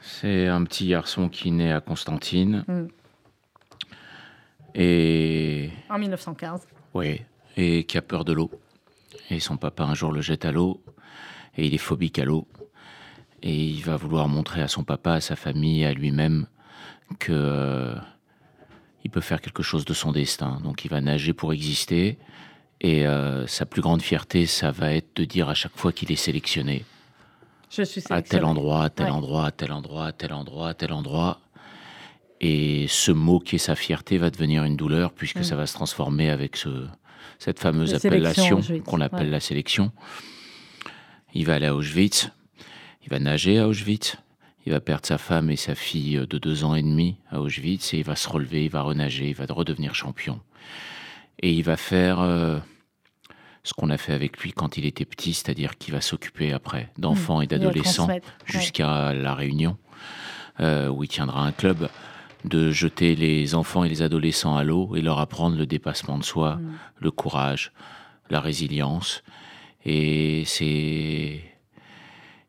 C'est 0.00 0.46
un 0.46 0.64
petit 0.64 0.88
garçon 0.88 1.28
qui 1.28 1.50
naît 1.50 1.72
à 1.72 1.80
Constantine. 1.80 2.64
Mm. 2.68 2.86
Et 4.74 5.70
En 5.90 5.98
1915. 5.98 6.66
Oui, 6.94 7.22
et 7.56 7.84
qui 7.84 7.98
a 7.98 8.02
peur 8.02 8.24
de 8.24 8.32
l'eau. 8.32 8.50
Et 9.30 9.40
son 9.40 9.56
papa 9.56 9.84
un 9.84 9.94
jour 9.94 10.12
le 10.12 10.20
jette 10.20 10.44
à 10.44 10.52
l'eau, 10.52 10.80
et 11.56 11.66
il 11.66 11.74
est 11.74 11.78
phobique 11.78 12.18
à 12.18 12.24
l'eau. 12.24 12.46
Et 13.42 13.54
il 13.54 13.82
va 13.82 13.96
vouloir 13.96 14.28
montrer 14.28 14.62
à 14.62 14.68
son 14.68 14.84
papa, 14.84 15.14
à 15.14 15.20
sa 15.20 15.36
famille, 15.36 15.84
à 15.84 15.92
lui-même, 15.92 16.46
que 17.18 17.32
euh, 17.32 17.94
il 19.04 19.10
peut 19.10 19.20
faire 19.20 19.40
quelque 19.40 19.62
chose 19.62 19.84
de 19.84 19.94
son 19.94 20.12
destin. 20.12 20.60
Donc 20.62 20.84
il 20.84 20.88
va 20.90 21.00
nager 21.00 21.32
pour 21.32 21.52
exister, 21.52 22.18
et 22.80 23.06
euh, 23.06 23.46
sa 23.46 23.66
plus 23.66 23.82
grande 23.82 24.02
fierté, 24.02 24.46
ça 24.46 24.70
va 24.70 24.92
être 24.92 25.16
de 25.16 25.24
dire 25.24 25.48
à 25.48 25.54
chaque 25.54 25.76
fois 25.76 25.92
qu'il 25.92 26.10
est 26.12 26.16
sélectionné, 26.16 26.84
Je 27.70 27.82
suis 27.82 28.00
à 28.00 28.02
tel 28.02 28.08
sélectionné. 28.40 28.44
endroit, 28.44 28.84
à 28.84 28.90
tel 28.90 29.06
Ouais. 29.06 29.12
endroit, 29.12 29.46
à 29.46 29.50
tel 29.50 29.72
endroit, 29.72 30.06
à 30.06 30.12
tel 30.12 30.32
endroit, 30.32 30.68
à 30.70 30.74
tel 30.74 30.92
endroit. 30.92 31.40
Et 32.40 32.86
ce 32.88 33.10
mot 33.10 33.40
qui 33.40 33.56
est 33.56 33.58
sa 33.58 33.74
fierté 33.74 34.16
va 34.16 34.30
devenir 34.30 34.62
une 34.64 34.76
douleur 34.76 35.12
puisque 35.12 35.38
Mm. 35.40 35.42
ça 35.44 35.56
va 35.56 35.66
se 35.66 35.74
transformer 35.74 36.30
avec 36.30 36.56
ce, 36.56 36.86
cette 37.40 37.58
fameuse 37.58 37.90
La 37.90 37.96
appellation 37.96 38.60
qu'on 38.84 39.00
appelle 39.00 39.24
ouais. 39.26 39.30
la 39.32 39.40
sélection. 39.40 39.90
Il 41.34 41.44
va 41.46 41.54
aller 41.54 41.66
à 41.66 41.74
Auschwitz, 41.74 42.30
il 43.04 43.08
va 43.10 43.18
nager 43.18 43.58
à 43.58 43.66
Auschwitz, 43.66 44.16
il 44.66 44.72
va 44.72 44.80
perdre 44.80 45.04
sa 45.06 45.18
femme 45.18 45.50
et 45.50 45.56
sa 45.56 45.74
fille 45.74 46.24
de 46.28 46.38
deux 46.38 46.62
ans 46.64 46.74
et 46.76 46.82
demi 46.82 47.16
à 47.30 47.40
Auschwitz 47.40 47.92
et 47.92 47.98
il 47.98 48.04
va 48.04 48.14
se 48.16 48.28
relever, 48.28 48.64
il 48.64 48.70
va 48.70 48.82
renager, 48.82 49.28
il 49.30 49.34
va 49.34 49.44
redevenir 49.48 49.94
champion. 49.96 50.40
Et 51.40 51.52
il 51.52 51.62
va 51.62 51.76
faire 51.76 52.20
euh, 52.20 52.58
ce 53.62 53.72
qu'on 53.74 53.90
a 53.90 53.96
fait 53.96 54.12
avec 54.12 54.38
lui 54.38 54.52
quand 54.52 54.76
il 54.76 54.86
était 54.86 55.04
petit, 55.04 55.34
c'est-à-dire 55.34 55.78
qu'il 55.78 55.94
va 55.94 56.00
s'occuper 56.00 56.52
après 56.52 56.90
d'enfants 56.98 57.40
et 57.40 57.44
Il 57.44 57.50
va 57.50 57.58
d'adolescents. 57.58 58.08
Ouais. 58.08 58.20
jusqu'à 58.44 59.12
la 59.12 59.34
Réunion, 59.34 59.76
euh, 60.60 60.88
où 60.88 61.04
il 61.04 61.08
tiendra 61.08 61.42
un 61.44 61.52
club, 61.52 61.88
de 62.44 62.70
jeter 62.70 63.16
les 63.16 63.54
enfants 63.56 63.82
et 63.84 63.88
les 63.88 64.00
adolescents 64.02 64.56
à 64.56 64.62
l'eau 64.62 64.94
et 64.94 65.00
leur 65.02 65.18
apprendre 65.18 65.56
le 65.56 65.66
dépassement 65.66 66.18
de 66.18 66.24
soi, 66.24 66.56
Mm. 66.56 66.72
le 67.00 67.10
courage, 67.10 67.72
la 68.30 68.40
résilience. 68.40 69.22
Et 69.84 70.44
c'est. 70.46 71.42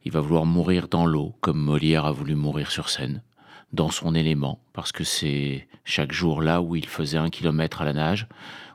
Il 0.05 0.11
va 0.11 0.21
vouloir 0.21 0.45
mourir 0.45 0.87
dans 0.87 1.05
l'eau, 1.05 1.35
comme 1.41 1.59
Molière 1.59 2.05
a 2.05 2.11
voulu 2.11 2.33
mourir 2.35 2.71
sur 2.71 2.89
scène, 2.89 3.21
dans 3.73 3.89
son 3.89 4.15
élément, 4.15 4.59
parce 4.73 4.91
que 4.91 5.03
c'est 5.03 5.67
chaque 5.83 6.11
jour 6.11 6.41
là 6.41 6.61
où 6.61 6.75
il 6.75 6.85
faisait 6.87 7.17
un 7.17 7.29
kilomètre 7.29 7.81
à 7.81 7.85
la 7.85 7.93
nage, 7.93 8.27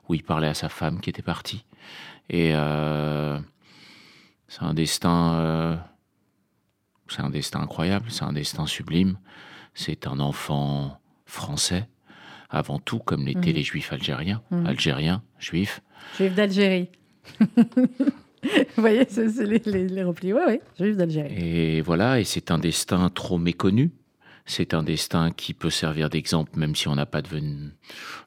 où 0.09 0.15
il 0.15 0.23
parlait 0.23 0.49
à 0.49 0.55
sa 0.55 0.69
femme 0.69 1.01
qui 1.01 1.11
était 1.11 1.23
partie. 1.23 1.65
Et 2.31 2.51
euh, 2.55 3.39
c'est 4.49 4.63
un 4.63 4.75
destin. 4.75 5.35
euh, 5.35 5.77
c'est 7.09 7.21
un 7.23 7.31
destin 7.31 7.61
incroyable, 7.61 8.07
c'est 8.11 8.25
un 8.25 8.33
destin 8.33 8.67
sublime. 8.67 9.19
C'est 9.75 10.07
un 10.07 10.21
enfant 10.21 11.01
français, 11.27 11.89
avant 12.49 12.79
tout, 12.79 12.99
comme 12.99 13.27
l'étaient 13.27 13.51
Mhm. 13.51 13.57
les 13.57 13.63
juifs 13.63 13.93
algériens, 13.93 14.43
Mhm. 14.51 14.67
algériens, 14.67 15.23
juifs. 15.39 15.83
Juif 16.17 16.35
d'Algérie. 16.35 16.89
Vous 18.77 18.83
voyez, 18.83 19.07
c'est 19.09 19.27
les, 19.47 19.59
les, 19.65 19.89
les 19.89 20.03
replis. 20.05 20.33
Oui, 20.33 20.41
oui, 20.47 20.61
juif 20.79 20.97
d'Algérie. 20.97 21.35
Et 21.35 21.81
voilà, 21.81 22.21
et 22.21 22.25
c'est 22.25 22.51
un 22.51 22.59
destin 22.59 23.09
trop 23.11 23.39
méconnu. 23.39 23.91
C'est 24.47 24.75
un 24.75 24.83
destin 24.83 25.31
qui 25.31 25.55
peut 25.55 25.71
servir 25.71 26.11
d'exemple, 26.11 26.59
même 26.59 26.77
si 26.77 26.89
on 26.89 26.95
n'a 26.95 27.07
pas 27.07 27.23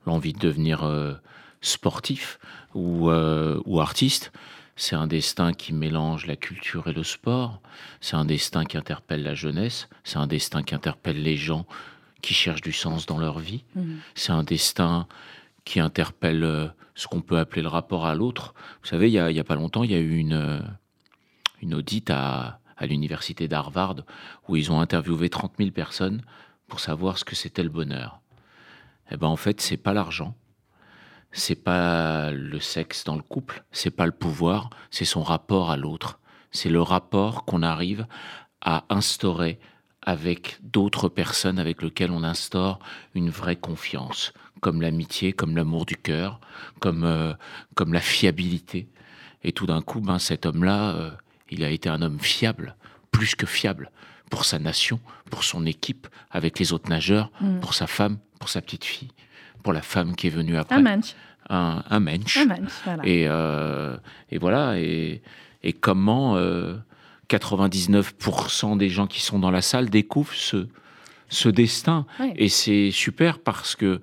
l'envie 0.05 0.33
de 0.33 0.39
devenir 0.39 0.83
euh, 0.83 1.13
sportif 1.61 2.39
ou, 2.73 3.09
euh, 3.09 3.61
ou 3.65 3.79
artiste. 3.79 4.31
C'est 4.75 4.95
un 4.95 5.07
destin 5.07 5.53
qui 5.53 5.73
mélange 5.73 6.25
la 6.25 6.35
culture 6.35 6.87
et 6.87 6.93
le 6.93 7.03
sport. 7.03 7.61
C'est 8.01 8.15
un 8.15 8.25
destin 8.25 8.63
qui 8.65 8.77
interpelle 8.77 9.23
la 9.23 9.33
jeunesse. 9.33 9.89
C'est 10.03 10.17
un 10.17 10.27
destin 10.27 10.63
qui 10.63 10.75
interpelle 10.75 11.21
les 11.21 11.37
gens 11.37 11.65
qui 12.21 12.33
cherchent 12.33 12.61
du 12.61 12.73
sens 12.73 13.05
dans 13.05 13.17
leur 13.17 13.39
vie. 13.39 13.63
Mhm. 13.75 13.99
C'est 14.15 14.31
un 14.31 14.43
destin 14.43 15.07
qui 15.65 15.79
interpelle 15.79 16.43
euh, 16.43 16.67
ce 16.95 17.07
qu'on 17.07 17.21
peut 17.21 17.37
appeler 17.37 17.61
le 17.61 17.67
rapport 17.67 18.05
à 18.05 18.15
l'autre. 18.15 18.53
Vous 18.81 18.87
savez, 18.87 19.07
il 19.09 19.13
y 19.13 19.19
a, 19.19 19.43
pas 19.43 19.55
longtemps, 19.55 19.83
il 19.83 19.91
y 19.91 19.95
a 19.95 19.99
eu 19.99 20.17
une, 20.17 20.63
une 21.61 21.73
audite 21.75 22.09
à, 22.09 22.59
à 22.77 22.85
l'université 22.85 23.47
d'Harvard 23.47 23.95
où 24.47 24.55
ils 24.55 24.71
ont 24.71 24.79
interviewé 24.79 25.29
30 25.29 25.53
000 25.57 25.71
personnes 25.71 26.21
pour 26.67 26.79
savoir 26.79 27.17
ce 27.17 27.25
que 27.25 27.35
c'était 27.35 27.63
le 27.63 27.69
bonheur. 27.69 28.21
Eh 29.11 29.17
ben, 29.17 29.27
en 29.27 29.37
fait, 29.37 29.61
c'est 29.61 29.77
pas 29.77 29.93
l'argent, 29.93 30.35
c'est 31.31 31.55
pas 31.55 32.31
le 32.31 32.59
sexe 32.59 33.03
dans 33.03 33.15
le 33.15 33.21
couple, 33.21 33.63
c'est 33.71 33.91
pas 33.91 34.05
le 34.05 34.11
pouvoir, 34.11 34.69
c'est 34.91 35.05
son 35.05 35.23
rapport 35.23 35.71
à 35.71 35.77
l'autre. 35.77 36.19
C'est 36.51 36.69
le 36.69 36.81
rapport 36.81 37.45
qu'on 37.45 37.61
arrive 37.61 38.07
à 38.61 38.85
instaurer 38.89 39.59
avec 40.01 40.57
d'autres 40.61 41.09
personnes 41.09 41.59
avec 41.59 41.81
lesquelles 41.81 42.11
on 42.11 42.23
instaure 42.23 42.79
une 43.13 43.29
vraie 43.29 43.57
confiance, 43.57 44.33
comme 44.61 44.81
l'amitié, 44.81 45.33
comme 45.33 45.55
l'amour 45.55 45.85
du 45.85 45.97
cœur, 45.97 46.39
comme, 46.79 47.03
euh, 47.03 47.33
comme 47.75 47.93
la 47.93 47.99
fiabilité. 47.99 48.87
Et 49.43 49.51
tout 49.51 49.65
d'un 49.65 49.81
coup, 49.81 49.99
ben, 49.99 50.17
cet 50.17 50.45
homme-là, 50.45 50.95
euh, 50.95 51.11
il 51.49 51.63
a 51.63 51.69
été 51.69 51.89
un 51.89 52.01
homme 52.01 52.19
fiable, 52.19 52.75
plus 53.11 53.35
que 53.35 53.45
fiable, 53.45 53.89
pour 54.29 54.45
sa 54.45 54.59
nation, 54.59 54.99
pour 55.31 55.43
son 55.43 55.65
équipe, 55.65 56.07
avec 56.31 56.59
les 56.59 56.73
autres 56.73 56.89
nageurs, 56.89 57.31
Mm. 57.41 57.59
pour 57.59 57.73
sa 57.73 57.87
femme, 57.87 58.17
pour 58.39 58.49
sa 58.49 58.61
petite 58.61 58.83
fille, 58.85 59.09
pour 59.63 59.73
la 59.73 59.81
femme 59.81 60.15
qui 60.15 60.27
est 60.27 60.31
venue 60.31 60.57
après. 60.57 60.75
Un 60.75 60.81
manche. 60.81 61.15
Un, 61.49 61.83
un 61.89 61.99
mensch. 62.01 62.37
Un 62.37 62.45
manche, 62.45 62.71
voilà. 62.83 63.03
Et, 63.05 63.25
euh, 63.27 63.95
et 64.29 64.37
voilà. 64.37 64.77
Et, 64.79 65.21
et 65.63 65.71
comment 65.73 66.35
euh, 66.35 66.75
99% 67.29 68.77
des 68.77 68.89
gens 68.89 69.07
qui 69.07 69.21
sont 69.21 69.39
dans 69.39 69.51
la 69.51 69.61
salle 69.61 69.89
découvrent 69.89 70.33
ce, 70.33 70.67
ce 71.29 71.49
destin. 71.49 72.05
Ouais. 72.19 72.33
Et 72.35 72.49
c'est 72.49 72.91
super 72.91 73.39
parce 73.39 73.75
que 73.75 74.01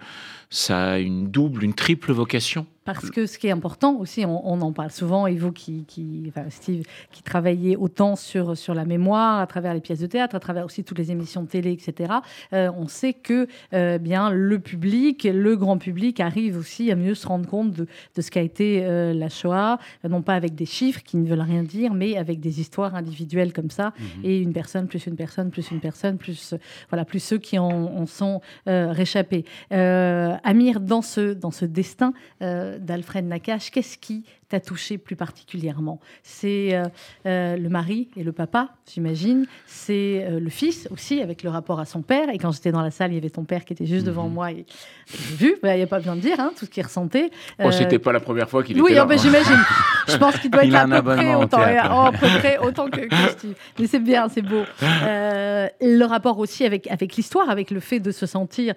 ça 0.51 0.93
a 0.93 0.99
une 0.99 1.31
double, 1.31 1.65
une 1.65 1.75
triple 1.75 2.13
vocation. 2.13 2.67
Parce 2.85 3.11
que 3.11 3.26
ce 3.26 3.39
qui 3.39 3.47
est 3.47 3.51
important 3.51 3.97
aussi, 3.97 4.24
on, 4.26 4.47
on 4.47 4.61
en 4.61 4.72
parle 4.72 4.91
souvent, 4.91 5.26
et 5.26 5.35
vous 5.37 5.53
qui, 5.53 5.85
qui 5.87 6.24
enfin 6.28 6.45
Steve, 6.51 6.85
qui 7.11 7.22
travaillez 7.22 7.76
autant 7.76 8.16
sur, 8.16 8.57
sur 8.57 8.74
la 8.74 8.85
mémoire, 8.85 9.41
à 9.41 9.47
travers 9.47 9.72
les 9.74 9.80
pièces 9.80 10.01
de 10.01 10.07
théâtre, 10.07 10.35
à 10.35 10.41
travers 10.41 10.64
aussi 10.64 10.85
toutes 10.85 10.99
les 10.99 11.11
émissions 11.11 11.43
de 11.43 11.49
télé, 11.49 11.72
etc., 11.72 12.12
euh, 12.53 12.70
on 12.76 12.87
sait 12.87 13.14
que 13.14 13.47
euh, 13.72 13.99
bien 13.99 14.30
le 14.30 14.59
public, 14.59 15.24
le 15.24 15.57
grand 15.57 15.78
public 15.78 16.20
arrive 16.20 16.59
aussi 16.59 16.91
à 16.91 16.97
mieux 16.97 17.14
se 17.14 17.26
rendre 17.26 17.49
compte 17.49 17.72
de, 17.72 17.87
de 18.14 18.22
ce 18.22 18.30
qu'a 18.30 18.43
été 18.43 18.85
euh, 18.85 19.14
la 19.14 19.28
Shoah, 19.28 19.78
non 20.09 20.22
pas 20.22 20.35
avec 20.35 20.55
des 20.55 20.66
chiffres 20.66 21.03
qui 21.03 21.16
ne 21.16 21.26
veulent 21.26 21.41
rien 21.41 21.62
dire, 21.62 21.95
mais 21.95 22.16
avec 22.16 22.41
des 22.41 22.61
histoires 22.61 22.95
individuelles 22.95 23.53
comme 23.53 23.70
ça, 23.70 23.93
et 24.22 24.39
une 24.39 24.53
personne 24.53 24.87
plus 24.87 25.07
une 25.07 25.16
personne 25.16 25.51
plus 25.51 25.70
une 25.70 25.80
personne 25.80 26.18
plus 26.18 26.55
voilà 26.91 27.05
plus 27.05 27.20
ceux 27.20 27.39
qui 27.39 27.59
en, 27.59 27.68
en 27.70 28.07
sont 28.07 28.41
réchappés. 28.66 29.45
Amir, 29.70 30.80
dans 30.80 31.03
ce 31.03 31.32
dans 31.32 31.51
ce 31.51 31.64
destin 31.64 32.12
euh, 32.43 32.74
d'Alfred 32.79 33.25
Nakache, 33.25 33.70
qu'est-ce 33.70 33.99
qui 33.99 34.25
t'a 34.55 34.61
touché 34.61 34.99
plus 34.99 35.17
particulièrement 35.17 35.99
C'est 36.23 36.75
euh, 36.75 36.85
euh, 37.27 37.57
le 37.57 37.69
mari 37.69 38.09
et 38.17 38.23
le 38.23 38.31
papa, 38.31 38.69
j'imagine. 38.93 39.47
C'est 39.67 40.25
euh, 40.25 40.39
le 40.39 40.49
fils 40.51 40.87
aussi, 40.93 41.21
avec 41.21 41.43
le 41.43 41.51
rapport 41.51 41.81
à 41.81 41.85
son 41.85 42.03
père. 42.03 42.29
Et 42.33 42.39
quand 42.39 42.53
j'étais 42.53 42.71
dans 42.71 42.83
la 42.83 42.93
salle, 42.93 43.11
il 43.11 43.17
y 43.17 43.19
avait 43.19 43.31
ton 43.31 43.45
père 43.45 43.65
qui 43.65 43.73
était 43.73 43.87
juste 43.87 44.07
devant 44.07 44.29
moi. 44.29 44.53
Et 44.53 44.65
j'ai 45.09 45.35
vu, 45.35 45.57
bah, 45.61 45.75
il 45.75 45.79
n'y 45.79 45.83
a 45.83 45.89
pas 45.89 45.99
besoin 45.99 46.15
de 46.15 46.21
dire 46.21 46.39
hein, 46.39 46.53
tout 46.57 46.67
ce 46.67 46.71
qu'il 46.71 46.85
ressentait. 46.85 47.31
Oh, 47.59 47.65
Euh, 47.65 47.71
c'était 47.73 47.99
pas 47.99 48.13
la 48.13 48.21
première 48.21 48.49
fois 48.49 48.63
qu'il 48.63 48.77
oui, 48.81 48.93
était 48.93 48.95
là. 48.95 49.05
oh, 49.05 49.09
ben, 49.09 49.19
j'imagine. 49.19 49.59
Je 50.07 50.17
pense 50.19 50.39
qu'il 50.39 50.51
doit 50.51 50.65
être 50.67 50.75
à 50.75 50.87
peu 50.87 51.03
près 51.03 51.35
autant, 51.35 51.59
oh, 51.61 52.07
à 52.07 52.13
peu 52.13 52.27
près 52.39 52.59
autant 52.59 52.89
que, 52.89 53.01
que 53.01 53.31
Steve. 53.33 53.55
Mais 53.81 53.87
c'est 53.89 53.99
bien, 53.99 54.29
c'est 54.29 54.43
beau. 54.43 54.63
Le 54.81 56.05
rapport 56.05 56.39
aussi 56.39 56.65
avec, 56.65 56.89
avec 56.93 57.17
l'histoire, 57.17 57.51
avec 57.51 57.73
le 57.73 57.81
fait 57.81 57.99
de 57.99 58.13
se 58.13 58.27
sentir 58.27 58.75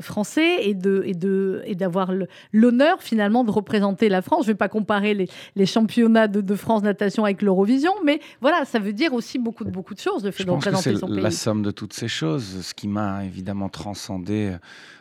français 0.00 0.58
et 0.62 0.74
de 0.74 1.02
et 1.04 1.14
de 1.14 1.62
et 1.64 1.74
d'avoir 1.74 2.12
l'honneur 2.52 3.02
finalement 3.02 3.42
de 3.42 3.50
représenter 3.50 4.08
la 4.08 4.22
France. 4.22 4.46
Je 4.46 4.51
vais 4.52 4.58
pas 4.58 4.68
comparer 4.68 5.14
les, 5.14 5.28
les 5.56 5.66
championnats 5.66 6.28
de, 6.28 6.40
de 6.40 6.54
France 6.54 6.82
natation 6.82 7.24
avec 7.24 7.42
l'Eurovision, 7.42 7.92
mais 8.04 8.20
voilà, 8.40 8.64
ça 8.64 8.78
veut 8.78 8.92
dire 8.92 9.12
aussi 9.14 9.38
beaucoup 9.38 9.64
de 9.64 9.70
beaucoup 9.70 9.94
de 9.94 10.00
choses 10.00 10.24
le 10.24 10.30
fait 10.30 10.42
Je 10.44 10.48
de 10.48 10.52
pense 10.52 10.64
que 10.64 10.68
représenter 10.70 10.94
c'est 10.94 11.00
son 11.00 11.08
pays. 11.08 11.20
la 11.20 11.30
somme 11.30 11.62
de 11.62 11.70
toutes 11.70 11.92
ces 11.92 12.08
choses. 12.08 12.60
Ce 12.62 12.74
qui 12.74 12.88
m'a 12.88 13.24
évidemment 13.24 13.68
transcendé 13.68 14.52
euh, 14.52 14.58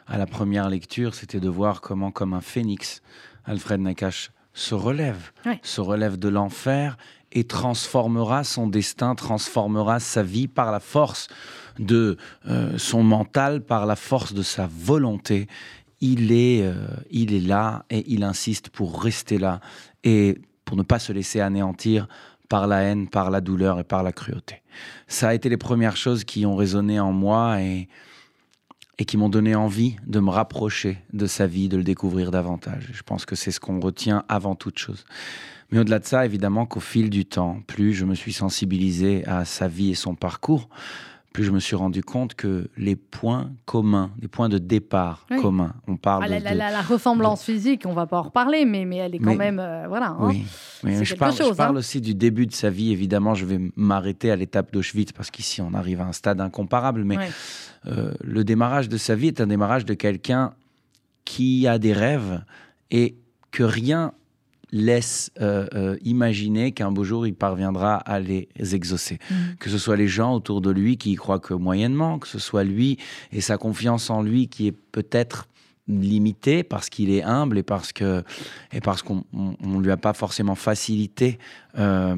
à 0.07 0.17
la 0.17 0.25
première 0.25 0.69
lecture, 0.69 1.13
c'était 1.15 1.39
de 1.39 1.49
voir 1.49 1.81
comment, 1.81 2.11
comme 2.11 2.33
un 2.33 2.41
phénix, 2.41 3.01
Alfred 3.45 3.79
Nakache 3.81 4.31
se 4.53 4.75
relève, 4.75 5.31
Ouais. 5.45 5.59
se 5.63 5.79
relève 5.81 6.17
de 6.19 6.27
l'enfer 6.29 6.97
et 7.31 7.45
transformera 7.45 8.43
son 8.43 8.67
destin, 8.67 9.15
transformera 9.15 9.99
sa 10.01 10.21
vie 10.23 10.49
par 10.49 10.71
la 10.71 10.81
force 10.81 11.27
de 11.79 12.17
euh, 12.49 12.77
son 12.77 13.03
mental, 13.03 13.61
par 13.61 13.85
la 13.85 13.95
force 13.95 14.33
de 14.33 14.41
sa 14.43 14.67
volonté. 14.69 15.47
Il 16.01 16.31
est, 16.31 16.63
euh, 16.63 16.87
il 17.09 17.33
est 17.33 17.39
là 17.39 17.85
et 17.89 18.03
il 18.11 18.23
insiste 18.23 18.69
pour 18.69 19.01
rester 19.01 19.37
là 19.37 19.61
et 20.03 20.39
pour 20.65 20.75
ne 20.77 20.83
pas 20.83 20.99
se 20.99 21.13
laisser 21.13 21.39
anéantir 21.39 22.07
par 22.49 22.67
la 22.67 22.81
haine, 22.81 23.07
par 23.07 23.31
la 23.31 23.39
douleur 23.39 23.79
et 23.79 23.83
par 23.83 24.03
la 24.03 24.11
cruauté. 24.11 24.61
Ça 25.07 25.29
a 25.29 25.33
été 25.33 25.47
les 25.47 25.57
premières 25.57 25.95
choses 25.95 26.23
qui 26.23 26.45
ont 26.45 26.55
résonné 26.55 26.99
en 26.99 27.13
moi 27.13 27.61
et, 27.61 27.87
et 28.97 29.05
qui 29.05 29.17
m'ont 29.17 29.29
donné 29.29 29.55
envie 29.55 29.95
de 30.05 30.19
me 30.19 30.29
rapprocher 30.29 30.97
de 31.13 31.27
sa 31.27 31.47
vie, 31.47 31.69
de 31.69 31.77
le 31.77 31.83
découvrir 31.83 32.29
davantage. 32.29 32.89
Je 32.91 33.03
pense 33.03 33.25
que 33.25 33.35
c'est 33.35 33.51
ce 33.51 33.59
qu'on 33.59 33.79
retient 33.79 34.23
avant 34.27 34.55
toute 34.55 34.79
chose. 34.79 35.05
Mais 35.71 35.79
au-delà 35.79 35.99
de 35.99 36.05
ça, 36.05 36.25
évidemment 36.25 36.65
qu'au 36.65 36.81
fil 36.81 37.09
du 37.09 37.25
temps, 37.25 37.61
plus 37.67 37.93
je 37.93 38.05
me 38.05 38.15
suis 38.15 38.33
sensibilisé 38.33 39.25
à 39.25 39.45
sa 39.45 39.67
vie 39.67 39.91
et 39.91 39.95
son 39.95 40.15
parcours, 40.15 40.67
plus 41.33 41.43
je 41.45 41.51
me 41.51 41.59
suis 41.59 41.75
rendu 41.77 42.03
compte 42.03 42.35
que 42.35 42.69
les 42.77 42.95
points 42.97 43.51
communs, 43.65 44.11
les 44.21 44.27
points 44.27 44.49
de 44.49 44.57
départ 44.57 45.25
Oui. 45.31 45.37
communs, 45.41 45.73
on 45.87 45.95
parle 45.95 46.23
Ah, 46.25 46.27
la, 46.27 46.39
de, 46.39 46.43
la- 46.43 46.51
de- 46.51 46.57
la- 46.57 46.71
la 46.71 46.81
ressemblance 46.81 47.43
physique, 47.43 47.83
on 47.85 47.93
va 47.93 48.05
pas 48.05 48.19
en 48.19 48.23
reparler, 48.23 48.65
mais, 48.65 48.83
mais 48.85 48.97
elle 48.97 49.15
est 49.15 49.19
quand 49.19 49.29
Mais- 49.31 49.37
même. 49.37 49.59
euh, 49.59 49.87
voilà. 49.87 50.07
hein. 50.09 50.17
Oui, 50.19 50.43
mais 50.83 50.97
C'est 50.97 51.05
je 51.05 51.15
parle, 51.15 51.31
je 51.31 51.37
chose, 51.43 51.55
parle 51.55 51.75
hein. 51.75 51.79
aussi 51.79 52.01
du 52.01 52.15
début 52.15 52.47
de 52.47 52.53
sa 52.53 52.69
vie. 52.69 52.91
Évidemment, 52.91 53.33
je 53.33 53.45
vais 53.45 53.59
m'arrêter 53.77 54.29
à 54.29 54.35
l'étape 54.35 54.73
d'Auschwitz 54.73 55.13
parce 55.13 55.31
qu'ici, 55.31 55.61
on 55.61 55.73
arrive 55.73 56.01
à 56.01 56.05
un 56.05 56.11
stade 56.11 56.41
incomparable. 56.41 57.03
Mais 57.05 57.17
euh, 57.87 58.11
le 58.21 58.43
démarrage 58.43 58.89
de 58.89 58.97
sa 58.97 59.15
vie 59.15 59.27
est 59.27 59.39
un 59.39 59.47
démarrage 59.47 59.85
de 59.85 59.93
quelqu'un 59.93 60.53
qui 61.23 61.65
a 61.67 61.79
des 61.79 61.93
rêves 61.93 62.43
et 62.91 63.15
que 63.51 63.63
rien 63.63 64.11
laisse 64.71 65.31
euh, 65.41 65.67
euh, 65.73 65.97
imaginer 66.03 66.71
qu'un 66.71 66.91
beau 66.91 67.03
jour 67.03 67.27
il 67.27 67.33
parviendra 67.35 67.95
à 67.95 68.19
les 68.19 68.47
exaucer. 68.73 69.19
Mhm. 69.29 69.55
Que 69.59 69.69
ce 69.69 69.77
soit 69.77 69.97
les 69.97 70.07
gens 70.07 70.33
autour 70.33 70.61
de 70.61 70.71
lui 70.71 70.97
qui 70.97 71.11
y 71.11 71.15
croient 71.15 71.39
que 71.39 71.53
moyennement, 71.53 72.19
que 72.19 72.27
ce 72.27 72.39
soit 72.39 72.63
lui 72.63 72.97
et 73.31 73.41
sa 73.41 73.57
confiance 73.57 74.09
en 74.09 74.21
lui 74.23 74.47
qui 74.47 74.67
est 74.67 74.71
peut-être 74.91 75.47
limitée 75.87 76.63
parce 76.63 76.89
qu'il 76.89 77.09
est 77.09 77.23
humble 77.23 77.57
et 77.57 77.63
parce 77.63 77.91
que 77.91 78.23
et 78.71 78.79
parce 78.81 79.01
qu'on 79.01 79.23
on, 79.33 79.55
on 79.63 79.79
lui 79.79 79.91
a 79.91 79.97
pas 79.97 80.13
forcément 80.13 80.55
facilité 80.55 81.37
euh, 81.77 82.15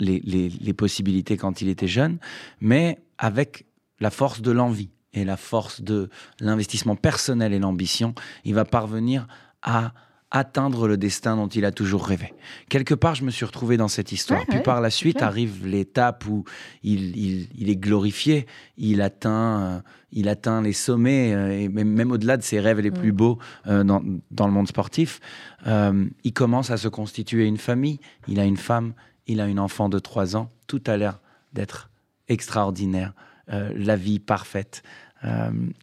les, 0.00 0.20
les- 0.24 0.48
les 0.48 0.72
possibilités 0.72 1.36
quand 1.36 1.60
il 1.62 1.68
était 1.68 1.86
jeune, 1.86 2.18
mais 2.60 2.98
avec 3.18 3.66
la 4.00 4.10
force 4.10 4.40
de 4.42 4.50
l'envie 4.50 4.88
et 5.12 5.24
la 5.24 5.36
force 5.36 5.82
de 5.82 6.08
l'investissement 6.40 6.96
personnel 6.96 7.52
et 7.52 7.58
l'ambition, 7.60 8.14
il 8.44 8.54
va 8.54 8.64
parvenir 8.64 9.28
à 9.62 9.92
atteindre 10.34 10.88
le 10.88 10.96
destin 10.96 11.36
dont 11.36 11.46
il 11.46 11.64
a 11.66 11.70
toujours 11.72 12.06
rêvé. 12.06 12.32
Quelque 12.70 12.94
part, 12.94 13.14
je 13.14 13.22
me 13.22 13.30
suis 13.30 13.44
retrouvé 13.44 13.76
dans 13.76 13.86
cette 13.88 14.12
histoire. 14.12 14.40
Ouais, 14.40 14.46
Puis 14.48 14.56
ouais, 14.58 14.62
par 14.64 14.80
la 14.80 14.88
suite 14.90 15.18
clair. 15.18 15.28
arrive 15.28 15.66
l'étape 15.66 16.26
où 16.26 16.44
il, 16.82 17.16
il- 17.16 17.48
il 17.54 17.68
est 17.68 17.76
glorifié, 17.76 18.46
il 18.78 19.02
atteint, 19.02 19.62
euh, 19.62 19.80
il 20.10 20.28
atteint 20.30 20.62
les 20.62 20.72
sommets, 20.72 21.34
euh, 21.34 21.52
et 21.60 21.68
même, 21.68 21.90
même 21.90 22.10
au-delà 22.12 22.38
de 22.38 22.42
ses 22.42 22.60
rêves 22.60 22.80
les 22.80 22.90
plus 22.90 23.12
Mm. 23.12 23.16
beaux 23.16 23.38
euh, 23.66 23.84
dans, 23.84 24.02
dans 24.30 24.46
le 24.46 24.52
monde 24.54 24.66
sportif. 24.68 25.20
Euh, 25.66 26.06
il 26.24 26.32
commence 26.32 26.70
à 26.70 26.78
se 26.78 26.88
constituer 26.88 27.44
une 27.46 27.58
famille, 27.58 28.00
il 28.26 28.40
a 28.40 28.44
une 28.44 28.56
femme, 28.56 28.94
il 29.26 29.38
a 29.40 29.46
une 29.46 29.60
enfant 29.60 29.90
de 29.90 29.98
3 29.98 30.34
ans, 30.34 30.50
tout 30.66 30.82
a 30.86 30.96
l'air 30.96 31.20
d'être 31.52 31.90
extraordinaire, 32.28 33.12
la 33.48 33.96
vie 33.96 34.18
parfaite. 34.18 34.82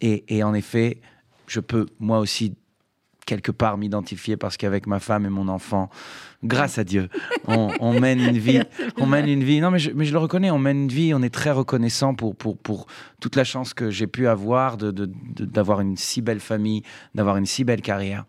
Et, 0.00 0.24
et 0.36 0.42
en 0.42 0.54
effet, 0.54 1.00
je 1.46 1.60
peux 1.60 1.86
moi 2.00 2.18
aussi 2.18 2.54
quelque 3.26 3.52
part 3.52 3.78
m'identifier 3.78 4.36
parce 4.36 4.56
qu'avec 4.56 4.86
ma 4.86 4.98
femme 5.00 5.24
et 5.26 5.28
mon 5.28 5.48
enfant, 5.48 5.90
grâce 6.42 6.78
à 6.78 6.84
Dieu, 6.84 7.08
on, 7.46 7.70
on 7.80 7.98
mène 7.98 8.20
une 8.20 8.38
vie, 8.38 8.60
on 8.98 9.06
mène 9.06 9.28
une 9.28 9.44
vie. 9.44 9.60
Non, 9.60 9.70
mais 9.70 9.78
je, 9.78 9.90
mais 9.92 10.04
je 10.04 10.12
le 10.12 10.18
reconnais, 10.18 10.50
on 10.50 10.58
mène 10.58 10.82
une 10.84 10.88
vie. 10.88 11.12
On 11.14 11.22
est 11.22 11.32
très 11.34 11.50
reconnaissant 11.50 12.14
pour 12.14 12.34
pour 12.36 12.56
pour 12.58 12.86
toute 13.20 13.36
la 13.36 13.44
chance 13.44 13.74
que 13.74 13.90
j'ai 13.90 14.06
pu 14.06 14.26
avoir 14.28 14.76
de 14.76 14.90
de- 14.90 15.06
de- 15.06 15.44
d'avoir 15.44 15.80
une 15.80 15.96
si 15.96 16.22
belle 16.22 16.40
famille, 16.40 16.82
d'avoir 17.14 17.36
une 17.36 17.46
si 17.46 17.64
belle 17.64 17.82
carrière. 17.82 18.24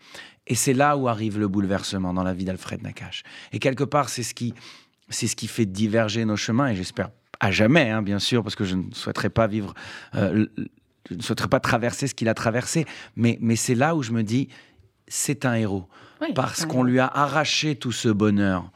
Et 0.47 0.55
c'est 0.55 0.73
là 0.73 0.97
où 0.97 1.07
arrive 1.07 1.39
le 1.39 1.47
bouleversement 1.47 2.13
dans 2.13 2.23
la 2.23 2.33
vie 2.33 2.45
d'Alfred 2.45 2.81
Nakache. 2.83 3.23
Et 3.53 3.59
quelque 3.59 3.83
part, 3.83 4.09
c'est 4.09 4.23
ce 4.23 4.33
qui 4.33 4.53
c'est 5.09 5.27
ce 5.27 5.35
qui 5.35 5.47
fait 5.47 5.65
diverger 5.65 6.25
nos 6.25 6.35
chemins. 6.37 6.67
Et 6.69 6.75
j'espère 6.75 7.09
à 7.39 7.49
jamais, 7.51 7.89
hein, 7.89 8.01
bien 8.01 8.19
sûr, 8.19 8.43
parce 8.43 8.55
que 8.55 8.63
je 8.65 8.75
ne 8.75 8.91
souhaiterais 8.93 9.29
pas 9.29 9.47
vivre. 9.47 9.73
euh, 10.15 10.45
je 11.09 11.15
ne 11.15 11.21
souhaiterais 11.21 11.49
pas 11.49 11.59
traverser 11.59 12.05
ce 12.07 12.13
qu'il 12.13 12.29
a 12.29 12.35
traversé, 12.35 12.85
mais, 13.15 13.37
mais 13.41 13.55
c'est 13.55 13.73
là 13.75 13.95
où 13.95 14.03
je 14.03 14.11
me 14.11 14.21
dis, 14.23 14.47
c'est 15.13 15.45
un 15.45 15.53
héros 15.55 15.85
Oui, 16.21 16.29
parce 16.33 16.65
qu'on 16.65 16.83
lui 16.83 16.99
a 16.99 17.05
arraché 17.07 17.75
tout 17.75 17.91
ce 17.91 18.09
bonheur 18.09 18.71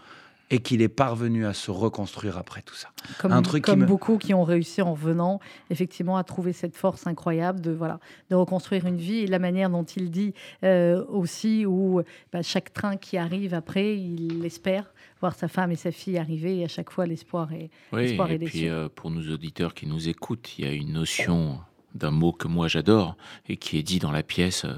et 0.52 0.60
qu'il 0.60 0.84
est 0.84 0.90
parvenu 0.90 1.48
à 1.48 1.54
se 1.54 1.72
reconstruire 1.72 2.38
après 2.38 2.62
tout 2.62 2.76
ça. 2.76 2.90
comme, 3.18 3.32
un 3.32 3.42
truc 3.42 3.66
qui 3.66 3.72
comme 3.72 3.80
me- 3.80 3.86
beaucoup 3.88 4.20
qui 4.20 4.32
ont 4.36 4.44
réussi 4.44 4.80
en 4.84 4.94
venant 4.94 5.40
effectivement 5.72 6.18
à 6.18 6.24
trouver 6.24 6.54
cette 6.54 6.76
force 6.76 7.08
incroyable 7.08 7.62
de 7.62 7.72
voilà 7.72 8.00
de 8.30 8.36
reconstruire 8.36 8.86
une 8.86 8.98
vie 8.98 9.22
et 9.22 9.28
la 9.28 9.40
manière 9.40 9.72
dont 9.72 9.84
il 9.86 10.12
dit 10.12 10.36
euh, 10.64 11.04
aussi 11.10 11.66
où 11.66 12.02
bah, 12.32 12.44
chaque 12.44 12.72
train 12.74 12.96
qui 12.96 13.18
arrive 13.18 13.56
après 13.56 13.98
il 13.98 14.46
espère 14.46 14.94
voir 15.20 15.34
sa 15.34 15.48
femme 15.48 15.72
et 15.72 15.76
sa 15.76 15.92
fille 15.92 16.20
arriver 16.20 16.60
et 16.60 16.66
à 16.66 16.68
chaque 16.68 16.92
fois 16.92 17.08
l'espoir 17.08 17.52
est 17.52 17.72
Oui, 17.92 18.04
L'espoir 18.04 18.30
et 18.30 18.36
est 18.36 18.40
puis 18.40 18.70
euh, 18.70 18.88
pour 18.94 19.10
nos 19.10 19.24
auditeurs 19.34 19.74
qui 19.74 19.88
nous 19.88 20.08
écoutent, 20.10 20.60
il 20.60 20.66
y 20.66 20.68
a 20.68 20.74
une 20.74 20.94
notion 20.94 21.60
d'un 21.96 22.12
mot 22.12 22.32
que 22.34 22.48
moi 22.48 22.68
j'adore 22.68 23.18
et 23.50 23.58
qui 23.58 23.80
est 23.80 23.84
dit 23.84 23.98
dans 23.98 24.12
la 24.12 24.22
pièce. 24.22 24.66
euh, 24.66 24.76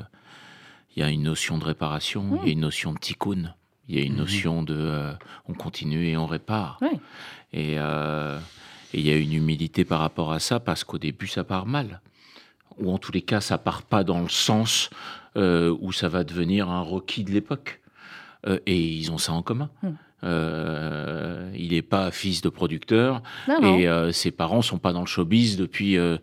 Il 0.97 1.01
y 1.01 1.03
a 1.03 1.09
une 1.09 1.21
notion 1.21 1.59
de 1.59 1.63
réparation, 1.63 2.39
il 2.41 2.47
y 2.47 2.49
a 2.49 2.53
une 2.53 2.61
notion 2.61 2.91
de 2.91 2.97
tikkun, 2.97 3.53
il 3.87 3.99
y 3.99 4.01
a 4.01 4.03
une 4.03 4.15
notion 4.15 4.63
de 4.63 4.75
euh, 4.75 5.13
on 5.47 5.53
continue 5.53 6.07
et 6.07 6.17
on 6.17 6.25
répare. 6.25 6.79
Et 7.53 7.75
euh, 7.77 8.39
et 8.95 8.99
il 8.99 9.07
y 9.07 9.11
a 9.11 9.15
une 9.15 9.33
humilité 9.33 9.85
par 9.85 9.99
rapport 9.99 10.31
à 10.31 10.39
ça 10.39 10.59
parce 10.59 10.83
qu'au 10.83 10.97
début 10.97 11.27
ça 11.27 11.43
part 11.43 11.67
mal. 11.67 12.01
Ou 12.79 12.91
en 12.91 12.97
tous 12.97 13.11
les 13.11 13.21
cas 13.21 13.41
ça 13.41 13.59
part 13.59 13.83
pas 13.83 14.03
dans 14.03 14.21
le 14.21 14.29
sens 14.29 14.89
euh, 15.35 15.71
où 15.81 15.91
ça 15.91 16.09
va 16.09 16.23
devenir 16.23 16.67
un 16.69 16.81
requis 16.81 17.23
de 17.23 17.31
l'époque. 17.31 17.79
Et 18.65 18.79
ils 18.79 19.11
ont 19.11 19.17
ça 19.19 19.33
en 19.33 19.43
commun. 19.43 19.69
Hmm. 19.83 19.91
Euh, 20.23 21.51
il 21.55 21.73
n'est 21.73 21.83
pas 21.83 22.09
fils 22.09 22.41
de 22.41 22.49
producteur 22.49 23.21
non 23.47 23.61
non 23.61 23.77
et 23.77 23.87
euh, 23.87 24.11
ses 24.11 24.31
parents 24.31 24.63
sont 24.63 24.79
pas 24.79 24.91
dans 24.91 25.01
le 25.01 25.05
showbiz 25.05 25.57
depuis, 25.57 25.95
euh, 25.95 26.17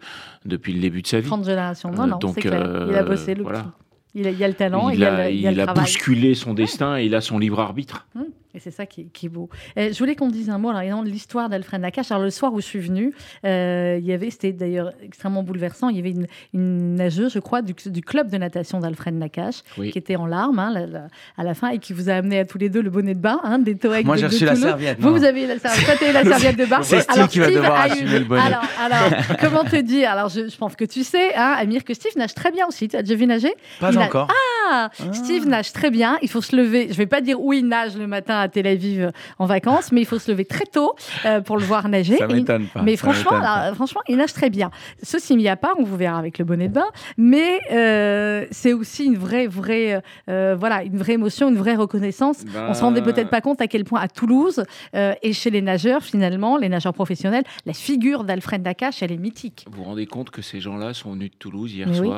depuis 0.44 0.72
le 0.72 0.80
début 0.80 1.00
de 1.00 1.06
sa 1.06 1.20
vie. 1.20 1.28
30 1.28 1.44
générations 1.44 1.92
non 1.92 2.08
non 2.08 2.18
donc, 2.18 2.34
c'est 2.34 2.40
clair 2.40 2.88
il 2.88 2.96
a 2.96 3.04
bossé 3.04 3.36
le 3.36 3.44
voilà. 3.44 3.60
petit. 3.60 3.70
Il, 4.14 4.26
a, 4.26 4.30
il 4.30 4.38
y 4.38 4.44
a 4.44 4.48
le 4.48 4.54
talent, 4.54 4.90
il 4.90 5.02
a, 5.04 5.14
a, 5.14 5.24
le- 5.24 5.30
il 5.34 5.40
y 5.40 5.46
a 5.46 5.50
il 5.50 5.56
le 5.56 5.62
a 5.62 5.66
travail. 5.66 5.84
bousculé 5.84 6.34
son 6.34 6.54
destin 6.54 6.98
et 6.98 7.04
il 7.06 7.14
a 7.14 7.20
son 7.20 7.38
libre 7.38 7.58
arbitre. 7.60 8.06
Hum, 8.14 8.26
Et 8.54 8.60
c'est 8.60 8.70
ça 8.70 8.86
qui, 8.86 9.00
est- 9.00 9.12
qui 9.12 9.26
est 9.26 9.28
beau. 9.28 9.48
Euh, 9.76 9.88
je 9.92 9.98
voulais 9.98 10.14
qu'on 10.14 10.28
dise 10.28 10.50
un 10.50 10.58
mot 10.58 10.70
alors, 10.70 11.02
de 11.02 11.08
l'histoire 11.08 11.48
d'Alfred 11.48 11.80
Nakache. 11.80 12.12
Alors, 12.12 12.22
le 12.22 12.30
soir 12.30 12.52
où 12.54 12.60
je 12.60 12.64
suis 12.66 12.78
venue, 12.78 13.12
euh, 13.44 13.96
il 14.00 14.06
y 14.06 14.12
avait, 14.12 14.30
c'était 14.30 14.52
d'ailleurs 14.52 14.92
extrêmement 15.02 15.42
bouleversant, 15.42 15.88
il 15.88 15.96
y 15.96 15.98
avait 15.98 16.12
une, 16.12 16.28
une 16.52 16.94
nageuse, 16.94 17.32
je 17.32 17.40
crois, 17.40 17.60
du, 17.62 17.74
du 17.86 18.02
club 18.02 18.30
de 18.30 18.36
natation 18.38 18.78
d'Alfred 18.78 19.14
Nakache, 19.14 19.62
Oui. 19.78 19.90
qui 19.90 19.98
était 19.98 20.14
en 20.14 20.26
larmes 20.26 20.60
hein, 20.60 20.70
la- 20.72 20.86
la- 20.86 21.06
à 21.36 21.42
la 21.42 21.54
fin 21.54 21.70
et 21.70 21.78
qui 21.80 21.92
vous 21.92 22.08
a 22.08 22.12
amené 22.12 22.38
à 22.38 22.44
tous 22.44 22.58
les 22.58 22.68
deux 22.68 22.82
le 22.82 22.90
bonnet 22.90 23.14
de 23.14 23.20
bain, 23.20 23.40
hein, 23.42 23.58
des 23.58 23.74
Toex 23.76 24.04
Moi, 24.04 24.14
de- 24.14 24.20
j'ai 24.20 24.26
reçu 24.26 24.44
la 24.44 24.52
Toulouse. 24.52 24.64
serviette. 24.68 25.00
Vous, 25.00 25.08
non. 25.10 25.16
vous 25.16 25.24
avez 25.24 25.48
la 25.48 25.58
serviette, 25.58 25.84
toi, 25.86 25.94
t'as 25.98 26.10
eu 26.10 26.12
la 26.12 26.24
serviette 26.38 26.56
de 26.58 26.66
bain. 26.66 26.82
C'est 26.82 27.00
Steve 27.00 27.16
Alors, 27.16 27.28
qui 27.28 27.38
va 27.40 27.46
Steve 27.46 27.56
devoir 27.56 27.80
assumer 27.80 28.18
le 28.20 28.24
bonnet. 28.24 28.42
Alors, 28.42 28.62
alors, 28.80 29.20
comment 29.40 29.64
te 29.64 29.76
dire? 29.80 30.08
Alors, 30.10 30.28
je, 30.28 30.48
je 30.48 30.56
pense 30.56 30.76
que 30.76 30.84
tu 30.84 31.02
sais, 31.02 31.34
hein, 31.34 31.56
Amir, 31.58 31.82
que 31.82 31.92
Steve 31.94 32.12
nage 32.16 32.34
très 32.34 32.52
bien 32.52 32.66
aussi. 32.68 32.86
Tu 32.86 32.94
as 32.94 33.02
déjà 33.02 33.16
vu 33.16 33.26
nager? 33.26 33.52
Pas 33.80 33.90
il 33.90 34.03
encore? 34.06 34.28
ah, 34.70 34.90
Steve 35.12 35.46
nage 35.46 35.72
très 35.72 35.90
bien. 35.90 36.18
Il 36.22 36.28
faut 36.28 36.40
se 36.40 36.54
lever. 36.56 36.88
Je 36.90 36.94
vais 36.94 37.06
pas 37.06 37.20
dire 37.20 37.40
où 37.40 37.52
il 37.52 37.66
nage 37.66 37.96
le 37.96 38.06
matin 38.06 38.38
à 38.38 38.48
Tel 38.48 38.66
Aviv 38.66 39.10
en 39.38 39.46
vacances, 39.46 39.92
mais 39.92 40.00
il 40.00 40.06
faut 40.06 40.18
se 40.18 40.30
lever 40.30 40.44
très 40.44 40.64
tôt 40.64 40.94
euh, 41.24 41.40
pour 41.40 41.56
le 41.56 41.64
voir 41.64 41.88
nager. 41.88 42.16
Ça 42.16 42.26
m'étonne 42.26 42.66
pas. 42.66 42.82
mais 42.82 42.96
franchement, 42.96 43.32
m'étonne 43.32 43.40
pas. 43.42 43.52
alors, 43.52 43.74
franchement, 43.74 44.00
il 44.08 44.16
nage 44.16 44.32
très 44.32 44.50
bien. 44.50 44.70
Ceci 45.02 45.36
mis 45.36 45.48
à 45.48 45.56
part, 45.56 45.74
on 45.78 45.84
vous 45.84 45.96
verra 45.96 46.18
avec 46.18 46.38
le 46.38 46.44
bonnet 46.44 46.68
de 46.68 46.74
bain, 46.74 46.86
mais 47.16 47.60
euh, 47.72 48.46
c'est 48.50 48.72
aussi 48.72 49.04
une 49.04 49.16
vraie, 49.16 49.46
vraie, 49.46 50.02
euh, 50.28 50.56
voilà, 50.58 50.82
une 50.82 50.96
vraie 50.96 51.14
émotion, 51.14 51.48
une 51.48 51.56
vraie 51.56 51.76
reconnaissance. 51.76 52.44
Ben, 52.44 52.66
On 52.68 52.74
se 52.74 52.80
rendait 52.80 53.02
peut-être 53.02 53.30
pas 53.30 53.40
compte 53.40 53.60
à 53.60 53.66
quel 53.66 53.84
point 53.84 54.00
à 54.00 54.08
Toulouse 54.08 54.64
euh, 54.94 55.14
et 55.22 55.32
chez 55.32 55.50
les 55.50 55.62
nageurs, 55.62 56.02
finalement, 56.02 56.56
les 56.56 56.68
nageurs 56.68 56.94
professionnels, 56.94 57.44
la 57.66 57.72
figure 57.72 58.24
d'Alfred 58.24 58.62
Nakache, 58.62 59.02
elle 59.02 59.12
est 59.12 59.18
mythique. 59.18 59.66
Vous 59.70 59.78
vous 59.78 59.84
rendez 59.84 60.06
compte 60.06 60.30
que 60.30 60.42
ces 60.42 60.60
gens-là 60.60 60.94
sont 60.94 61.12
venus 61.12 61.30
de 61.30 61.36
Toulouse 61.36 61.74
hier 61.74 61.88
Mais 61.88 62.00
oui. 62.00 62.10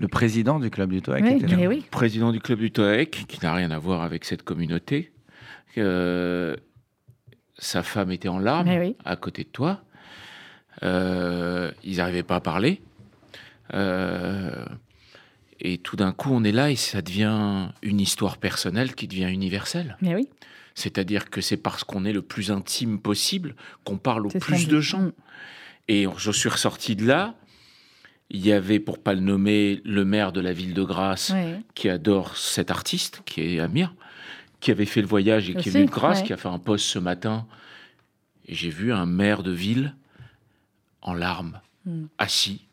Le 0.00 0.08
président 0.08 0.58
du 0.58 0.70
club 0.70 0.90
du 0.90 1.02
Toac 1.02 1.22
Oui, 1.22 1.34
était 1.36 1.46
là. 1.46 1.56
mais 1.56 1.66
oui. 1.66 1.84
président 1.90 2.32
du 2.32 2.40
club 2.40 2.58
du 2.58 2.72
TOEC, 2.72 3.26
qui 3.28 3.38
n'a 3.42 3.52
rien 3.54 3.70
à 3.70 3.78
voir 3.78 4.00
avec 4.02 4.24
cette 4.24 4.42
communauté. 4.42 5.12
Euh, 5.76 6.56
sa 7.58 7.82
femme 7.82 8.10
était 8.10 8.28
en 8.28 8.38
larmes 8.38 8.68
oui. 8.68 8.96
à 9.04 9.16
côté 9.16 9.44
de 9.44 9.50
toi. 9.50 9.82
Euh, 10.82 11.70
ils 11.84 11.98
n'arrivaient 11.98 12.22
pas 12.22 12.36
à 12.36 12.40
parler. 12.40 12.80
Euh, 13.74 14.64
et 15.60 15.76
tout 15.76 15.96
d'un 15.96 16.12
coup, 16.12 16.30
on 16.32 16.42
est 16.44 16.52
là 16.52 16.70
et 16.70 16.76
ça 16.76 17.02
devient 17.02 17.68
une 17.82 18.00
histoire 18.00 18.38
personnelle 18.38 18.94
qui 18.94 19.06
devient 19.06 19.30
universelle. 19.30 19.98
Mais 20.00 20.14
oui. 20.14 20.28
C'est-à-dire 20.74 21.28
que 21.28 21.42
c'est 21.42 21.58
parce 21.58 21.84
qu'on 21.84 22.06
est 22.06 22.12
le 22.14 22.22
plus 22.22 22.50
intime 22.50 22.98
possible 22.98 23.54
qu'on 23.84 23.98
parle 23.98 24.26
au 24.26 24.30
plus 24.30 24.66
de 24.66 24.80
gens. 24.80 25.10
Et 25.88 26.06
je 26.16 26.30
suis 26.30 26.48
ressorti 26.48 26.96
de 26.96 27.04
là. 27.06 27.34
Il 28.30 28.46
y 28.46 28.52
avait, 28.52 28.78
pour 28.78 28.98
pas 28.98 29.14
le 29.14 29.20
nommer, 29.20 29.80
le 29.84 30.04
maire 30.04 30.30
de 30.32 30.40
la 30.40 30.52
ville 30.52 30.72
de 30.74 30.82
Grasse 30.84 31.30
Ouais. 31.30 31.58
qui 31.74 31.88
adore 31.88 32.36
cet 32.36 32.70
artiste, 32.70 33.22
qui 33.26 33.40
est 33.56 33.60
Amir, 33.60 33.92
qui 34.60 34.70
avait 34.70 34.86
fait 34.86 35.00
le 35.00 35.08
voyage 35.08 35.50
et 35.50 35.54
qui 35.54 35.68
est 35.68 35.72
venu 35.72 35.86
de 35.86 35.90
Grasse, 35.90 36.20
ouais. 36.20 36.26
qui 36.26 36.32
a 36.32 36.36
fait 36.36 36.48
un 36.48 36.58
post 36.60 36.84
ce 36.86 36.98
matin. 37.00 37.46
Et 38.46 38.54
j'ai 38.54 38.70
vu 38.70 38.92
un 38.92 39.06
maire 39.06 39.42
de 39.42 39.50
ville 39.52 39.94
en 41.02 41.14
larmes, 41.14 41.60
Mm. 41.86 42.04
assis 42.18 42.66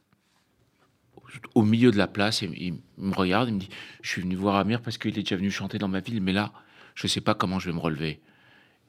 au 1.55 1.61
milieu 1.63 1.91
de 1.91 1.97
la 1.97 2.07
place. 2.07 2.43
Et 2.43 2.49
il 2.57 2.73
me 2.97 3.13
regarde, 3.15 3.47
il 3.49 3.55
me 3.55 3.59
dit 3.59 3.69
Je 4.01 4.09
suis 4.09 4.21
venu 4.21 4.35
voir 4.35 4.55
Amir 4.57 4.81
parce 4.81 4.97
qu'il 4.97 5.11
est 5.17 5.23
déjà 5.23 5.35
venu 5.37 5.49
chanter 5.51 5.77
dans 5.77 5.87
ma 5.87 6.01
ville, 6.01 6.21
mais 6.21 6.33
là, 6.33 6.51
je 6.93 7.05
ne 7.05 7.09
sais 7.09 7.21
pas 7.21 7.33
comment 7.35 7.57
je 7.59 7.69
vais 7.69 7.75
me 7.75 7.79
relever. 7.81 8.19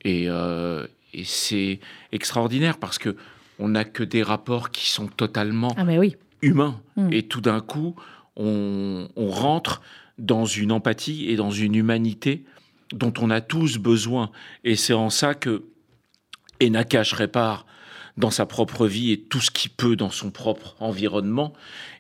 Et, 0.05 0.25
euh, 0.29 0.87
et 1.14 1.25
c'est 1.25 1.81
extraordinaire 2.12 2.79
parce 2.79 2.99
que 2.99 3.16
on 3.61 3.69
n'a 3.69 3.85
que 3.85 4.03
des 4.03 4.23
rapports 4.23 4.71
qui 4.71 4.89
sont 4.91 5.07
totalement 5.09 5.73
Ah, 5.77 5.85
mais 5.85 5.99
oui. 5.99 6.16
Humain. 6.43 6.80
Mm. 6.97 7.12
Et 7.12 7.22
tout 7.24 7.41
d'un 7.41 7.61
coup, 7.61 7.95
on, 8.36 9.09
on 9.16 9.30
rentre 9.30 9.82
dans 10.18 10.45
une 10.45 10.72
empathie 10.72 11.28
et 11.28 11.36
dans 11.36 11.51
une 11.51 11.74
humanité 11.74 12.45
dont 12.93 13.12
on 13.20 13.30
a 13.30 13.41
tous 13.41 13.78
besoin. 13.78 14.30
Et 14.64 14.76
c'est 14.76 14.95
en 14.95 15.11
ça 15.11 15.34
que 15.34 15.64
Enakash 16.62 17.12
répare 17.12 17.66
dans 18.16 18.30
sa 18.30 18.47
propre 18.47 18.86
vie 18.86 19.12
et 19.12 19.20
tout 19.20 19.41
ce 19.41 19.51
qu'il 19.51 19.70
peut 19.70 19.95
dans 19.95 20.11
son 20.11 20.30
propre 20.30 20.74
environnement, 20.80 21.53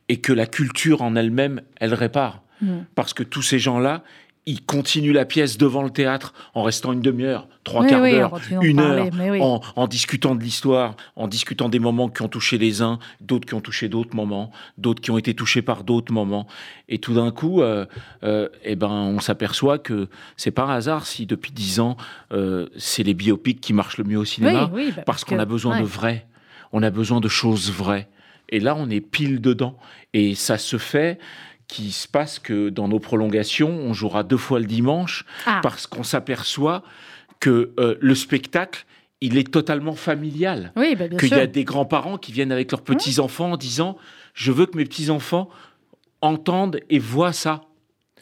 et 0.08 0.20
que 0.20 0.32
la 0.32 0.46
culture 0.46 1.02
en 1.02 1.14
elle-même, 1.14 1.62
elle 1.76 1.94
répare. 1.94 2.42
Mm. 2.60 2.78
Parce 2.94 3.14
que 3.14 3.22
tous 3.22 3.42
ces 3.42 3.58
gens-là, 3.58 4.02
ils 4.50 4.64
continuent 4.64 5.12
la 5.12 5.24
pièce 5.26 5.58
devant 5.58 5.82
le 5.82 5.90
théâtre 5.90 6.32
en 6.54 6.62
restant 6.62 6.92
une 6.92 7.02
demi-heure, 7.02 7.46
trois 7.64 7.82
Oui, 7.82 7.88
quarts 7.90 8.02
oui, 8.02 8.12
d'heure, 8.12 8.40
une 8.62 8.80
heure, 8.80 9.06
oui. 9.30 9.40
en, 9.42 9.60
en 9.76 9.86
discutant 9.86 10.34
de 10.34 10.42
l'histoire, 10.42 10.96
en 11.16 11.28
discutant 11.28 11.68
des 11.68 11.78
moments 11.78 12.08
qui 12.08 12.22
ont 12.22 12.28
touché 12.28 12.56
les 12.56 12.80
uns, 12.80 12.98
d'autres 13.20 13.46
qui 13.46 13.52
ont 13.54 13.60
touché 13.60 13.88
d'autres 13.88 14.16
moments, 14.16 14.50
d'autres 14.78 15.02
qui 15.02 15.10
ont 15.10 15.18
été 15.18 15.34
touchés 15.34 15.60
par 15.60 15.84
d'autres 15.84 16.12
moments. 16.14 16.46
Et 16.88 16.98
tout 16.98 17.12
d'un 17.12 17.30
coup, 17.30 17.60
euh, 17.60 17.84
euh, 18.24 18.48
eh 18.64 18.74
ben, 18.74 18.88
on 18.88 19.20
s'aperçoit 19.20 19.78
que 19.78 20.08
c'est 20.38 20.50
pas 20.50 20.62
un 20.64 20.70
hasard 20.74 21.06
si 21.06 21.26
depuis 21.26 21.52
dix 21.52 21.78
ans, 21.78 21.98
euh, 22.32 22.68
c'est 22.78 23.02
les 23.02 23.14
biopics 23.14 23.60
qui 23.60 23.74
marchent 23.74 23.98
le 23.98 24.04
mieux 24.04 24.18
au 24.18 24.24
cinéma, 24.24 24.70
bah, 24.72 25.02
parce 25.04 25.24
qu'on 25.24 25.36
que- 25.36 25.40
a 25.40 25.44
besoin 25.44 25.74
ouais. 25.76 25.82
de 25.82 25.86
vrai, 25.86 26.26
on 26.72 26.82
a 26.82 26.90
besoin 26.90 27.20
de 27.20 27.28
choses 27.28 27.70
vraies. 27.70 28.08
Et 28.48 28.60
là, 28.60 28.74
on 28.74 28.88
est 28.88 29.02
pile 29.02 29.42
dedans. 29.42 29.76
Et 30.14 30.34
ça 30.34 30.56
se 30.56 30.78
fait 30.78 31.18
qu'il 31.68 31.92
se 31.92 32.08
passe 32.08 32.38
que 32.38 32.70
dans 32.70 32.88
nos 32.88 32.98
prolongations, 32.98 33.68
on 33.70 33.92
jouera 33.92 34.22
deux 34.22 34.36
fois 34.38 34.58
le 34.58 34.64
dimanche 34.66 35.24
Ah. 35.46 35.60
parce 35.62 35.86
qu'on 35.86 36.02
s'aperçoit 36.02 36.82
que 37.40 37.72
euh, 37.78 37.96
le 38.00 38.14
spectacle, 38.14 38.84
il 39.20 39.36
est 39.36 39.50
totalement 39.52 39.94
familial. 39.94 40.72
Oui, 40.76 40.96
bah, 40.96 41.08
Qu'il 41.08 41.28
y 41.30 41.34
a 41.34 41.46
des 41.46 41.64
grands-parents 41.64 42.18
qui 42.18 42.32
viennent 42.32 42.52
avec 42.52 42.70
leurs 42.72 42.82
petits-enfants 42.82 43.52
en 43.52 43.56
disant 43.56 43.96
Je 44.34 44.50
veux 44.52 44.66
que 44.66 44.76
mes 44.76 44.84
petits-enfants 44.84 45.48
entendent 46.20 46.80
et 46.90 46.98
voient 46.98 47.32
ça. 47.32 47.62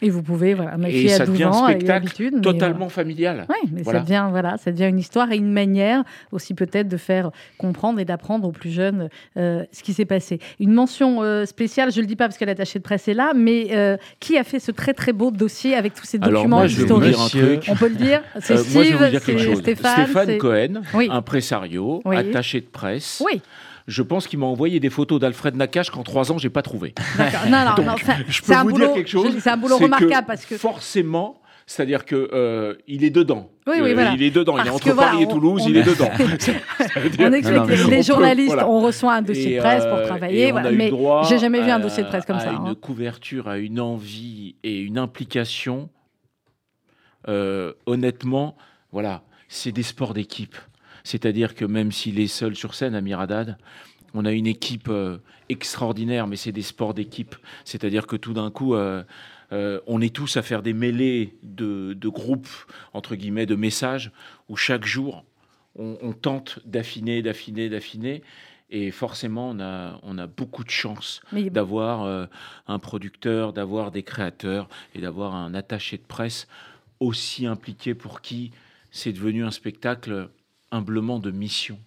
Et 0.03 0.11
vous 0.11 0.23
pouvez, 0.23 0.55
voilà, 0.55 0.77
ma 0.77 0.89
Et 0.89 0.93
fille 0.93 1.13
a 1.13 1.17
ça 1.17 1.25
12 1.27 1.33
devient 1.35 1.45
un 1.45 1.51
ans, 1.51 1.67
elle 1.69 1.77
a 1.77 1.79
spectacle 1.81 2.31
mais, 2.35 2.41
Totalement 2.43 2.89
familial. 2.89 3.41
euh, 3.41 3.45
Oui, 3.63 3.71
mais 3.73 3.83
Voilà. 3.83 4.01
ça 4.01 4.05
devient 4.05 4.27
voilà, 4.31 4.57
ça 4.59 4.71
devient 4.73 4.89
une 4.89 4.99
histoire 4.99 5.33
et 5.33 5.37
une 5.37 5.53
manière 5.53 6.03
aussi 6.33 6.55
peut-être 6.55 6.89
de 6.89 6.97
faire 6.97 7.31
comprendre 7.59 7.99
et 8.01 8.05
d'apprendre 8.05 8.47
aux 8.49 8.53
plus 8.53 8.71
jeunes 8.71 9.09
euh, 9.37 9.65
ce 9.73 9.83
qui 9.83 9.93
s'est 9.95 10.05
passé. 10.05 10.39
Une 10.61 10.73
mention 10.73 11.23
euh, 11.23 11.47
spéciale, 11.47 11.93
je 11.93 12.01
le 12.01 12.07
dis 12.07 12.17
pas 12.17 12.27
parce 12.27 12.37
que 12.39 12.45
l'attaché 12.45 12.79
de 12.79 12.85
presse 12.85 13.09
est 13.09 13.15
là, 13.15 13.33
mais 13.35 13.69
euh, 13.73 13.97
qui 14.21 14.37
a 14.37 14.45
fait 14.45 14.59
ce 14.61 14.71
très 14.71 14.93
très 14.93 15.13
beau 15.13 15.31
dossier 15.31 15.75
avec 15.75 15.95
tous 15.95 16.05
ces 16.05 16.19
Alors 16.21 16.43
documents 16.43 16.59
moi, 16.59 16.67
je 16.67 16.77
vais 16.77 16.85
vous 16.85 17.03
historiques? 17.05 17.15
dire 17.17 17.21
un 17.23 17.29
truc. 17.57 17.65
On 17.71 17.77
peut 17.77 17.89
le 17.89 17.95
dire, 17.95 18.23
c'est 18.41 18.53
Euh, 18.53 18.57
moi, 18.57 18.65
je 18.65 18.69
Steve, 18.69 18.83
vais 18.99 19.05
vous 19.05 19.11
dire 19.11 19.25
quelque 19.25 19.39
c'est 19.41 19.47
chose. 19.47 19.59
Stéphane, 19.61 20.07
c'est- 20.27 20.39
Cohen, 20.39 20.83
Oui. 20.95 21.09
impresario, 21.11 22.03
Oui. 22.05 22.17
attaché 22.17 22.61
de 22.61 22.67
presse. 22.67 23.23
Oui, 23.25 23.41
Je 23.87 24.03
pense 24.03 24.27
qu'il 24.27 24.39
m'a 24.41 24.47
envoyé 24.47 24.81
des 24.81 24.91
photos 24.91 25.21
d'Alfred 25.21 25.55
Nakache 25.55 25.91
qu'en 25.91 26.03
trois 26.03 26.33
ans, 26.33 26.39
j'ai 26.39 26.51
pas 26.51 26.63
trouvé. 26.63 26.93
Non, 27.49 27.65
non, 27.65 27.75
Donc, 27.77 27.87
non, 27.87 27.97
ça- 28.05 28.17
je 28.29 28.41
peux 28.41 28.47
c'est 28.47 28.55
un 28.55 28.65
vous 28.65 28.71
boulot, 28.71 28.87
dire 28.87 28.95
quelque 28.95 29.09
chose. 29.11 29.33
je- 29.35 29.39
c'est 29.39 29.51
un 29.51 29.57
boulot 29.57 29.77
c'est 29.79 29.85
remarquable 29.85 30.27
parce 30.27 30.45
que 30.45 30.59
forcément, 30.59 31.41
c'est-à-dire 31.67 32.05
que 32.05 32.31
euh, 32.33 32.75
il 32.89 33.05
est 33.05 33.11
dedans. 33.11 33.49
Oui, 33.69 33.75
oui, 33.81 33.91
Euh, 33.91 33.95
voilà. 33.95 34.13
Il 34.15 34.23
est 34.23 34.31
dedans. 34.33 34.57
il 34.59 34.67
est 34.67 34.71
entre 34.71 34.91
voilà, 34.93 35.11
Paris 35.13 35.23
et 35.23 35.29
Toulouse. 35.29 35.63
on- 35.65 35.69
il 35.69 35.77
est 35.77 35.83
dedans. 35.85 36.09
On 36.19 36.25
Non, 36.25 37.31
non, 37.31 37.37
les, 37.37 37.47
on 37.47 37.65
les 37.67 37.77
peut- 37.99 38.03
journalistes, 38.03 38.47
voilà. 38.49 38.69
on 38.69 38.81
reçoit 38.81 39.15
un 39.15 39.23
dossier 39.23 39.53
Et, 39.53 39.57
de 39.57 39.61
presse 39.61 39.85
pour 39.85 39.95
euh, 39.99 40.07
travailler, 40.07 40.53
mais 40.53 40.91
j'ai 41.29 41.39
jamais 41.39 41.61
vu 41.63 41.71
un 41.71 41.79
dossier 41.81 42.03
de 42.03 42.09
presse 42.09 42.25
comme 42.25 42.37
à 42.37 42.41
ça. 42.41 42.51
Une 42.53 42.67
hein. 42.69 42.75
couverture, 42.81 43.47
à 43.49 43.59
une 43.59 43.79
envie 43.81 44.57
et 44.65 44.79
une 44.81 44.99
implication. 44.99 45.89
Euh, 47.29 47.73
honnêtement, 47.87 48.57
voilà, 48.93 49.23
c'est 49.49 49.73
des 49.73 49.83
sports 49.83 50.15
d'équipe. 50.15 50.57
C'est-à-dire 51.07 51.55
que 51.55 51.65
même 51.65 51.93
s'il 51.93 52.19
est 52.19 52.27
seul 52.27 52.57
sur 52.57 52.75
scène, 52.75 52.97
Amir 52.97 53.21
Haddad, 53.21 53.59
on 54.13 54.25
a 54.25 54.33
une 54.33 54.49
équipe 54.49 54.89
euh, 54.89 55.19
extraordinaire, 55.49 56.27
mais 56.27 56.35
c'est 56.35 56.51
des 56.51 56.63
sports 56.63 56.95
d'équipe. 56.95 57.37
C'est-à-dire 57.65 58.09
que 58.09 58.17
tout 58.17 58.33
d'un 58.33 58.51
coup, 58.51 58.75
euh, 58.75 59.05
euh, 59.53 59.79
on 59.87 60.01
est 60.01 60.13
tous 60.13 60.37
à 60.37 60.43
faire 60.43 60.63
des 60.63 60.73
mêlées 60.73 61.37
de, 61.45 61.93
de 61.93 62.09
groupes, 62.09 62.49
entre 62.93 63.15
guillemets, 63.15 63.47
de 63.47 63.55
messages, 63.55 64.11
où 64.49 64.57
chaque 64.57 64.85
jour, 64.85 65.25
on, 65.79 65.97
on 66.03 66.13
tente 66.13 66.59
d'affiner, 66.67 67.23
d'affiner, 67.23 67.69
d'affiner. 67.69 68.25
Et 68.71 68.91
forcément, 68.91 69.51
on 69.51 69.61
a, 69.61 70.01
on 70.03 70.19
a 70.19 70.27
beaucoup 70.27 70.65
de 70.65 70.71
chance 70.71 71.21
Mais 71.31 71.51
d'avoir 71.51 72.03
euh, 72.03 72.27
un 72.67 72.81
producteur, 72.81 73.53
d'avoir 73.53 73.93
des 73.93 74.03
créateurs 74.03 74.69
et 74.97 75.01
d'avoir 75.01 75.37
un 75.37 75.55
attaché 75.55 75.99
de 75.99 76.03
presse 76.03 76.49
aussi 76.99 77.47
impliqué 77.47 77.95
pour 77.95 78.23
qui 78.23 78.51
c'est 78.91 79.13
devenu 79.13 79.45
un 79.45 79.51
spectacle 79.53 80.31
humblement 80.71 81.19
de 81.19 81.31
mission. 81.31 81.79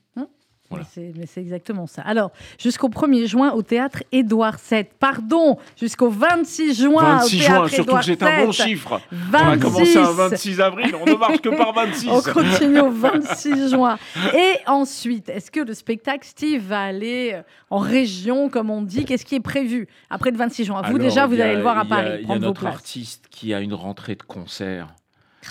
Voilà. 0.72 0.86
Mais 1.16 1.26
c'est- 1.26 1.42
exactement 1.42 1.88
ça. 1.88 2.04
Alors, 2.04 2.32
jusqu'au 2.60 2.90
1er 2.90 3.26
juin 3.26 3.54
au 3.54 3.64
théâtre 3.64 4.04
Édouard 4.12 4.58
VII. 4.70 4.84
Pardon, 5.00 5.58
jusqu'au 5.76 6.12
26 6.12 6.76
juin 6.80 7.02
26 7.18 7.26
au 7.26 7.40
juin, 7.40 7.48
théâtre 7.48 7.68
surtout 7.70 7.82
Édouard 7.90 8.00
que 8.02 8.06
c'est 8.06 8.22
un 8.24 8.46
bon 8.46 8.52
chiffre. 8.52 9.02
26. 9.12 9.44
On 9.44 9.50
a 9.50 9.58
commencé 9.58 9.98
un 9.98 10.12
26 10.12 10.62
avril, 10.62 10.94
on 11.02 11.06
ne 11.10 11.16
marche 11.16 11.42
que 11.42 11.50
par 11.50 11.74
26. 11.74 12.10
On 12.10 12.22
continue 12.22 12.82
au 12.82 12.92
26 12.92 13.70
juin. 13.72 13.98
Et 14.36 14.58
ensuite, 14.68 15.30
est-ce 15.30 15.50
que 15.50 15.62
le 15.62 15.74
spectacle 15.74 16.28
Steve 16.28 16.62
va 16.62 16.82
aller 16.84 17.32
euh, 17.34 17.42
en 17.72 17.80
région, 17.80 18.48
comme 18.50 18.70
on 18.70 18.84
dit? 18.84 19.06
Qu'est-ce 19.06 19.26
qui 19.26 19.34
est 19.34 19.40
prévu 19.40 19.88
après 20.12 20.30
le 20.30 20.38
26 20.38 20.66
juin? 20.66 20.82
Vous, 20.82 20.86
Alors, 20.90 21.00
déjà, 21.00 21.26
vous 21.26 21.42
a- 21.42 21.46
allez 21.46 21.56
le 21.56 21.62
voir 21.64 21.80
à 21.80 21.84
il 21.84 21.90
y 21.90 21.94
a- 21.94 21.96
Paris, 21.96 22.20
Il 22.22 22.30
y 22.30 22.32
a 22.32 22.38
notre 22.38 22.62
places. 22.62 22.76
artiste 22.76 23.26
qui 23.32 23.56
a 23.56 23.60
une 23.62 23.74
rentrée 23.74 24.14
de 24.14 24.22
concert. 24.22 24.90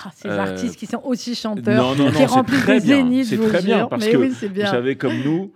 Ah, 0.07 0.11
ces 0.15 0.29
Euh, 0.29 0.39
artistes 0.41 0.77
qui 0.77 0.87
sont 0.87 1.01
aussi 1.05 1.35
chanteurs, 1.35 1.77
Non, 1.83 1.95
non, 1.95 2.11
qui 2.11 2.13
non, 2.13 2.19
c'est 2.19 2.25
remplissent 2.27 2.67
des 2.67 2.81
zéniths, 2.81 3.27
C'est 3.27 3.39
très 3.49 3.63
bien 3.63 3.87
parce 3.87 4.05
Mais 4.05 4.13
que 4.13 4.17
oui, 4.17 4.29
vous 4.29 4.61
savez 4.67 4.97
comme 4.97 5.19
nous 5.23 5.53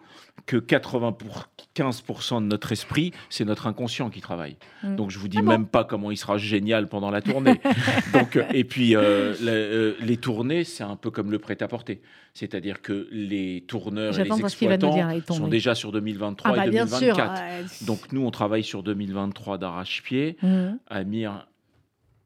que 0.46 0.56
80 0.56 1.12
pour 1.12 1.44
15% 1.76 2.40
de 2.42 2.46
notre 2.46 2.72
esprit, 2.72 3.12
c'est 3.30 3.44
notre 3.44 3.66
inconscient 3.68 4.10
qui 4.10 4.20
travaille. 4.20 4.56
Mm. 4.82 4.96
Donc 4.96 5.10
je 5.10 5.18
vous 5.18 5.28
dis 5.28 5.36
Ah 5.38 5.42
bon 5.42 5.50
même 5.50 5.66
pas 5.66 5.84
comment 5.84 6.10
il 6.10 6.16
sera 6.16 6.36
génial 6.36 6.88
pendant 6.88 7.10
la 7.10 7.20
tournée. 7.22 7.60
Donc, 8.12 8.36
euh, 8.36 8.42
et 8.52 8.64
puis 8.64 8.96
euh, 8.96 9.34
la- 9.40 9.52
euh, 9.52 9.94
les 10.00 10.16
tournées, 10.16 10.64
c'est 10.64 10.82
un 10.82 10.96
peu 10.96 11.10
comme 11.10 11.30
le 11.30 11.38
prêt-à-porter. 11.38 12.02
C'est-à-dire 12.34 12.82
que 12.82 13.06
les 13.12 13.64
tourneurs 13.68 14.18
et 14.18 14.24
les 14.24 14.40
exploitants 14.40 14.92
dire, 14.94 15.08
sont 15.28 15.46
déjà 15.48 15.74
sur 15.76 15.92
2023 15.92 16.50
Ah 16.52 16.56
bah 16.56 16.66
et 16.66 16.70
bien 16.70 16.86
2024. 16.86 17.14
sûr. 17.36 17.44
ouais. 17.44 17.64
Donc 17.86 18.12
nous, 18.12 18.22
on 18.26 18.30
travaille 18.32 18.64
sur 18.64 18.82
2023 18.82 19.58
d'arrache-pied. 19.58 20.36
Mm. 20.42 20.72
Amir 20.88 21.46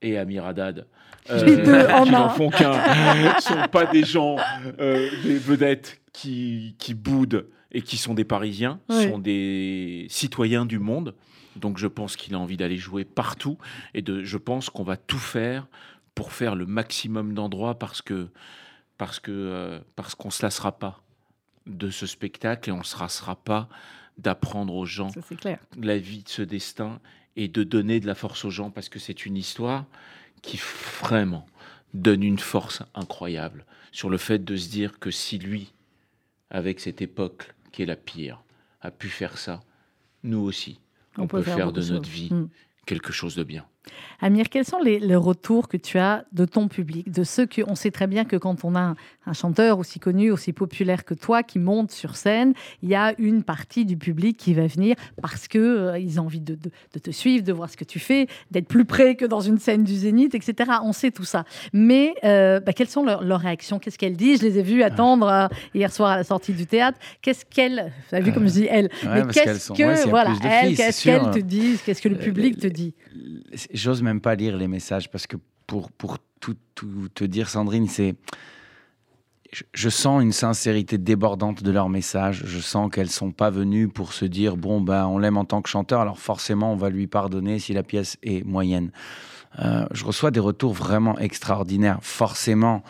et 0.02 0.18
Amir 0.18 0.44
Haddad, 0.44 0.86
en 1.30 1.36
qui 2.04 2.10
n'en 2.10 2.28
font 2.28 2.50
qu'un, 2.50 3.38
sont 3.40 3.68
pas 3.70 3.86
des 3.86 4.04
gens, 4.04 4.36
euh, 4.78 5.10
des 5.22 5.38
vedettes 5.38 6.00
qui, 6.12 6.74
qui 6.78 6.94
boudent 6.94 7.46
et 7.72 7.82
qui 7.82 7.96
sont 7.96 8.14
des 8.14 8.24
Parisiens, 8.24 8.80
Oui. 8.88 9.08
sont 9.10 9.18
des 9.18 10.06
citoyens 10.08 10.66
du 10.66 10.78
monde. 10.78 11.14
Donc 11.56 11.78
je 11.78 11.86
pense 11.86 12.16
qu'il 12.16 12.34
a 12.34 12.38
envie 12.38 12.56
d'aller 12.56 12.76
jouer 12.76 13.04
partout 13.04 13.58
et 13.94 14.02
de, 14.02 14.22
je 14.22 14.36
pense 14.38 14.68
qu'on 14.70 14.84
va 14.84 14.96
tout 14.96 15.18
faire 15.18 15.66
pour 16.14 16.32
faire 16.32 16.54
le 16.54 16.66
maximum 16.66 17.34
d'endroits 17.34 17.78
parce 17.78 18.02
que 18.02 18.28
parce 18.98 19.20
que 19.20 19.30
euh, 19.32 19.80
parce 19.96 20.14
qu'on 20.14 20.30
se 20.30 20.42
lassera 20.42 20.78
pas 20.78 21.02
de 21.66 21.90
ce 21.90 22.06
spectacle 22.06 22.70
et 22.70 22.72
on 22.72 22.82
se 22.82 22.98
lassera 22.98 23.36
pas 23.36 23.68
d'apprendre 24.18 24.74
aux 24.74 24.86
gens 24.86 25.08
Ça, 25.10 25.20
la 25.78 25.98
vie 25.98 26.22
de 26.22 26.28
ce 26.28 26.42
destin 26.42 27.00
et 27.36 27.48
de 27.48 27.62
donner 27.62 28.00
de 28.00 28.06
la 28.06 28.14
force 28.14 28.44
aux 28.44 28.50
gens 28.50 28.70
parce 28.70 28.88
que 28.88 28.98
c'est 28.98 29.26
une 29.26 29.36
histoire 29.36 29.84
qui 30.42 30.58
vraiment 31.00 31.46
donne 31.94 32.22
une 32.22 32.38
force 32.38 32.82
incroyable 32.94 33.64
sur 33.92 34.10
le 34.10 34.18
fait 34.18 34.44
de 34.44 34.56
se 34.56 34.68
dire 34.68 34.98
que 34.98 35.10
si 35.10 35.38
lui, 35.38 35.72
avec 36.50 36.80
cette 36.80 37.00
époque 37.00 37.54
qui 37.72 37.82
est 37.82 37.86
la 37.86 37.96
pire, 37.96 38.42
a 38.80 38.90
pu 38.90 39.08
faire 39.08 39.38
ça, 39.38 39.62
nous 40.22 40.38
aussi, 40.38 40.80
on, 41.16 41.26
peut, 41.26 41.42
faire, 41.42 41.72
de 41.72 41.82
notre 41.82 42.08
vie 42.08 42.30
Mm. 42.30 42.48
quelque 42.86 43.12
chose 43.12 43.36
de 43.36 43.44
bien. 43.44 43.66
Amir, 44.20 44.48
quels 44.48 44.64
sont 44.64 44.78
les, 44.80 44.98
les 44.98 45.14
retours 45.16 45.68
que 45.68 45.76
tu 45.76 45.98
as 45.98 46.24
de 46.32 46.44
ton 46.44 46.68
public, 46.68 47.10
de 47.10 47.22
ceux 47.24 47.46
que 47.46 47.62
on 47.66 47.74
sait 47.74 47.90
très 47.90 48.06
bien 48.06 48.24
que 48.24 48.36
quand 48.36 48.64
on 48.64 48.74
a 48.74 48.80
un, 48.80 48.96
un 49.26 49.32
chanteur 49.32 49.78
aussi 49.78 49.98
connu, 50.00 50.30
aussi 50.30 50.52
populaire 50.52 51.04
que 51.04 51.14
toi 51.14 51.42
qui 51.42 51.58
monte 51.58 51.90
sur 51.90 52.16
scène, 52.16 52.54
il 52.82 52.88
y 52.88 52.94
a 52.94 53.14
une 53.18 53.42
partie 53.42 53.84
du 53.84 53.96
public 53.96 54.36
qui 54.36 54.54
va 54.54 54.66
venir 54.66 54.96
parce 55.20 55.48
que 55.48 55.58
euh, 55.58 55.98
ils 55.98 56.18
ont 56.20 56.24
envie 56.24 56.40
de, 56.40 56.54
de- 56.54 56.70
de 56.94 56.98
te 56.98 57.10
suivre, 57.10 57.44
de 57.44 57.52
voir 57.52 57.68
ce 57.70 57.76
que 57.76 57.84
tu 57.84 57.98
fais, 57.98 58.26
d'être 58.50 58.68
plus 58.68 58.84
près 58.84 59.16
que 59.16 59.24
dans 59.24 59.40
une 59.40 59.58
scène 59.58 59.84
du 59.84 59.94
Zénith, 59.94 60.34
etc. 60.34 60.70
On 60.82 60.92
sait 60.92 61.10
tout 61.10 61.24
ça. 61.24 61.44
Mais 61.72 62.14
euh, 62.24 62.60
bah, 62.60 62.72
quelles 62.72 62.88
sont 62.88 63.04
leurs, 63.04 63.22
leurs 63.22 63.40
réactions? 63.40 63.78
Qu'est-ce 63.78 63.98
qu'elles 63.98 64.16
disent? 64.16 64.40
Je 64.40 64.46
les 64.46 64.58
ai 64.58 64.62
vues 64.62 64.82
attendre 64.82 65.28
euh, 65.28 65.46
hier 65.74 65.92
soir 65.92 66.10
à 66.10 66.16
la 66.16 66.24
sortie 66.24 66.52
du 66.52 66.66
théâtre. 66.66 66.98
Qu'est-ce 67.22 67.44
qu'elles 67.44 67.92
Vous 68.08 68.14
avez 68.16 68.24
vu 68.24 68.32
comme 68.32 68.46
je 68.48 68.52
dis 68.52 68.66
elles 68.70 68.88
Ouais, 69.04 69.08
Mais 69.26 69.32
qu'est-ce 69.32 69.68
que 69.76 69.82
voilà 70.10 70.30
elles, 70.48 70.68
qu'est-ce 70.76 71.04
qu'elles 71.04 71.20
te 71.30 71.38
disent? 71.46 71.82
Qu'est-ce 71.82 72.02
que 72.02 72.08
le 72.08 72.16
public 72.16 72.58
te 72.58 72.66
dit? 72.66 72.94
J'ose 73.76 74.02
même 74.02 74.20
pas 74.20 74.34
lire 74.34 74.56
les 74.56 74.68
messages 74.68 75.10
parce 75.10 75.26
que 75.26 75.36
pour, 75.66 75.90
pour 75.92 76.18
tout, 76.40 76.56
tout 76.74 77.08
te 77.14 77.24
dire, 77.24 77.48
Sandrine, 77.48 77.88
c'est. 77.88 78.14
Je, 79.52 79.62
je 79.72 79.88
sens 79.88 80.22
une 80.22 80.32
sincérité 80.32 80.98
débordante 80.98 81.62
de 81.62 81.70
leurs 81.70 81.88
messages. 81.88 82.42
Je 82.44 82.58
sens 82.58 82.90
qu'elles 82.90 83.10
sont 83.10 83.30
pas 83.30 83.50
venues 83.50 83.88
pour 83.88 84.12
se 84.12 84.24
dire 84.24 84.56
bon, 84.56 84.80
ben, 84.80 85.06
on 85.06 85.18
l'aime 85.18 85.36
en 85.36 85.44
tant 85.44 85.62
que 85.62 85.68
chanteur, 85.68 86.00
alors 86.00 86.18
forcément, 86.18 86.72
on 86.72 86.76
va 86.76 86.90
lui 86.90 87.06
pardonner 87.06 87.58
si 87.58 87.72
la 87.72 87.82
pièce 87.82 88.18
est 88.22 88.44
moyenne. 88.44 88.90
Euh, 89.58 89.86
je 89.92 90.04
reçois 90.04 90.30
des 90.30 90.40
retours 90.40 90.72
vraiment 90.72 91.18
extraordinaires. 91.18 91.98
Forcément, 92.02 92.82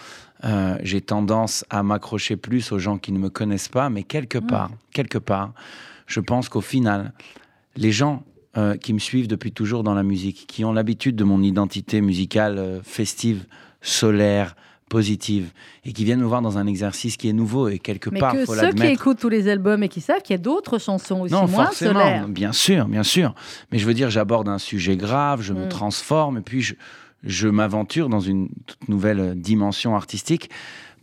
euh, 0.45 0.76
j'ai 0.82 1.01
tendance 1.01 1.64
à 1.70 1.82
m'accrocher 1.82 2.37
plus 2.37 2.72
aux 2.72 2.78
gens 2.78 2.99
qui 2.99 3.12
ne 3.12 3.18
me 3.18 3.30
connaissent 3.30 3.68
pas, 3.68 3.89
mais 3.89 4.03
quelque 4.03 4.39
part, 4.39 4.70
quelque 4.93 5.18
part, 5.18 5.53
je 6.07 6.20
pense 6.20 6.49
qu'au 6.49 6.61
final, 6.61 7.12
les 7.76 7.93
gens 7.93 8.24
euh, 8.57 8.76
qui 8.76 8.92
me 8.92 8.98
suivent 8.98 9.28
depuis 9.28 9.52
toujours 9.52 9.82
dans 9.82 9.94
la 9.94 10.02
musique, 10.02 10.46
qui 10.46 10.64
ont 10.64 10.72
l'habitude 10.72 11.16
de 11.16 11.24
mon 11.24 11.42
identité 11.42 12.00
musicale 12.00 12.59
euh, 12.59 12.80
festive, 12.82 13.44
solaire, 13.80 14.57
positive, 14.88 15.50
et 15.84 15.92
qui 15.92 16.04
viennent 16.04 16.20
me 16.20 16.26
voir 16.26 16.42
dans 16.42 16.59
un 16.59 16.66
exercice 16.66 17.16
qui 17.16 17.28
est 17.28 17.32
nouveau 17.32 17.68
et 17.68 17.78
quelque 17.80 18.09
Mais 18.09 18.20
part, 18.20 18.32
que 18.32 18.44
faut 18.44 18.54
ceux 18.54 18.61
qui 18.61 18.66
l'admettre. 18.66 18.92
écoute 18.92 19.18
tous 19.18 19.28
les 19.28 19.48
albums 19.48 19.82
et 19.82 19.88
qui 19.88 20.00
savent 20.00 20.22
qu'il 20.22 20.34
y 20.34 20.38
a 20.38 20.42
d'autres 20.42 20.78
chansons 20.78 21.22
aussi 21.22 21.34
Non, 21.34 21.48
moins 21.48 21.66
forcément, 21.66 21.92
solaires. 22.00 22.28
bien 22.28 22.52
sûr, 22.52 22.86
bien 22.86 23.02
sûr. 23.02 23.34
Mais 23.72 23.78
je 23.78 23.86
veux 23.86 23.94
dire, 23.94 24.11
j'aborde 24.11 24.48
un 24.48 24.59
sujet 24.59 24.96
grave, 24.96 25.42
je 25.42 25.52
me 25.52 25.64
Mm. 25.66 25.68
transforme, 25.68 26.38
et 26.38 26.40
puis 26.40 26.62
je, 26.62 26.74
je 27.24 27.48
m'aventure 27.48 28.09
dans 28.09 28.20
une 28.20 28.48
toute 28.66 28.88
nouvelle 28.88 29.34
dimension 29.34 29.96
artistique. 29.96 30.50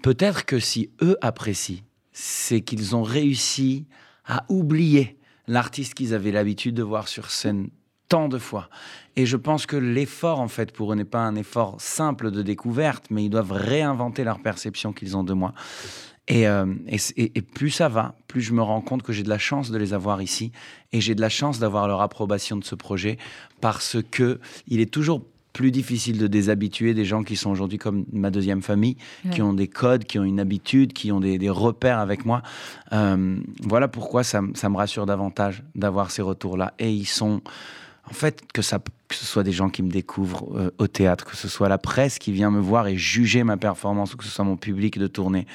Peut-être 0.01 0.45
que 0.45 0.59
si 0.59 0.89
eux 1.01 1.17
apprécient, 1.21 1.79
c'est 2.13 2.61
qu'ils 2.61 2.95
ont 2.95 3.03
réussi 3.03 3.85
à 4.25 4.45
oublier 4.47 5.17
l'artiste 5.47 5.93
qu'ils 5.93 6.13
avaient 6.13 6.31
l'habitude 6.31 6.75
de 6.75 6.83
voir 6.83 7.07
sur 7.07 7.29
scène 7.29 7.69
tant 8.09 8.27
de 8.27 8.37
fois. 8.37 8.69
Et 9.15 9.25
je 9.25 9.37
pense 9.37 9.65
que 9.65 9.75
l'effort, 9.75 10.39
en 10.39 10.47
fait, 10.47 10.71
pour 10.71 10.91
eux 10.91 10.95
n'est 10.95 11.05
pas 11.05 11.21
un 11.21 11.35
effort 11.35 11.79
simple 11.79 12.31
de 12.31 12.41
découverte, 12.41 13.05
mais 13.09 13.25
ils 13.25 13.29
doivent 13.29 13.51
réinventer 13.51 14.23
leur 14.23 14.39
perception 14.39 14.93
qu'ils 14.93 15.17
ont 15.17 15.23
de 15.23 15.33
moi. 15.33 15.53
Et, 16.27 16.47
euh, 16.47 16.65
plus 17.53 17.69
ça 17.69 17.89
va, 17.89 18.15
plus 18.27 18.41
je 18.41 18.53
me 18.53 18.61
rends 18.61 18.81
compte 18.81 19.03
que 19.03 19.11
j'ai 19.11 19.23
de 19.23 19.29
la 19.29 19.37
chance 19.37 19.71
de 19.71 19.77
les 19.77 19.93
avoir 19.93 20.21
ici 20.21 20.53
et 20.93 21.01
j'ai 21.01 21.15
de 21.15 21.21
la 21.21 21.27
chance 21.27 21.59
d'avoir 21.59 21.87
leur 21.87 22.01
approbation 22.01 22.55
de 22.55 22.63
ce 22.63 22.75
projet 22.75 23.17
parce 23.59 23.97
que 24.09 24.39
il 24.67 24.79
est 24.79 24.91
toujours 24.91 25.25
plus 25.53 25.69
difficile 25.71 26.17
de 26.17 26.25
déshabituer 26.27 26.93
des 26.95 27.05
gens 27.05 27.23
qui 27.23 27.35
sont 27.35 27.51
aujourd'hui 27.51 27.77
comme 27.77 28.05
ma 28.11 28.31
deuxième 28.31 28.63
famille, 28.63 28.97
qui 29.31 29.41
ont 29.43 29.53
des 29.53 29.67
codes, 29.67 30.03
qui 30.03 30.17
ont 30.17 30.23
une 30.23 30.39
habitude, 30.39 30.93
qui 30.93 31.11
ont 31.11 31.19
des, 31.19 31.37
des 31.37 31.49
repères 31.51 31.99
avec 31.99 32.25
moi. 32.25 32.41
Euh, 32.91 33.37
voilà 33.61 33.87
pourquoi 33.87 34.23
ça, 34.23 34.41
me 34.41 34.75
rassure 34.75 35.05
davantage 35.05 35.63
d'avoir 35.75 36.09
ces 36.09 36.23
retours-là. 36.23 36.73
Et 36.79 36.91
ils 36.91 37.05
sont, 37.05 37.41
en 38.09 38.13
fait, 38.13 38.41
que, 38.51 38.63
ça, 38.63 38.79
que 39.07 39.15
ce 39.15 39.25
soit 39.25 39.43
des 39.43 39.51
gens 39.51 39.69
qui 39.69 39.83
me 39.83 39.91
découvrent 39.91 40.49
euh, 40.57 40.71
au 40.79 40.87
théâtre, 40.87 41.23
que 41.23 41.37
ce 41.37 41.47
soit 41.47 41.69
la 41.69 41.77
presse 41.77 42.17
qui 42.17 42.31
vient 42.31 42.49
me 42.49 42.59
voir 42.59 42.87
et 42.87 42.97
juger 42.97 43.43
ma 43.43 43.55
performance, 43.57 44.15
ou 44.15 44.17
que 44.17 44.23
ce 44.23 44.31
soit 44.31 44.43
mon 44.45 44.57
public 44.57 44.97
de 44.97 45.05
tournée. 45.07 45.45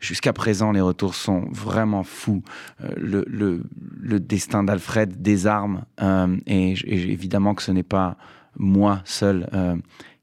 Jusqu'à 0.00 0.32
présent, 0.32 0.72
les 0.72 0.80
retours 0.80 1.14
sont 1.14 1.44
vraiment 1.52 2.04
fous. 2.04 2.42
Euh, 2.82 2.88
le, 2.96 3.24
le- 3.28 3.62
le 4.00 4.18
destin 4.18 4.64
d'Alfred 4.64 5.20
désarme. 5.20 5.84
euh, 6.00 6.36
et, 6.46 6.72
et 6.72 7.12
évidemment 7.12 7.54
que 7.54 7.62
ce 7.62 7.70
n'est 7.70 7.82
pas 7.82 8.16
moi 8.56 9.02
seul 9.04 9.48
euh, 9.52 9.76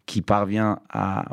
qui 0.05 0.21
parvient 0.21 0.79
à, 0.89 1.25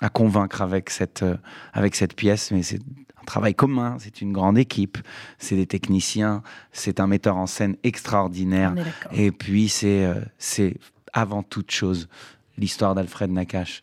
à 0.00 0.08
convaincre 0.08 0.62
avec 0.62 0.90
cette, 0.90 1.22
euh, 1.22 1.36
avec 1.72 1.94
cette 1.94 2.14
pièce, 2.14 2.50
mais 2.50 2.62
c'est 2.62 2.80
un 3.20 3.24
travail 3.24 3.54
commun, 3.54 3.96
c'est 3.98 4.20
une 4.20 4.32
grande 4.32 4.58
équipe, 4.58 4.98
c'est 5.38 5.56
des 5.56 5.66
techniciens, 5.66 6.42
c'est 6.72 7.00
un 7.00 7.06
metteur 7.06 7.36
en 7.36 7.46
scène 7.46 7.76
extraordinaire. 7.82 8.74
Et 9.12 9.30
puis, 9.32 9.68
c'est 9.68 10.04
euh, 10.04 10.20
c'est 10.38 10.76
avant 11.12 11.42
toute 11.42 11.70
chose 11.70 12.08
l'histoire 12.58 12.94
d'Alfred 12.94 13.30
Nakache. 13.30 13.82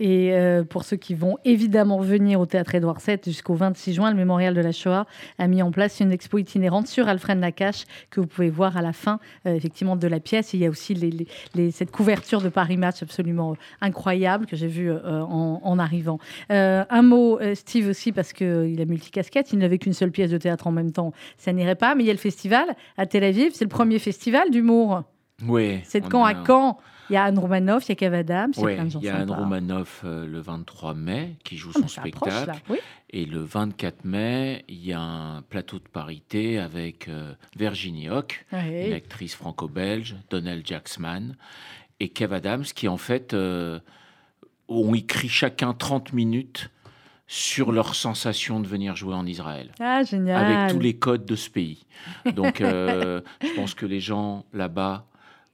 Et 0.00 0.32
euh, 0.32 0.64
pour 0.64 0.84
ceux 0.84 0.96
qui 0.96 1.14
vont 1.14 1.36
évidemment 1.44 1.98
venir 2.00 2.40
au 2.40 2.46
Théâtre 2.46 2.74
Édouard 2.74 2.98
VII 3.06 3.18
jusqu'au 3.24 3.54
26 3.54 3.94
juin, 3.94 4.10
le 4.10 4.16
Mémorial 4.16 4.54
de 4.54 4.60
la 4.60 4.72
Shoah 4.72 5.06
a 5.38 5.46
mis 5.46 5.62
en 5.62 5.70
place 5.70 6.00
une 6.00 6.10
expo 6.10 6.38
itinérante 6.38 6.88
sur 6.88 7.06
Alfred 7.08 7.38
Nakache 7.38 7.84
que 8.10 8.20
vous 8.20 8.26
pouvez 8.26 8.50
voir 8.50 8.76
à 8.76 8.82
la 8.82 8.92
fin 8.92 9.20
euh, 9.46 9.54
effectivement 9.54 9.94
de 9.94 10.08
la 10.08 10.18
pièce. 10.18 10.54
Il 10.54 10.60
y 10.60 10.66
a 10.66 10.70
aussi 10.70 10.94
les- 10.94 11.10
les- 11.10 11.26
les- 11.54 11.70
cette 11.70 11.90
couverture 11.90 12.40
de 12.40 12.48
Paris 12.48 12.76
Match 12.78 13.02
absolument 13.02 13.52
euh, 13.52 13.56
incroyable 13.80 14.46
que 14.46 14.56
j'ai 14.56 14.66
vue 14.66 14.90
euh, 14.90 15.20
en, 15.22 15.60
en 15.62 15.78
arrivant. 15.78 16.18
Un 16.48 17.02
mot, 17.02 17.38
Steve 17.54 17.88
aussi, 17.88 18.12
parce 18.12 18.32
qu'il 18.32 18.80
a 18.80 18.84
multicasquette, 18.84 19.52
il 19.52 19.58
n'avait 19.58 19.78
qu'une 19.78 19.92
seule 19.92 20.10
pièce 20.10 20.30
de 20.30 20.38
théâtre 20.38 20.66
en 20.66 20.72
même 20.72 20.90
temps, 20.92 21.12
ça 21.36 21.52
n'irait 21.52 21.74
pas. 21.76 21.94
Mais 21.94 22.02
il 22.02 22.06
y 22.06 22.10
a 22.10 22.14
le 22.14 22.18
festival 22.18 22.64
à 22.96 23.06
Tel 23.06 23.24
Aviv, 23.24 23.52
c'est 23.54 23.64
le 23.64 23.68
premier 23.70 23.98
festival 23.98 24.50
d'humour. 24.50 25.02
Oui. 25.46 25.80
C'est 25.84 26.00
de 26.00 26.08
quand 26.08 26.24
a- 26.24 26.30
à 26.30 26.34
quand 26.34 26.78
Il 27.12 27.16
y 27.16 27.18
a 27.18 27.24
Anne 27.24 27.38
Romanoff, 27.38 27.84
il 27.86 27.88
y 27.90 27.92
a 27.92 27.96
Kev 27.96 28.14
Adams, 28.16 28.52
il 28.56 28.62
y 28.62 28.64
a 28.64 28.74
plein 28.74 28.84
de 28.86 28.90
gens 28.90 28.98
il 29.00 29.04
y 29.04 29.08
a 29.10 29.16
Anne. 29.16 29.30
Romanoff 29.30 30.00
euh, 30.04 30.26
le 30.26 30.40
23 30.40 30.94
mai 30.94 31.36
qui 31.44 31.58
joue 31.58 31.70
Ah, 31.74 31.86
son 31.86 32.00
approche, 32.00 32.32
spectacle. 32.32 32.62
Oui. 32.70 32.78
Et 33.10 33.26
le 33.26 33.40
24 33.42 34.04
mai, 34.06 34.64
il 34.68 34.82
y 34.82 34.94
a 34.94 35.00
un 35.00 35.42
plateau 35.42 35.78
de 35.78 35.86
parité 35.92 36.58
avec 36.58 37.08
euh, 37.08 37.34
Virginie 37.56 38.08
Hoc, 38.08 38.46
une 38.52 38.94
actrice 38.94 39.34
franco-belge, 39.34 40.16
Donnell 40.30 40.62
Jacksman 40.64 41.36
et 42.00 42.08
Kev 42.08 42.32
Adams, 42.34 42.64
qui 42.64 42.88
en 42.88 42.96
fait 42.96 43.34
euh, 43.34 43.78
ont 44.68 44.94
écrit 44.94 45.28
chacun 45.28 45.74
30 45.74 46.14
minutes 46.14 46.70
sur 47.26 47.72
leur 47.72 47.94
sensation 47.94 48.60
de 48.60 48.66
venir 48.66 48.96
jouer 48.96 49.14
en 49.14 49.26
Israël, 49.26 49.70
Ah, 49.80 50.02
génial. 50.02 50.44
avec 50.44 50.72
tous 50.74 50.80
les 50.80 50.94
codes 50.96 51.24
de 51.26 51.36
ce 51.36 51.48
pays. 51.50 51.84
Donc 52.34 52.60
euh, 52.60 53.20
je 53.42 53.54
pense 53.54 53.74
que 53.74 53.86
les 53.86 54.00
gens 54.00 54.44
là-bas 54.52 55.06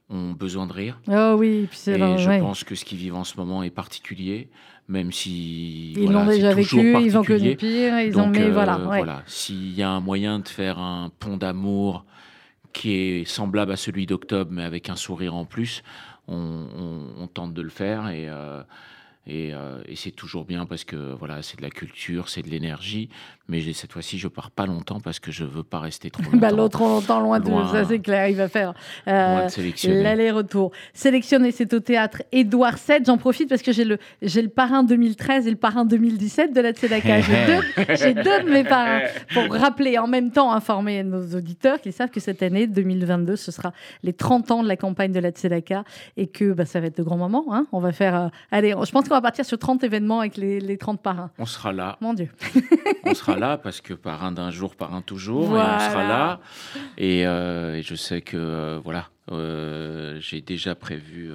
ont 0.09 0.31
besoin 0.31 0.65
de 0.67 0.73
rire. 0.73 0.99
Oh 1.07 1.35
oui, 1.37 1.67
puis 1.69 1.77
c'est 1.77 1.95
Et 1.95 1.97
vrai, 1.97 2.17
je 2.17 2.29
ouais. 2.29 2.39
pense 2.39 2.63
que 2.63 2.75
ce 2.75 2.85
qu'ils 2.85 2.97
vivent 2.97 3.15
en 3.15 3.23
ce 3.23 3.37
moment 3.37 3.61
est 3.63 3.69
particulier, 3.69 4.49
même 4.87 5.11
si 5.11 5.93
Ils 5.93 6.03
voilà, 6.03 6.19
l'ont 6.19 6.25
déjà 6.25 6.53
vécu, 6.53 6.99
ils 7.01 7.17
ont 7.17 7.23
connu 7.23 7.55
pire, 7.55 7.99
ils 7.99 8.13
Donc, 8.13 8.27
ont 8.27 8.29
mais 8.29 8.41
euh, 8.43 8.51
voilà, 8.51 8.77
ouais. 8.87 9.05
S'il 9.27 9.73
y 9.73 9.83
a 9.83 9.89
un 9.89 9.99
moyen 9.99 10.39
de 10.39 10.47
faire 10.47 10.79
un 10.79 11.11
pont 11.19 11.37
d'amour 11.37 12.05
qui 12.73 12.93
est 12.93 13.25
semblable 13.25 13.71
à 13.71 13.77
celui 13.77 14.05
d'octobre, 14.05 14.51
mais 14.53 14.63
avec 14.63 14.89
un 14.89 14.95
sourire 14.95 15.35
en 15.35 15.45
plus, 15.45 15.83
on, 16.27 16.35
on- 16.35 17.23
on 17.23 17.27
tente 17.27 17.53
de 17.53 17.61
le 17.61 17.69
faire. 17.69 18.09
Et, 18.09 18.27
euh, 18.29 18.61
Et, 19.29 19.53
euh, 19.53 19.81
et 19.87 19.95
c'est 19.95 20.11
toujours 20.11 20.43
bien 20.45 20.65
parce 20.65 20.83
que 20.83 21.13
voilà, 21.13 21.41
c'est 21.43 21.57
de 21.57 21.61
la 21.61 21.69
culture, 21.69 22.29
c'est 22.29 22.41
de 22.41 22.49
l'énergie. 22.49 23.09
Mais 23.47 23.61
cette 23.73 23.91
fois-ci, 23.93 24.17
je 24.19 24.27
pars 24.27 24.51
pas 24.51 24.65
longtemps 24.65 24.99
parce 24.99 25.19
que 25.19 25.31
je 25.31 25.43
veux 25.43 25.63
pas 25.63 25.79
rester 25.79 26.09
trop 26.11 26.23
longtemps. 26.23 26.37
Bah, 26.37 26.51
L'autre 26.51 26.81
longtemps 26.81 27.19
loin 27.19 27.39
de 27.39 27.49
Loin. 27.49 27.71
ça, 27.71 27.83
c'est 27.85 27.99
clair. 27.99 28.27
Il 28.27 28.35
va 28.35 28.47
faire 28.47 28.73
euh, 29.07 29.45
de 29.45 29.49
sélectionner. 29.49 30.03
l'aller-retour. 30.03 30.71
Sélectionné, 30.93 31.51
c'est 31.51 31.73
au 31.73 31.79
théâtre 31.79 32.21
Édouard 32.31 32.75
VII. 32.75 32.99
J'en 33.05 33.17
profite 33.17 33.49
parce 33.49 33.61
que 33.63 33.71
j'ai 33.71 33.85
le, 33.85 33.97
j'ai 34.21 34.41
le 34.41 34.49
parrain 34.49 34.83
2013 34.83 35.47
et 35.47 35.49
le 35.51 35.55
parrain 35.55 35.85
2017 35.85 36.53
de 36.53 36.61
la 36.61 36.71
Tzedaka. 36.73 37.21
J'ai 37.21 37.45
deux, 37.45 37.95
j'ai 37.95 38.13
deux 38.13 38.43
de 38.43 38.49
mes 38.51 38.63
parrains 38.63 39.01
pour 39.33 39.51
rappeler 39.55 39.97
en 39.97 40.07
même 40.07 40.31
temps 40.31 40.51
informer 40.53 41.03
nos 41.03 41.35
auditeurs 41.35 41.81
qu'ils 41.81 41.93
savent 41.93 42.11
que 42.11 42.19
cette 42.19 42.43
année 42.43 42.67
2022, 42.67 43.35
ce 43.35 43.51
sera 43.51 43.73
les 44.03 44.13
30 44.13 44.51
ans 44.51 44.63
de 44.63 44.67
la 44.67 44.75
campagne 44.77 45.11
de 45.11 45.19
la 45.19 45.29
Tzedaka 45.31 45.83
et 46.17 46.27
que 46.27 46.53
bah, 46.53 46.65
ça 46.65 46.79
va 46.79 46.87
être 46.87 46.97
de 46.97 47.03
grands 47.03 47.17
moments. 47.17 47.45
hein. 47.51 47.65
On 47.71 47.79
va 47.79 47.91
faire. 47.93 48.15
euh, 48.15 48.27
allez, 48.51 48.75
je 48.85 48.91
pense 48.91 49.07
qu'on 49.09 49.15
va 49.19 49.23
partir 49.23 49.45
sur 49.45 49.57
30 49.57 49.83
événements 49.83 50.19
avec 50.19 50.37
les, 50.37 50.59
les 50.59 50.77
30 50.77 51.01
parrains. 51.01 51.31
On 51.37 51.45
sera 51.45 51.71
là. 51.73 51.97
Mon 52.01 52.13
Dieu. 52.13 52.29
on 53.03 53.13
sera 53.13 53.37
là 53.37 53.57
parce 53.57 53.81
que 53.81 53.93
par 53.93 54.23
un 54.23 54.31
d'un 54.31 54.51
jour, 54.51 54.75
par 54.75 54.93
un 54.93 55.01
toujours, 55.01 55.43
et 55.55 55.59
on 55.59 55.79
sera 55.79 56.03
là. 56.07 56.39
Et, 56.97 57.25
euh, 57.25 57.75
et 57.75 57.81
je 57.83 57.95
sais 57.95 58.21
que 58.21 58.37
euh, 58.37 58.79
voilà, 58.83 59.09
euh, 59.31 60.17
j'ai 60.19 60.41
déjà 60.41 60.75
prévu 60.75 61.31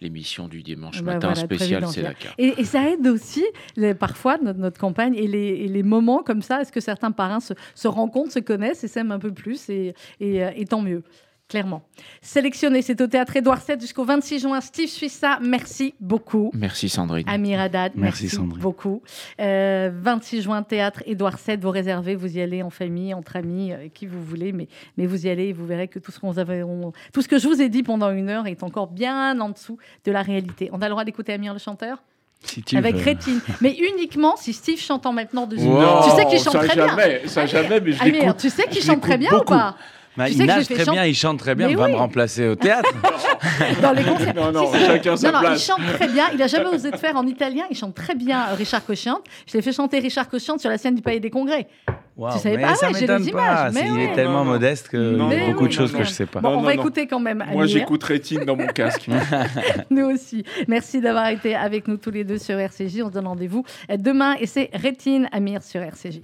l'émission 0.00 0.48
du 0.48 0.62
dimanche 0.62 1.02
Bah 1.02 1.14
matin 1.14 1.28
voilà, 1.28 1.42
spécial 1.42 1.82
prévu 1.82 1.94
c'est 1.94 2.02
la 2.02 2.14
dire. 2.14 2.34
Et, 2.38 2.54
et 2.58 2.64
ça 2.64 2.88
aide 2.90 3.06
aussi, 3.06 3.44
les- 3.76 3.94
parfois, 3.94 4.38
notre, 4.38 4.58
notre 4.58 4.80
campagne 4.80 5.14
et 5.14 5.26
les, 5.26 5.48
et 5.48 5.68
les 5.68 5.82
moments 5.82 6.22
comme 6.22 6.40
ça, 6.42 6.62
est-ce 6.62 6.72
que 6.72 6.80
certains 6.80 7.12
parrains 7.12 7.40
se, 7.40 7.52
se 7.74 7.86
rencontrent, 7.86 8.32
se 8.32 8.38
connaissent 8.38 8.82
et 8.82 8.88
s'aiment 8.88 9.12
un 9.12 9.18
peu 9.18 9.32
plus, 9.32 9.68
et, 9.68 9.94
et, 10.20 10.38
et 10.56 10.64
tant 10.64 10.80
mieux, 10.80 11.02
clairement. 11.50 11.82
Sélectionné, 12.22 12.80
c'est 12.80 12.98
au 13.02 13.06
théâtre 13.06 13.36
Édouard 13.36 13.58
VII 13.66 13.78
jusqu'au 13.78 14.04
26 14.04 14.38
juin. 14.40 14.60
Steve 14.60 14.88
Suissa, 14.88 15.38
merci 15.42 15.94
beaucoup. 16.00 16.50
Merci 16.54 16.88
Sandrine. 16.88 17.28
Amir 17.28 17.60
Haddad, 17.60 17.92
merci, 17.96 18.22
Merci, 18.24 18.36
Sandrine. 18.36 18.62
beaucoup. 18.62 19.02
Euh, 19.40 19.90
26 19.92 20.42
juin, 20.42 20.62
théâtre 20.62 21.02
Édouard 21.06 21.36
VII, 21.44 21.56
vous 21.58 21.70
réservez, 21.70 22.14
vous 22.14 22.36
y 22.36 22.40
allez 22.40 22.62
en 22.62 22.70
famille, 22.70 23.12
entre 23.12 23.36
amis, 23.36 23.72
euh, 23.72 23.88
qui 23.92 24.06
vous 24.06 24.22
voulez, 24.22 24.52
mais, 24.52 24.68
mais 24.96 25.06
vous 25.06 25.26
y 25.26 25.28
allez 25.28 25.48
et 25.48 25.52
vous 25.52 25.66
verrez 25.66 25.88
que 25.88 25.98
tout 25.98 26.12
ce, 26.12 26.20
qu'on 26.20 26.36
avait, 26.38 26.62
on- 26.62 26.92
tout 27.12 27.20
ce 27.20 27.28
que 27.28 27.38
je 27.38 27.46
vous 27.48 27.60
ai 27.60 27.68
dit 27.68 27.82
pendant 27.82 28.10
une 28.10 28.28
heure 28.30 28.46
est 28.46 28.62
encore 28.62 28.86
bien 28.86 29.38
en 29.40 29.48
dessous 29.50 29.76
de 30.06 30.12
la 30.12 30.22
réalité. 30.22 30.70
On 30.72 30.80
a 30.80 30.86
le 30.86 30.90
droit 30.90 31.04
d'écouter 31.04 31.32
Amir 31.32 31.52
le 31.52 31.58
chanteur? 31.58 31.98
Si 32.42 32.62
tu 32.62 32.74
avec 32.78 32.94
veux. 32.96 33.02
Rétine, 33.02 33.40
mais 33.60 33.76
uniquement 33.76 34.34
si 34.36 34.54
Steve 34.54 34.78
chantant 34.80 35.12
maintenant 35.12 35.46
dessus. 35.46 35.66
Non, 35.66 36.00
tu 36.04 36.10
sais 36.16 36.24
qu'il 36.26 36.38
chante 36.38 36.54
très 36.54 36.74
bien. 36.74 36.88
jamais, 36.88 37.22
Ça 37.26 37.44
jamais, 37.44 37.80
mais 37.80 37.92
je 37.92 38.02
Amir, 38.02 38.34
tu 38.36 38.48
sais 38.48 38.66
qu'il 38.66 38.82
chante 38.82 39.02
très 39.02 39.18
bien 39.18 39.30
ou 39.32 39.38
beaucoup. 39.40 39.52
pas? 39.52 39.76
Bah, 40.16 40.26
Tu 40.26 40.32
sais 40.34 40.38
il 40.40 40.46
nage 40.46 40.68
très 40.68 40.84
bien, 40.84 41.04
il 41.04 41.14
chante 41.14 41.38
très 41.38 41.54
bien, 41.54 41.66
Mais 41.66 41.72
il 41.72 41.78
va 41.78 41.84
oui. 41.86 41.92
me 41.92 41.96
remplacer 41.96 42.48
au 42.48 42.56
théâtre. 42.56 42.90
dans 43.82 43.92
les 43.92 44.02
concerts 44.02 44.34
Non, 44.34 44.50
non, 44.52 44.72
Si, 44.72 44.80
chacun 44.84 45.16
sa 45.16 45.30
Non, 45.30 45.40
non, 45.42 45.52
il 45.52 45.58
chante 45.58 45.80
très 45.94 46.08
bien. 46.08 46.24
Il 46.34 46.42
a 46.42 46.46
jamais 46.48 46.66
osé 46.66 46.90
de 46.90 46.96
faire 46.96 47.16
en 47.16 47.26
italien. 47.26 47.64
Il 47.70 47.76
chante 47.76 47.94
très 47.94 48.14
bien 48.14 48.48
euh, 48.50 48.54
Richard 48.54 48.84
Cochiante. 48.84 49.22
Je 49.46 49.56
l'ai 49.56 49.62
fait 49.62 49.72
chanter 49.72 49.98
Richard 50.00 50.28
Cochiante 50.28 50.60
sur 50.60 50.68
la 50.68 50.78
scène 50.78 50.94
du 50.96 51.02
Palais 51.02 51.20
des 51.20 51.30
Congrès. 51.30 51.68
Waouh, 52.16 52.32
Tu 52.34 52.40
savais 52.40 52.56
mais 52.56 52.62
pas 52.64 52.74
ça 52.74 52.88
Ouais, 52.88 52.94
j'ai 52.94 53.00
m'étonne 53.02 53.22
les 53.24 53.32
pas. 53.32 53.38
images, 53.40 53.72
mais 53.72 53.82
il 53.86 53.92
ouais. 53.92 54.04
est 54.04 54.14
tellement 54.14 54.38
Non, 54.40 54.44
non. 54.46 54.50
modeste 54.52 54.88
que 54.88 54.96
Non, 54.96 55.30
il 55.30 55.38
y 55.38 55.40
a 55.40 55.46
non, 55.46 55.52
beaucoup 55.52 55.68
de 55.68 55.72
non, 55.72 55.78
choses 55.78 55.92
non, 55.92 55.98
que 56.00 56.04
je 56.04 56.10
sais 56.10 56.26
pas. 56.26 56.40
Bon, 56.40 56.48
on 56.50 56.52
non, 56.56 56.60
va 56.62 56.74
non. 56.74 56.80
écouter 56.82 57.06
quand 57.06 57.20
même. 57.20 57.38
Moi, 57.38 57.62
Amir. 57.62 57.66
j'écoute 57.66 58.02
Rétine 58.04 58.44
dans 58.44 58.56
mon 58.56 58.66
casque. 58.66 59.06
Nous 59.90 60.04
aussi. 60.06 60.44
Merci 60.68 61.00
d'avoir 61.00 61.28
été 61.28 61.54
avec 61.54 61.86
nous 61.88 61.96
tous 61.96 62.10
les 62.10 62.24
deux 62.24 62.38
sur 62.38 62.58
RCJ. 62.58 63.02
On 63.04 63.08
se 63.08 63.12
donne 63.14 63.26
rendez-vous 63.28 63.64
demain 63.96 64.34
et 64.40 64.46
c'est 64.46 64.70
Rétine 64.74 65.28
Amir 65.32 65.62
sur 65.62 65.80
RCJ. 65.80 66.20